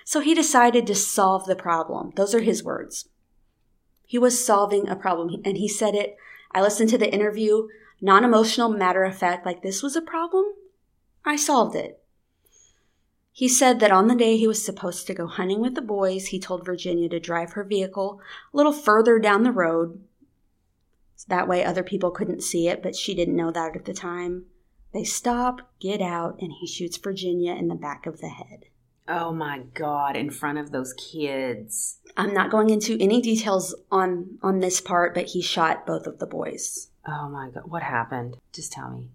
So 0.05 0.19
he 0.19 0.35
decided 0.35 0.85
to 0.85 0.93
solve 0.93 1.47
the 1.47 1.55
problem. 1.55 2.11
Those 2.15 2.35
are 2.35 2.41
his 2.41 2.63
words. 2.63 3.09
He 4.05 4.19
was 4.19 4.45
solving 4.45 4.87
a 4.87 4.95
problem, 4.95 5.41
and 5.43 5.57
he 5.57 5.67
said 5.67 5.95
it. 5.95 6.15
I 6.51 6.61
listened 6.61 6.91
to 6.91 6.99
the 6.99 7.11
interview, 7.11 7.67
non 7.99 8.23
emotional, 8.23 8.69
matter 8.69 9.05
of 9.05 9.17
fact, 9.17 9.43
like 9.43 9.63
this 9.63 9.81
was 9.81 9.95
a 9.95 10.03
problem. 10.03 10.45
I 11.25 11.35
solved 11.35 11.75
it. 11.75 11.99
He 13.31 13.47
said 13.47 13.79
that 13.79 13.91
on 13.91 14.07
the 14.07 14.13
day 14.13 14.37
he 14.37 14.45
was 14.45 14.63
supposed 14.63 15.07
to 15.07 15.15
go 15.15 15.25
hunting 15.25 15.61
with 15.61 15.73
the 15.73 15.81
boys, 15.81 16.27
he 16.27 16.39
told 16.39 16.63
Virginia 16.63 17.09
to 17.09 17.19
drive 17.19 17.53
her 17.53 17.63
vehicle 17.63 18.21
a 18.53 18.55
little 18.55 18.71
further 18.71 19.17
down 19.17 19.41
the 19.41 19.51
road. 19.51 19.99
So 21.23 21.35
that 21.35 21.47
way 21.47 21.63
other 21.63 21.83
people 21.83 22.11
couldn't 22.11 22.43
see 22.43 22.67
it, 22.67 22.83
but 22.83 22.97
she 22.97 23.15
didn't 23.15 23.37
know 23.37 23.49
that 23.49 23.77
at 23.77 23.85
the 23.85 23.93
time. 23.93 24.47
They 24.93 25.05
stop, 25.05 25.71
get 25.79 26.01
out, 26.01 26.35
and 26.41 26.51
he 26.51 26.67
shoots 26.67 26.97
Virginia 26.97 27.53
in 27.53 27.69
the 27.69 27.75
back 27.75 28.05
of 28.05 28.19
the 28.19 28.27
head. 28.27 28.65
Oh 29.07 29.31
my 29.31 29.59
god, 29.73 30.17
in 30.17 30.29
front 30.31 30.57
of 30.57 30.71
those 30.71 30.93
kids. 30.93 31.99
I'm 32.17 32.33
not 32.33 32.51
going 32.51 32.69
into 32.69 32.97
any 32.99 33.21
details 33.21 33.73
on 33.89 34.37
on 34.41 34.59
this 34.59 34.81
part, 34.81 35.13
but 35.13 35.27
he 35.27 35.41
shot 35.41 35.87
both 35.87 36.07
of 36.07 36.19
the 36.19 36.27
boys. 36.27 36.89
Oh 37.07 37.29
my 37.29 37.49
god, 37.49 37.63
what 37.67 37.83
happened? 37.83 38.35
Just 38.51 38.73
tell 38.73 38.89
me. 38.91 39.09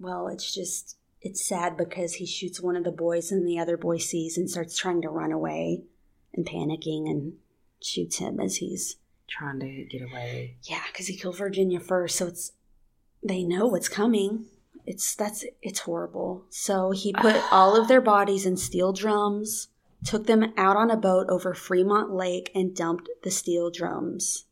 Well, 0.00 0.26
it's 0.26 0.52
just 0.52 0.96
it's 1.20 1.46
sad 1.46 1.76
because 1.76 2.14
he 2.14 2.26
shoots 2.26 2.60
one 2.60 2.76
of 2.76 2.82
the 2.82 2.90
boys 2.90 3.30
and 3.30 3.46
the 3.46 3.60
other 3.60 3.76
boy 3.76 3.98
sees 3.98 4.36
and 4.36 4.50
starts 4.50 4.76
trying 4.76 5.02
to 5.02 5.08
run 5.08 5.30
away 5.30 5.84
and 6.34 6.44
panicking 6.44 7.08
and 7.08 7.34
shoots 7.80 8.18
him 8.18 8.40
as 8.40 8.56
he's 8.56 8.96
Trying 9.28 9.60
to 9.60 9.84
get 9.84 10.02
away. 10.02 10.56
yeah 10.64 10.82
because 10.90 11.06
he 11.06 11.16
killed 11.16 11.36
virginia 11.36 11.78
first 11.80 12.16
so 12.16 12.26
it's 12.26 12.52
they 13.22 13.42
know 13.44 13.66
what's 13.66 13.88
coming 13.88 14.46
it's 14.86 15.14
that's 15.14 15.44
it's 15.62 15.80
horrible 15.80 16.44
so 16.50 16.90
he 16.92 17.12
put 17.12 17.36
all 17.52 17.80
of 17.80 17.88
their 17.88 18.00
bodies 18.00 18.46
in 18.46 18.56
steel 18.56 18.92
drums 18.92 19.68
took 20.04 20.26
them 20.26 20.52
out 20.56 20.76
on 20.76 20.90
a 20.90 20.96
boat 20.96 21.26
over 21.28 21.52
fremont 21.54 22.10
lake 22.12 22.50
and 22.54 22.74
dumped 22.74 23.08
the 23.22 23.30
steel 23.30 23.70
drums 23.70 24.44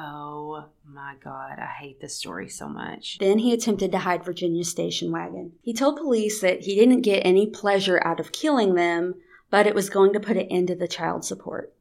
Oh 0.00 0.66
my 0.86 1.14
god, 1.24 1.58
I 1.58 1.66
hate 1.66 2.00
this 2.00 2.14
story 2.14 2.48
so 2.48 2.68
much. 2.68 3.18
Then 3.18 3.38
he 3.38 3.52
attempted 3.52 3.90
to 3.90 3.98
hide 3.98 4.24
Virginia's 4.24 4.68
station 4.68 5.10
wagon. 5.10 5.52
He 5.60 5.74
told 5.74 5.96
police 5.96 6.40
that 6.40 6.60
he 6.60 6.76
didn't 6.76 7.00
get 7.00 7.22
any 7.26 7.48
pleasure 7.48 8.00
out 8.04 8.20
of 8.20 8.30
killing 8.30 8.74
them, 8.74 9.16
but 9.50 9.66
it 9.66 9.74
was 9.74 9.90
going 9.90 10.12
to 10.12 10.20
put 10.20 10.36
an 10.36 10.46
end 10.50 10.68
to 10.68 10.76
the 10.76 10.86
child 10.86 11.24
support. 11.24 11.74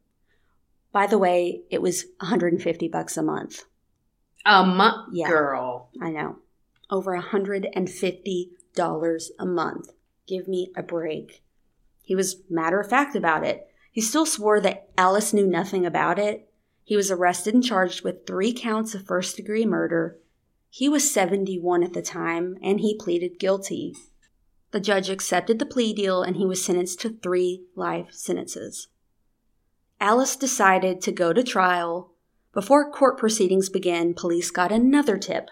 By 0.98 1.06
the 1.06 1.20
way, 1.20 1.62
it 1.70 1.80
was 1.80 2.06
150 2.22 2.88
bucks 2.88 3.18
a 3.18 3.22
month. 3.22 3.66
A 4.48 4.66
month, 4.66 5.10
Yeah. 5.14 5.30
girl. 5.30 5.92
I 6.02 6.10
know. 6.10 6.40
Over 6.90 7.16
$150 7.16 9.32
a 9.38 9.46
month. 9.46 9.92
Give 10.26 10.48
me 10.48 10.72
a 10.76 10.82
break. 10.82 11.44
He 12.02 12.16
was 12.16 12.42
matter 12.50 12.80
of 12.80 12.90
fact 12.90 13.16
about 13.16 13.46
it. 13.46 13.68
He 13.92 14.02
still 14.02 14.26
swore 14.26 14.60
that 14.62 14.90
Alice 14.98 15.36
knew 15.36 15.46
nothing 15.46 15.86
about 15.86 16.18
it. 16.18 16.52
He 16.84 16.96
was 16.96 17.12
arrested 17.12 17.54
and 17.54 17.64
charged 17.64 18.04
with 18.04 18.26
three 18.26 18.52
counts 18.52 18.96
of 18.96 19.06
first 19.06 19.36
degree 19.36 19.68
murder. 19.68 20.18
He 20.68 20.90
was 20.90 21.12
71 21.12 21.84
at 21.84 21.94
the 21.94 22.02
time 22.02 22.58
and 22.64 22.80
he 22.80 22.98
pleaded 22.98 23.38
guilty. 23.38 23.96
The 24.72 24.80
judge 24.80 25.12
accepted 25.12 25.60
the 25.60 25.68
plea 25.68 25.94
deal 25.94 26.24
and 26.24 26.38
he 26.38 26.46
was 26.48 26.66
sentenced 26.66 27.00
to 27.02 27.12
three 27.12 27.66
life 27.76 28.14
sentences. 28.14 28.88
Alice 30.00 30.36
decided 30.36 31.02
to 31.02 31.12
go 31.12 31.34
to 31.34 31.44
trial. 31.44 32.12
Before 32.54 32.92
court 32.92 33.18
proceedings 33.18 33.70
began, 33.70 34.14
police 34.14 34.52
got 34.52 34.72
another 34.72 35.18
tip. 35.18 35.50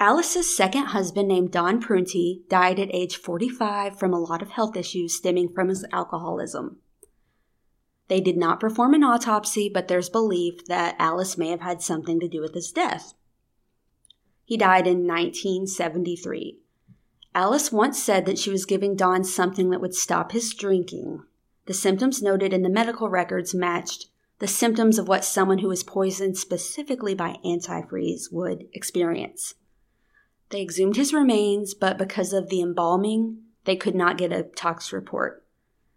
Alice's 0.00 0.54
second 0.54 0.86
husband, 0.86 1.28
named 1.28 1.52
Don 1.52 1.80
Prunty, 1.80 2.42
died 2.48 2.80
at 2.80 2.92
age 2.92 3.16
45 3.16 3.96
from 3.96 4.12
a 4.12 4.18
lot 4.18 4.42
of 4.42 4.50
health 4.50 4.76
issues 4.76 5.14
stemming 5.14 5.52
from 5.54 5.68
his 5.68 5.84
alcoholism. 5.92 6.78
They 8.08 8.20
did 8.20 8.36
not 8.36 8.58
perform 8.58 8.94
an 8.94 9.04
autopsy, 9.04 9.70
but 9.72 9.86
there's 9.86 10.10
belief 10.10 10.64
that 10.66 10.96
Alice 10.98 11.38
may 11.38 11.50
have 11.50 11.60
had 11.60 11.80
something 11.80 12.18
to 12.18 12.28
do 12.28 12.40
with 12.40 12.54
his 12.54 12.72
death. 12.72 13.14
He 14.44 14.56
died 14.56 14.88
in 14.88 15.06
1973. 15.06 16.58
Alice 17.34 17.70
once 17.70 18.02
said 18.02 18.26
that 18.26 18.38
she 18.38 18.50
was 18.50 18.66
giving 18.66 18.96
Don 18.96 19.22
something 19.22 19.70
that 19.70 19.80
would 19.80 19.94
stop 19.94 20.32
his 20.32 20.52
drinking. 20.52 21.22
The 21.66 21.74
symptoms 21.74 22.22
noted 22.22 22.52
in 22.52 22.62
the 22.62 22.68
medical 22.68 23.08
records 23.08 23.54
matched 23.54 24.06
the 24.38 24.48
symptoms 24.48 24.98
of 24.98 25.06
what 25.06 25.24
someone 25.24 25.58
who 25.58 25.68
was 25.68 25.84
poisoned 25.84 26.36
specifically 26.36 27.14
by 27.14 27.36
antifreeze 27.44 28.32
would 28.32 28.64
experience. 28.72 29.54
They 30.50 30.60
exhumed 30.60 30.96
his 30.96 31.14
remains, 31.14 31.74
but 31.74 31.96
because 31.96 32.32
of 32.32 32.48
the 32.48 32.60
embalming, 32.60 33.38
they 33.64 33.76
could 33.76 33.94
not 33.94 34.18
get 34.18 34.32
a 34.32 34.42
tox 34.42 34.92
report. 34.92 35.46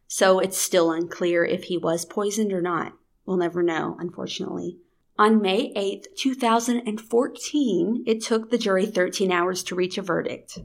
So 0.07 0.39
it's 0.39 0.57
still 0.57 0.91
unclear 0.91 1.43
if 1.43 1.63
he 1.65 1.77
was 1.77 2.05
poisoned 2.05 2.53
or 2.53 2.61
not. 2.61 2.93
We'll 3.25 3.37
never 3.37 3.63
know, 3.63 3.97
unfortunately. 3.99 4.77
On 5.17 5.41
May 5.41 5.73
8th, 5.73 6.15
2014, 6.17 8.03
it 8.05 8.21
took 8.21 8.51
the 8.51 8.57
jury 8.57 8.85
13 8.85 9.31
hours 9.31 9.63
to 9.63 9.75
reach 9.75 9.97
a 9.97 10.01
verdict. 10.01 10.59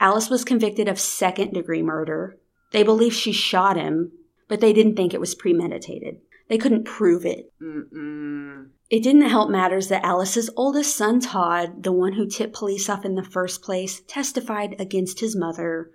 Alice 0.00 0.30
was 0.30 0.44
convicted 0.44 0.88
of 0.88 0.98
second 0.98 1.52
degree 1.52 1.82
murder. 1.82 2.37
They 2.70 2.82
believe 2.82 3.14
she 3.14 3.32
shot 3.32 3.76
him, 3.76 4.12
but 4.48 4.60
they 4.60 4.72
didn't 4.72 4.96
think 4.96 5.14
it 5.14 5.20
was 5.20 5.34
premeditated. 5.34 6.18
They 6.48 6.58
couldn't 6.58 6.84
prove 6.84 7.26
it. 7.26 7.52
Mm-mm. 7.62 8.68
It 8.90 9.02
didn't 9.02 9.28
help 9.28 9.50
matters 9.50 9.88
that 9.88 10.04
Alice's 10.04 10.48
oldest 10.56 10.96
son, 10.96 11.20
Todd, 11.20 11.82
the 11.82 11.92
one 11.92 12.14
who 12.14 12.26
tipped 12.26 12.54
police 12.54 12.88
off 12.88 13.04
in 13.04 13.14
the 13.14 13.22
first 13.22 13.62
place, 13.62 14.00
testified 14.06 14.74
against 14.78 15.20
his 15.20 15.36
mother. 15.36 15.90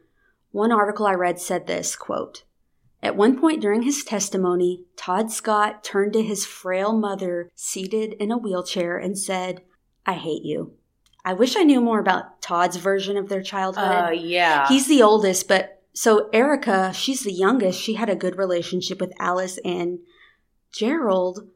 One 0.51 0.71
article 0.71 1.07
I 1.07 1.13
read 1.13 1.39
said 1.39 1.65
this 1.65 1.95
quote, 1.95 2.43
At 3.01 3.15
one 3.15 3.39
point 3.39 3.61
during 3.61 3.81
his 3.81 4.03
testimony, 4.03 4.83
Todd 4.95 5.31
Scott 5.31 5.83
turned 5.83 6.13
to 6.13 6.21
his 6.21 6.45
frail 6.45 6.93
mother 6.93 7.49
seated 7.55 8.13
in 8.13 8.31
a 8.31 8.37
wheelchair 8.37 8.95
and 8.97 9.17
said, 9.17 9.61
I 10.05 10.13
hate 10.13 10.43
you. 10.43 10.73
I 11.25 11.33
wish 11.33 11.55
I 11.55 11.63
knew 11.63 11.81
more 11.81 11.99
about 11.99 12.41
Todd's 12.41 12.77
version 12.77 13.17
of 13.17 13.29
their 13.29 13.41
childhood. 13.41 14.09
Uh, 14.09 14.11
yeah. 14.11 14.67
He's 14.67 14.87
the 14.87 15.01
oldest, 15.01 15.47
but 15.47 15.82
so 15.93 16.29
Erica, 16.33 16.91
she's 16.93 17.21
the 17.21 17.31
youngest. 17.31 17.79
She 17.79 17.93
had 17.93 18.09
a 18.09 18.15
good 18.15 18.37
relationship 18.37 18.99
with 18.99 19.13
Alice 19.19 19.59
and 19.63 19.99
Gerald. 20.71 21.47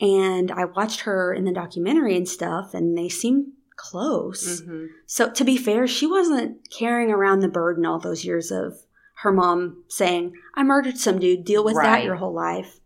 And 0.00 0.50
I 0.50 0.64
watched 0.64 1.00
her 1.00 1.34
in 1.34 1.44
the 1.44 1.52
documentary 1.52 2.16
and 2.16 2.28
stuff, 2.28 2.72
and 2.72 2.96
they 2.96 3.08
seem 3.08 3.54
close. 3.76 4.62
Mhm. 4.62 4.88
So, 5.06 5.30
to 5.30 5.44
be 5.44 5.56
fair, 5.56 5.86
she 5.86 6.06
wasn't 6.06 6.70
carrying 6.70 7.10
around 7.10 7.40
the 7.40 7.48
burden 7.48 7.84
all 7.84 7.98
those 7.98 8.24
years 8.24 8.50
of 8.50 8.84
her 9.22 9.32
mom 9.32 9.84
saying, 9.88 10.34
I 10.54 10.62
murdered 10.62 10.98
some 10.98 11.18
dude, 11.18 11.44
deal 11.44 11.64
with 11.64 11.74
that 11.74 12.04
your 12.04 12.16
whole 12.16 12.32
life. 12.32 12.80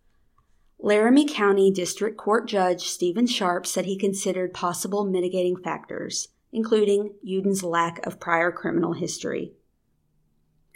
Laramie 0.78 1.28
County 1.28 1.70
District 1.70 2.16
Court 2.16 2.48
Judge 2.48 2.88
Steven 2.88 3.26
Sharpe 3.26 3.66
said 3.66 3.84
he 3.84 3.96
considered 3.96 4.54
possible 4.54 5.04
mitigating 5.04 5.56
factors, 5.56 6.28
including 6.50 7.14
Uden's 7.22 7.62
lack 7.62 8.04
of 8.06 8.18
prior 8.18 8.50
criminal 8.50 8.94
history. 8.94 9.52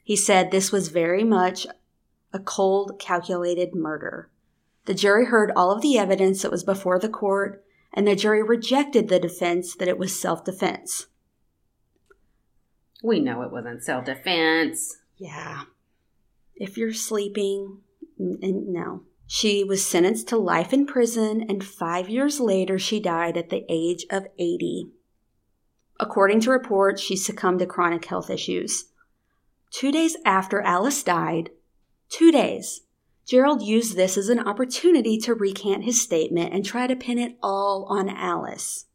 He 0.07 0.15
said 0.15 0.53
this 0.53 0.71
was 0.71 0.87
very 0.87 1.25
much 1.25 1.67
a 2.33 2.39
cold, 2.39 2.97
calculated 3.01 3.75
murder. 3.75 4.31
The 4.85 4.95
jury 4.95 5.25
heard 5.25 5.51
all 5.57 5.73
of 5.73 5.83
the 5.83 5.99
evidence 5.99 6.43
that 6.43 6.51
was 6.53 6.63
before 6.63 7.01
the 7.01 7.09
court, 7.09 7.65
and 7.93 8.07
the 8.07 8.15
jury 8.15 8.41
rejected 8.41 9.09
the 9.09 9.19
defense 9.19 9.75
that 9.75 9.89
it 9.89 9.99
was 9.99 10.17
self 10.17 10.45
defense. 10.45 11.09
We 13.03 13.19
know 13.19 13.43
it 13.43 13.51
wasn't 13.51 13.83
self 13.83 14.05
defense. 14.05 14.97
Yeah. 15.17 15.63
If 16.55 16.79
you're 16.79 16.93
sleeping, 16.93 17.79
n- 18.21 18.39
n- 18.41 18.67
no. 18.69 19.03
She 19.27 19.65
was 19.65 19.85
sentenced 19.85 20.29
to 20.29 20.37
life 20.37 20.73
in 20.73 20.87
prison, 20.87 21.45
and 21.49 21.65
five 21.65 22.09
years 22.09 22.39
later, 22.39 22.79
she 22.79 23.01
died 23.01 23.37
at 23.37 23.51
the 23.51 23.65
age 23.69 24.07
of 24.09 24.29
80. 24.39 24.87
According 25.99 26.43
to 26.43 26.53
reports, 26.53 27.03
she 27.03 27.17
succumbed 27.17 27.59
to 27.59 27.67
chronic 27.67 28.05
health 28.05 28.31
issues. 28.31 28.85
Two 29.71 29.93
days 29.93 30.17
after 30.25 30.61
Alice 30.61 31.03
died, 31.03 31.51
two 32.09 32.31
days, 32.31 32.83
Gerald 33.27 33.61
used 33.61 33.97
this 33.97 34.17
as 34.17 34.29
an 34.29 34.39
opportunity 34.39 35.19
to 35.19 35.35
recant 35.35 35.85
his 35.85 36.01
statement 36.01 36.55
and 36.55 36.64
try 36.64 36.87
to 36.87 36.95
pin 36.95 37.19
it 37.19 37.37
all 37.43 37.85
on 37.89 38.09
Alice. 38.09 38.87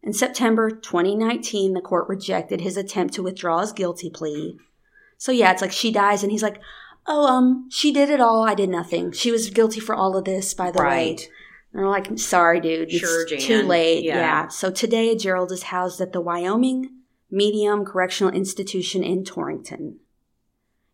In 0.00 0.12
September 0.12 0.70
2019, 0.70 1.74
the 1.74 1.80
court 1.80 2.08
rejected 2.08 2.60
his 2.60 2.76
attempt 2.76 3.14
to 3.14 3.22
withdraw 3.22 3.60
his 3.60 3.72
guilty 3.72 4.10
plea. 4.10 4.56
So 5.16 5.32
yeah, 5.32 5.50
it's 5.50 5.60
like 5.60 5.72
she 5.72 5.90
dies 5.90 6.22
and 6.22 6.30
he's 6.30 6.42
like, 6.42 6.60
"Oh, 7.06 7.26
um, 7.26 7.68
she 7.68 7.92
did 7.92 8.08
it 8.08 8.20
all. 8.20 8.44
I 8.44 8.54
did 8.54 8.70
nothing. 8.70 9.10
She 9.10 9.32
was 9.32 9.50
guilty 9.50 9.80
for 9.80 9.96
all 9.96 10.16
of 10.16 10.24
this, 10.24 10.54
by 10.54 10.70
the 10.70 10.78
way." 10.78 10.84
Right. 10.84 11.28
And 11.72 11.82
we're 11.82 11.90
like, 11.90 12.16
"Sorry, 12.16 12.60
dude. 12.60 12.92
Sure, 12.92 13.22
it's 13.22 13.30
Jan. 13.32 13.40
too 13.40 13.66
late." 13.66 14.04
Yeah. 14.04 14.16
yeah. 14.16 14.48
So 14.48 14.70
today, 14.70 15.16
Gerald 15.16 15.50
is 15.50 15.64
housed 15.64 16.00
at 16.00 16.12
the 16.12 16.20
Wyoming 16.20 16.90
Medium 17.30 17.84
Correctional 17.84 18.32
Institution 18.32 19.02
in 19.02 19.24
Torrington. 19.24 20.00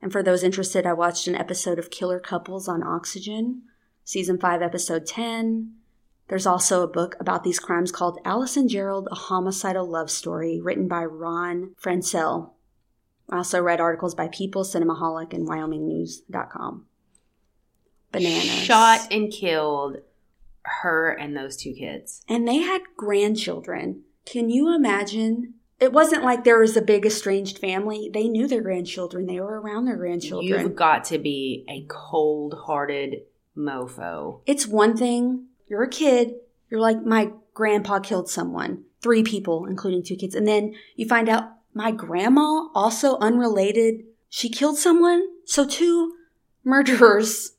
And 0.03 0.13
for 0.13 0.23
those 0.23 0.43
interested, 0.43 0.85
I 0.85 0.93
watched 0.93 1.27
an 1.27 1.35
episode 1.35 1.79
of 1.79 1.91
Killer 1.91 2.21
Couples 2.21 2.69
on 2.69 2.83
Oxygen, 2.83 3.63
season 4.05 4.39
5, 4.39 4.61
episode 4.61 5.07
10. 5.07 5.75
There's 6.29 6.47
also 6.47 6.83
a 6.83 6.89
book 6.89 7.17
about 7.21 7.45
these 7.45 7.59
crimes 7.59 7.93
called 7.93 8.19
Alice 8.25 8.57
and 8.57 8.69
Gerald, 8.69 9.09
a 9.11 9.15
homicidal 9.15 9.87
love 9.87 10.11
story, 10.11 10.61
written 10.61 10.89
by 10.89 11.05
Ron 11.05 11.75
Franscell. 11.83 12.51
I 13.31 13.39
also 13.39 13.63
read 13.63 13.81
articles 13.81 14.15
by 14.15 14.29
People, 14.29 14.65
Cinemaholic, 14.65 15.33
and 15.33 15.49
WyomingNews.com. 15.49 16.87
Bananas. 18.13 18.45
Shot 18.45 19.09
and 19.11 19.33
killed 19.33 19.99
her 20.65 21.11
and 21.11 21.37
those 21.37 21.57
two 21.57 21.73
kids. 21.73 22.23
And 22.29 22.47
they 22.47 22.59
had 22.59 22.83
grandchildren. 22.97 24.03
Can 24.25 24.51
you 24.51 24.75
imagine 24.75 25.55
it 25.81 25.93
wasn't 25.93 26.23
like 26.23 26.45
there 26.45 26.59
was 26.59 26.77
a 26.77 26.83
big 26.83 27.05
estranged 27.05 27.59
family. 27.59 28.11
They 28.13 28.29
knew 28.29 28.47
their 28.47 28.63
grandchildren. 28.63 29.27
They 29.27 29.41
were 29.41 29.61
around 29.61 29.85
their 29.85 29.97
grandchildren. 29.97 30.61
You've 30.61 30.77
got 30.77 31.05
to 31.07 31.19
be 31.19 31.65
a 31.69 31.85
cold 31.89 32.55
hearted 32.67 33.23
mofo. 33.57 34.41
it's 34.47 34.67
one 34.67 34.97
thing. 34.97 35.47
You're 35.67 35.83
a 35.83 35.89
kid. 35.89 36.35
You're 36.71 36.81
like, 36.81 37.05
my 37.05 37.33
grandpa 37.53 38.01
killed 38.01 38.29
someone. 38.29 38.85
Three 39.01 39.23
people, 39.23 39.67
including 39.67 40.03
two 40.03 40.17
kids. 40.17 40.35
And 40.35 40.47
then 40.47 40.75
you 40.97 41.07
find 41.07 41.29
out 41.29 41.51
my 41.73 41.91
grandma, 41.91 42.69
also 42.75 43.19
unrelated, 43.19 44.05
she 44.29 44.49
killed 44.49 44.79
someone. 44.79 45.27
So 45.45 45.67
two 45.67 46.15
murderers. 46.65 47.53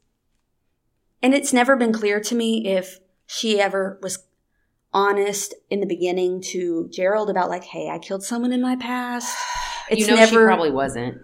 And 1.21 1.33
it's 1.33 1.53
never 1.53 1.75
been 1.75 1.93
clear 1.93 2.19
to 2.19 2.35
me 2.35 2.67
if 2.67 2.99
she 3.25 3.59
ever 3.59 3.99
was 4.01 4.25
honest 4.95 5.53
in 5.69 5.81
the 5.81 5.85
beginning 5.85 6.41
to 6.41 6.87
Gerald 6.89 7.29
about 7.29 7.49
like, 7.49 7.65
hey, 7.65 7.89
I 7.89 7.99
killed 7.99 8.23
someone 8.23 8.53
in 8.53 8.61
my 8.61 8.75
past. 8.77 9.35
It's 9.87 10.01
you 10.01 10.07
know 10.07 10.15
never 10.15 10.31
she 10.31 10.45
probably 10.45 10.71
wasn't. 10.71 11.21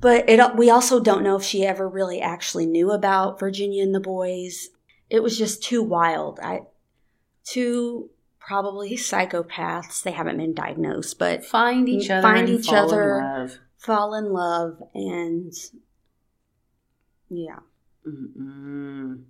but 0.00 0.28
it, 0.28 0.56
we 0.56 0.70
also 0.70 0.98
don't 0.98 1.22
know 1.22 1.36
if 1.36 1.44
she 1.44 1.64
ever 1.64 1.88
really 1.88 2.20
actually 2.20 2.66
knew 2.66 2.90
about 2.90 3.38
Virginia 3.38 3.80
and 3.84 3.94
the 3.94 4.00
boys. 4.00 4.70
It 5.08 5.22
was 5.22 5.38
just 5.38 5.62
too 5.62 5.84
wild. 5.84 6.40
I, 6.42 6.62
two 7.44 8.10
probably 8.40 8.96
psychopaths. 8.96 10.02
They 10.02 10.10
haven't 10.10 10.38
been 10.38 10.52
diagnosed, 10.52 11.16
but 11.20 11.44
Find 11.44 11.88
each 11.88 12.10
other. 12.10 12.22
Find 12.22 12.48
each 12.48 12.66
fall 12.66 12.74
in 12.74 12.84
other. 12.92 13.20
love. 13.22 13.58
fall 13.78 14.14
in 14.14 14.32
love 14.32 14.82
and 14.94 15.52
yeah. 17.30 17.60
Mm-mm. 18.04 19.22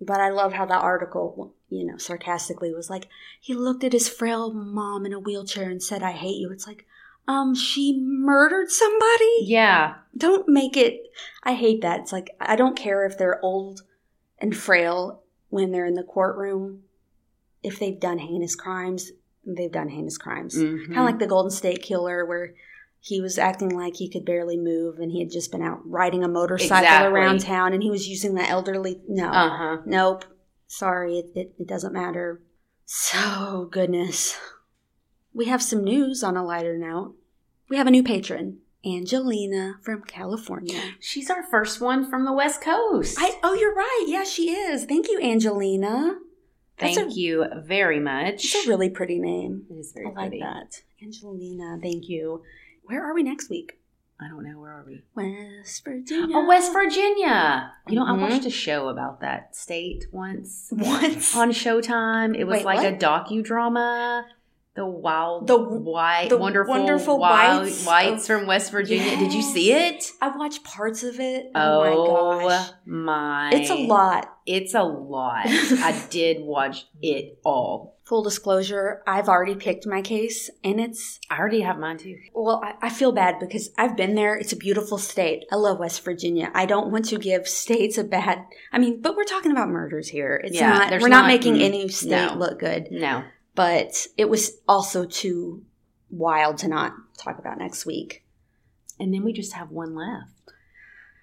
But 0.00 0.20
I 0.20 0.28
love 0.30 0.52
how 0.52 0.66
the 0.66 0.74
article, 0.76 1.54
you 1.70 1.84
know, 1.86 1.96
sarcastically 1.96 2.72
was 2.74 2.90
like, 2.90 3.08
he 3.40 3.54
looked 3.54 3.82
at 3.84 3.92
his 3.94 4.08
frail 4.08 4.52
mom 4.52 5.06
in 5.06 5.12
a 5.12 5.18
wheelchair 5.18 5.70
and 5.70 5.82
said, 5.82 6.02
I 6.02 6.12
hate 6.12 6.36
you. 6.36 6.50
It's 6.52 6.66
like, 6.66 6.86
um, 7.28 7.54
she 7.54 7.98
murdered 8.00 8.70
somebody? 8.70 9.38
Yeah. 9.42 9.94
don't 10.16 10.48
make 10.48 10.76
it 10.76 11.02
i 11.42 11.52
hate 11.54 11.80
that 11.82 12.00
it's 12.00 12.12
like 12.12 12.30
i 12.40 12.54
don't 12.56 12.76
care 12.78 13.04
if 13.04 13.18
they're 13.18 13.44
old 13.44 13.82
and 14.38 14.56
frail 14.56 15.22
when 15.50 15.72
they're 15.72 15.84
in 15.86 15.94
the 15.94 16.02
courtroom 16.04 16.82
if 17.62 17.78
they've 17.78 17.98
done 18.00 18.18
heinous 18.18 18.54
crimes 18.54 19.10
they've 19.44 19.72
done 19.72 19.88
heinous 19.90 20.16
crimes 20.16 20.54
Mhm. 20.56 20.86
kind 20.86 20.98
of 21.00 21.04
like 21.04 21.18
the 21.18 21.26
golden 21.26 21.50
state 21.50 21.82
killer 21.82 22.24
where 22.24 22.54
he 23.06 23.20
was 23.20 23.38
acting 23.38 23.68
like 23.70 23.94
he 23.94 24.08
could 24.10 24.24
barely 24.24 24.56
move 24.56 24.98
and 24.98 25.12
he 25.12 25.20
had 25.20 25.30
just 25.30 25.52
been 25.52 25.62
out 25.62 25.78
riding 25.88 26.24
a 26.24 26.28
motorcycle 26.28 26.78
Exactly. 26.78 27.12
around 27.12 27.38
town 27.40 27.72
and 27.72 27.80
he 27.80 27.88
was 27.88 28.08
using 28.08 28.34
the 28.34 28.42
elderly 28.48 29.00
no. 29.06 29.28
Uh 29.28 29.56
huh. 29.56 29.76
nope. 29.86 30.24
Sorry 30.66 31.18
it, 31.20 31.26
it, 31.36 31.54
it 31.56 31.68
doesn't 31.68 31.92
matter. 31.92 32.42
So 32.84 33.68
goodness. 33.70 34.36
We 35.32 35.44
have 35.46 35.62
some 35.62 35.84
news 35.84 36.24
on 36.24 36.36
a 36.36 36.44
lighter 36.44 36.76
note. 36.76 37.14
We 37.68 37.76
have 37.76 37.86
a 37.86 37.92
new 37.92 38.02
patron 38.02 38.58
angelina 38.84 39.74
from 39.84 40.02
california. 40.02 40.80
She's 40.98 41.30
our 41.30 41.44
first 41.44 41.80
one 41.80 42.08
from 42.10 42.24
the 42.24 42.32
West 42.32 42.60
Coast. 42.60 43.16
I, 43.20 43.38
oh 43.44 43.54
you're 43.54 43.74
right. 43.74 44.04
Yeah 44.08 44.24
she 44.24 44.50
is. 44.50 44.84
Thank 44.84 45.06
you 45.08 45.20
angelina. 45.22 46.16
That's 46.78 46.96
Thank 46.96 47.12
a- 47.12 47.14
you 47.14 47.46
very 47.64 48.00
much. 48.00 48.44
it's 48.46 48.66
a 48.66 48.68
really 48.68 48.90
pretty 48.90 49.20
name. 49.20 49.64
It 49.70 49.74
is 49.74 49.92
very 49.92 50.06
i 50.06 50.08
like 50.10 50.16
pretty. 50.30 50.40
that. 50.40 50.82
Angelina 51.02 51.78
thank 51.80 52.08
you 52.08 52.42
where 52.86 53.04
are 53.04 53.14
we 53.14 53.22
next 53.22 53.50
week 53.50 53.78
I 54.18 54.28
don't 54.28 54.44
know. 54.44 54.58
Where 54.58 54.70
are 54.72 54.84
we? 54.86 55.02
west 55.14 55.84
virginia 55.84 56.34
Oh, 56.38 56.46
West 56.48 56.72
Virginia. 56.72 57.70
You 57.86 57.96
know, 57.96 58.06
Mhm. 58.06 58.08
I 58.08 58.12
watched 58.30 58.46
a 58.46 58.50
show 58.50 58.88
about 58.88 59.20
that 59.20 59.54
state 59.54 60.06
once 60.10 60.68
Once? 60.72 61.36
on 61.36 61.50
Showtime. 61.50 62.34
It 62.34 62.44
was 62.44 62.56
Wait, 62.58 62.64
like 62.64 62.78
what? 62.78 62.86
a 62.86 62.96
docudrama. 62.96 64.24
The 64.74 64.86
wild, 64.86 65.46
The- 65.46 65.56
white, 65.58 66.28
the 66.30 66.36
wonderful, 66.38 66.74
wonderful 66.74 67.18
wild 67.18 67.64
whites 67.64 67.86
whites, 67.86 68.22
of- 68.22 68.26
from 68.38 68.46
West 68.46 68.70
Virginia. 68.72 69.16
Did 69.18 69.32
you 69.34 69.42
see 69.42 69.72
it? 69.72 70.12
i 70.22 70.28
watched 70.36 70.64
parts 70.64 71.02
of 71.02 71.18
it 71.20 71.50
oh, 71.54 71.82
Oh, 71.82 72.36
my 72.38 72.48
gosh 72.48 72.70
my! 72.86 73.50
it's 73.52 73.70
a 73.70 73.74
lot 73.74 74.34
It's 74.46 74.74
a 74.74 74.82
lot. 74.82 75.46
I 75.46 75.92
did 76.10 76.40
watch 76.40 76.86
it 77.02 77.38
all. 77.44 77.95
Full 78.06 78.22
disclosure 78.22 79.02
i've 79.06 79.28
already 79.28 79.56
picked 79.56 79.84
my 79.86 80.00
case 80.00 80.48
and 80.62 80.80
it's 80.80 81.18
I 81.28 81.38
already 81.38 81.60
have 81.62 81.76
mine 81.78 81.98
too. 81.98 82.16
well 82.32 82.62
I, 82.64 82.86
I 82.86 82.88
feel 82.88 83.10
bad 83.12 83.40
because 83.40 83.70
i've 83.76 83.96
been 83.96 84.14
there. 84.14 84.36
It's 84.36 84.52
a 84.52 84.56
beautiful 84.56 84.96
state. 84.96 85.44
I 85.50 85.56
love 85.56 85.78
west 85.80 86.04
virginia. 86.04 86.50
I 86.54 86.66
don't 86.66 86.92
want 86.92 87.06
to 87.06 87.18
give 87.18 87.48
states 87.48 87.98
a 87.98 88.04
bad 88.04 88.44
i 88.72 88.78
mean 88.78 89.02
but 89.02 89.16
we're 89.16 89.24
talking 89.24 89.50
about 89.50 89.68
murders 89.70 90.08
here. 90.08 90.40
It's 90.44 90.54
Yeah, 90.56 90.70
not 90.70 90.90
we're 91.02 91.08
not, 91.08 91.22
not- 91.22 91.26
making 91.26 91.54
mm, 91.56 91.62
any 91.64 91.88
state 91.88 92.10
no. 92.32 92.34
look 92.38 92.60
good. 92.60 92.88
No, 92.92 93.24
but 93.56 94.06
it 94.16 94.28
was 94.28 94.52
also 94.68 95.04
too 95.04 95.64
wild 96.08 96.58
to 96.58 96.68
not 96.68 96.92
talk 97.18 97.38
about 97.40 97.58
next 97.58 97.84
week. 97.86 98.22
And 99.00 99.12
then 99.12 99.24
we 99.24 99.32
just 99.32 99.52
have 99.54 99.70
one 99.70 99.94
left. 99.96 100.30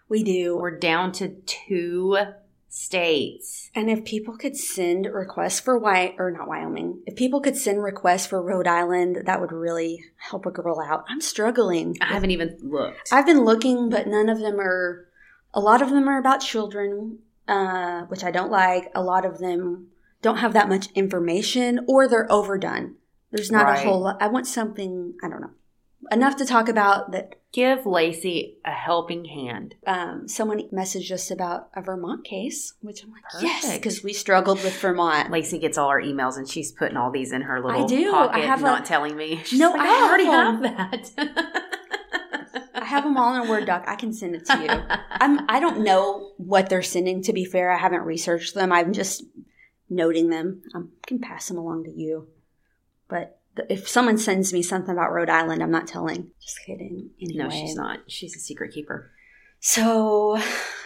we 0.09 0.21
do. 0.23 0.57
We're 0.57 0.77
down 0.77 1.11
to 1.13 1.29
two 1.45 2.17
states. 2.73 3.69
and 3.75 3.89
if 3.89 4.03
people 4.03 4.35
could 4.35 4.57
send 4.57 5.05
requests 5.05 5.59
for 5.59 5.77
Wy 5.77 6.15
or 6.17 6.31
not 6.31 6.47
Wyoming, 6.47 7.01
if 7.05 7.15
people 7.15 7.39
could 7.39 7.55
send 7.55 7.83
requests 7.83 8.25
for 8.25 8.41
Rhode 8.41 8.67
Island, 8.67 9.23
that 9.25 9.39
would 9.39 9.51
really 9.51 10.03
help 10.17 10.45
a 10.47 10.51
girl 10.51 10.79
out. 10.81 11.05
I'm 11.07 11.21
struggling. 11.21 11.95
I 12.01 12.05
haven't 12.13 12.31
even 12.31 12.57
looked. 12.61 13.09
I've 13.11 13.25
been 13.27 13.45
looking, 13.45 13.89
but 13.89 14.07
none 14.07 14.27
of 14.27 14.39
them 14.39 14.59
are. 14.59 15.07
A 15.53 15.59
lot 15.59 15.83
of 15.83 15.91
them 15.91 16.07
are 16.09 16.17
about 16.17 16.39
children, 16.41 17.19
uh, 17.47 18.01
which 18.05 18.23
I 18.23 18.31
don't 18.31 18.49
like. 18.51 18.91
A 18.95 19.03
lot 19.03 19.23
of 19.23 19.37
them 19.37 19.89
don't 20.23 20.37
have 20.37 20.53
that 20.53 20.67
much 20.69 20.87
information, 20.95 21.81
or 21.87 22.07
they're 22.07 22.31
overdone. 22.31 22.95
There's 23.31 23.51
not 23.51 23.65
Right. 23.65 23.85
a 23.85 23.87
whole 23.87 24.01
lot. 24.01 24.17
I 24.19 24.27
want 24.27 24.47
something. 24.47 25.13
I 25.23 25.29
don't 25.29 25.41
know 25.41 25.51
enough 26.11 26.35
to 26.37 26.45
talk 26.45 26.67
about 26.69 27.11
that. 27.11 27.35
Give 27.51 27.85
Lacey 27.85 28.57
a 28.65 28.71
helping 28.71 29.25
hand. 29.25 29.75
Um, 29.85 30.27
someone 30.27 30.67
messaged 30.69 31.11
us 31.11 31.29
about 31.29 31.69
a 31.75 31.83
Vermont 31.83 32.23
case, 32.25 32.73
which 32.81 33.03
I'm 33.03 33.11
like, 33.11 33.21
yes, 33.41 33.71
because 33.77 34.03
we 34.03 34.11
struggled 34.11 34.63
with 34.63 34.75
Vermont. 34.79 35.29
Lacey 35.29 35.59
gets 35.59 35.77
all 35.77 35.87
our 35.89 36.01
emails 36.01 36.37
and 36.37 36.49
she's 36.49 36.71
putting 36.71 36.97
all 36.97 37.11
these 37.11 37.31
in 37.31 37.43
her 37.43 37.61
little 37.63 37.83
I 37.83 37.87
do. 37.87 38.09
pocket, 38.11 38.35
I 38.37 38.39
have 38.39 38.61
a- 38.61 38.63
not 38.63 38.85
telling 38.85 39.15
me. 39.15 39.39
She's 39.45 39.59
No, 39.59 39.69
like, 39.69 39.81
I 39.81 39.85
I, 39.87 40.07
already 40.07 40.25
have 40.25 40.61
that. 40.63 41.11
I 42.73 42.85
have 42.85 43.03
them 43.03 43.17
all 43.17 43.35
in 43.35 43.47
a 43.47 43.49
Word 43.51 43.65
doc. 43.67 43.83
I 43.87 43.95
can 43.95 44.13
send 44.13 44.35
it 44.35 44.45
to 44.45 44.57
you. 44.59 44.95
I'm. 45.11 45.45
I 45.47 45.59
don't 45.59 45.81
know 45.83 46.31
what 46.37 46.69
they're 46.69 46.81
sending. 46.81 47.21
To 47.23 47.33
be 47.33 47.45
fair, 47.45 47.71
I 47.71 47.77
haven't 47.77 48.01
researched 48.01 48.55
them. 48.55 48.71
I'm 48.71 48.93
just 48.93 49.23
noting 49.89 50.29
them. 50.29 50.63
I 50.75 50.81
can 51.05 51.19
pass 51.19 51.47
them 51.47 51.57
along 51.57 51.83
to 51.85 51.91
you. 51.91 52.27
But 53.07 53.39
if 53.69 53.87
someone 53.87 54.17
sends 54.17 54.51
me 54.53 54.61
something 54.61 54.91
about 54.93 55.11
Rhode 55.11 55.29
Island, 55.29 55.61
I'm 55.61 55.71
not 55.71 55.87
telling. 55.87 56.31
Just 56.41 56.59
kidding. 56.65 57.11
Anyway. 57.21 57.43
no, 57.43 57.49
she's 57.49 57.75
not. 57.75 57.99
She's 58.07 58.35
a 58.35 58.39
secret 58.39 58.73
keeper. 58.73 59.11
So 59.59 60.35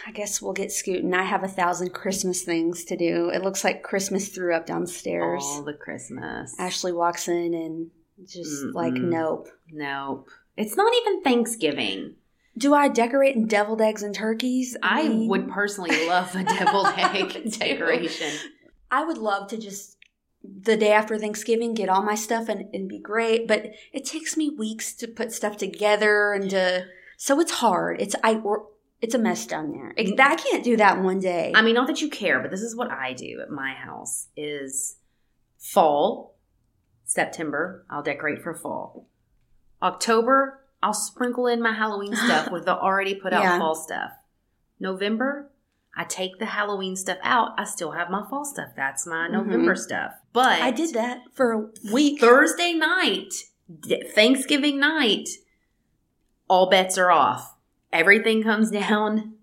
I 0.06 0.12
guess 0.12 0.40
we'll 0.40 0.52
get 0.52 0.70
scooting. 0.70 1.12
I 1.12 1.24
have 1.24 1.42
a 1.42 1.48
thousand 1.48 1.92
Christmas 1.94 2.42
things 2.42 2.84
to 2.84 2.96
do. 2.96 3.28
It 3.30 3.42
looks 3.42 3.64
like 3.64 3.82
Christmas 3.82 4.28
threw 4.28 4.54
up 4.54 4.66
downstairs. 4.66 5.42
All 5.44 5.62
the 5.64 5.72
Christmas. 5.74 6.54
Ashley 6.60 6.92
walks 6.92 7.26
in 7.26 7.54
and 7.54 7.90
just 8.28 8.64
like, 8.74 8.92
Mm-mm. 8.92 9.10
nope. 9.10 9.48
Nope. 9.72 10.28
It's 10.56 10.76
not 10.76 10.92
even 10.94 11.22
Thanksgiving. 11.22 12.14
Do 12.56 12.72
I 12.74 12.88
decorate 12.88 13.34
in 13.36 13.46
deviled 13.46 13.80
eggs 13.80 14.02
and 14.02 14.14
turkeys? 14.14 14.76
I 14.82 15.08
mean- 15.08 15.28
would 15.28 15.48
personally 15.48 16.06
love 16.06 16.34
a 16.36 16.44
deviled 16.44 16.86
egg 16.96 17.52
decoration. 17.58 18.30
I 18.90 19.04
would 19.04 19.18
love 19.18 19.48
to 19.50 19.58
just 19.58 19.96
the 20.42 20.76
day 20.76 20.92
after 20.92 21.18
Thanksgiving 21.18 21.74
get 21.74 21.88
all 21.88 22.02
my 22.02 22.14
stuff 22.14 22.48
and, 22.48 22.72
and 22.74 22.88
be 22.88 22.98
great, 22.98 23.46
but 23.48 23.66
it 23.92 24.04
takes 24.04 24.36
me 24.36 24.50
weeks 24.50 24.92
to 24.94 25.08
put 25.08 25.32
stuff 25.32 25.56
together 25.56 26.32
and 26.32 26.48
to 26.50 26.86
so 27.16 27.40
it's 27.40 27.52
hard. 27.52 28.00
It's 28.00 28.14
I 28.22 28.40
it's 29.00 29.14
a 29.14 29.18
mess 29.18 29.46
down 29.46 29.72
there. 29.72 29.92
It- 29.96 30.18
I 30.20 30.36
can't 30.36 30.62
do 30.64 30.76
that 30.76 31.02
one 31.02 31.18
day. 31.20 31.52
I 31.54 31.62
mean, 31.62 31.74
not 31.74 31.86
that 31.88 32.00
you 32.00 32.08
care, 32.08 32.40
but 32.40 32.50
this 32.50 32.62
is 32.62 32.76
what 32.76 32.90
I 32.90 33.12
do 33.12 33.40
at 33.42 33.50
my 33.50 33.72
house 33.72 34.28
is 34.36 34.96
fall, 35.58 36.36
September, 37.04 37.84
I'll 37.90 38.02
decorate 38.02 38.42
for 38.42 38.54
fall. 38.54 39.08
October, 39.82 40.60
I'll 40.82 40.94
sprinkle 40.94 41.46
in 41.46 41.60
my 41.62 41.72
Halloween 41.72 42.14
stuff 42.14 42.50
with 42.52 42.64
the 42.64 42.76
already 42.76 43.14
put 43.14 43.32
out 43.32 43.42
Yeah. 43.42 43.58
fall 43.58 43.74
stuff. 43.74 44.10
November, 44.80 45.50
I 45.96 46.04
take 46.04 46.38
the 46.38 46.46
Halloween 46.46 46.94
stuff 46.96 47.18
out. 47.22 47.58
I 47.58 47.64
still 47.64 47.90
have 47.92 48.08
my 48.10 48.24
fall 48.28 48.44
stuff. 48.44 48.68
That's 48.76 49.06
my 49.06 49.26
November 49.28 49.74
stuff. 49.74 50.12
But 50.32 50.60
I 50.60 50.70
did 50.70 50.94
that 50.94 51.22
for 51.34 51.52
a 51.52 51.66
week. 51.92 52.20
Thursday 52.20 52.72
night, 52.74 53.34
Thanksgiving 54.14 54.78
night, 54.78 55.28
all 56.48 56.70
bets 56.70 56.96
are 56.98 57.10
off. 57.10 57.56
Everything 57.92 58.42
comes 58.42 58.70
down, 58.82 59.34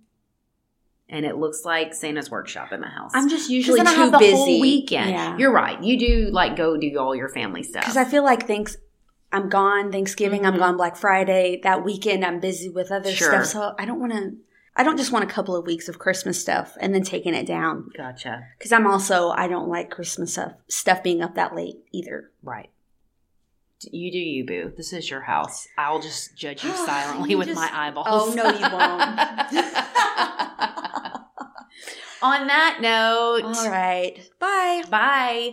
and 1.09 1.25
it 1.25 1.35
looks 1.37 1.65
like 1.65 1.93
Santa's 1.93 2.31
workshop 2.31 2.71
in 2.71 2.79
my 2.81 2.89
house. 2.89 3.11
I'm 3.13 3.29
just 3.29 3.49
usually 3.49 3.81
too 3.83 4.11
busy. 4.17 4.61
weekend. 4.61 5.09
Yeah. 5.11 5.37
You're 5.37 5.51
right. 5.51 5.81
You 5.83 5.99
do 5.99 6.29
like 6.31 6.55
go 6.55 6.77
do 6.77 6.97
all 6.99 7.15
your 7.15 7.29
family 7.29 7.63
stuff. 7.63 7.83
Because 7.83 7.97
I 7.97 8.05
feel 8.05 8.23
like 8.23 8.47
thanks 8.47 8.77
I'm 9.31 9.49
gone 9.49 9.91
Thanksgiving, 9.91 10.45
I'm 10.45 10.53
Mhm. 10.53 10.59
gone 10.59 10.77
Black 10.77 10.95
Friday. 10.95 11.59
That 11.63 11.83
weekend 11.83 12.23
I'm 12.23 12.39
busy 12.39 12.69
with 12.69 12.91
other 12.91 13.11
Sure. 13.11 13.27
stuff. 13.43 13.45
So 13.47 13.75
I 13.77 13.85
don't 13.85 13.99
wanna 13.99 14.31
I 14.76 14.84
don't 14.84 14.97
just 14.97 15.11
want 15.11 15.23
a 15.23 15.34
couple 15.34 15.55
of 15.55 15.65
weeks 15.65 15.88
of 15.88 15.99
Christmas 15.99 16.39
stuff 16.39 16.78
and 16.82 16.93
then 16.93 17.03
taking 17.03 17.34
it 17.34 17.47
down. 17.47 17.89
Gotcha. 17.95 18.43
Because 18.57 18.71
I'm 18.71 18.88
also 18.88 19.30
I 19.30 19.47
don't 19.47 19.69
like 19.69 19.89
Christmas 19.89 20.34
stuff 20.34 20.53
stuff 20.67 21.01
being 21.01 21.21
up 21.21 21.36
that 21.36 21.55
late 21.55 21.78
either. 21.93 22.32
Right. 22.43 22.69
You 23.91 24.11
do 24.11 24.17
you, 24.17 24.45
boo. 24.45 24.73
This 24.76 24.93
is 24.93 25.09
your 25.09 25.21
house. 25.21 25.67
I'll 25.78 26.01
just 26.01 26.38
judge 26.38 26.63
you 26.63 26.71
silently 26.86 27.32
you 27.32 27.38
with 27.38 27.47
just, 27.47 27.59
my 27.59 27.69
eyeballs. 27.71 28.07
Oh 28.09 28.34
no, 28.34 28.49
you 28.49 28.61
won't. 28.61 28.71
On 32.21 32.47
that 32.47 32.80
note. 32.82 33.43
All 33.43 33.69
right. 33.69 34.30
Bye. 34.39 34.84
Bye. 34.89 35.51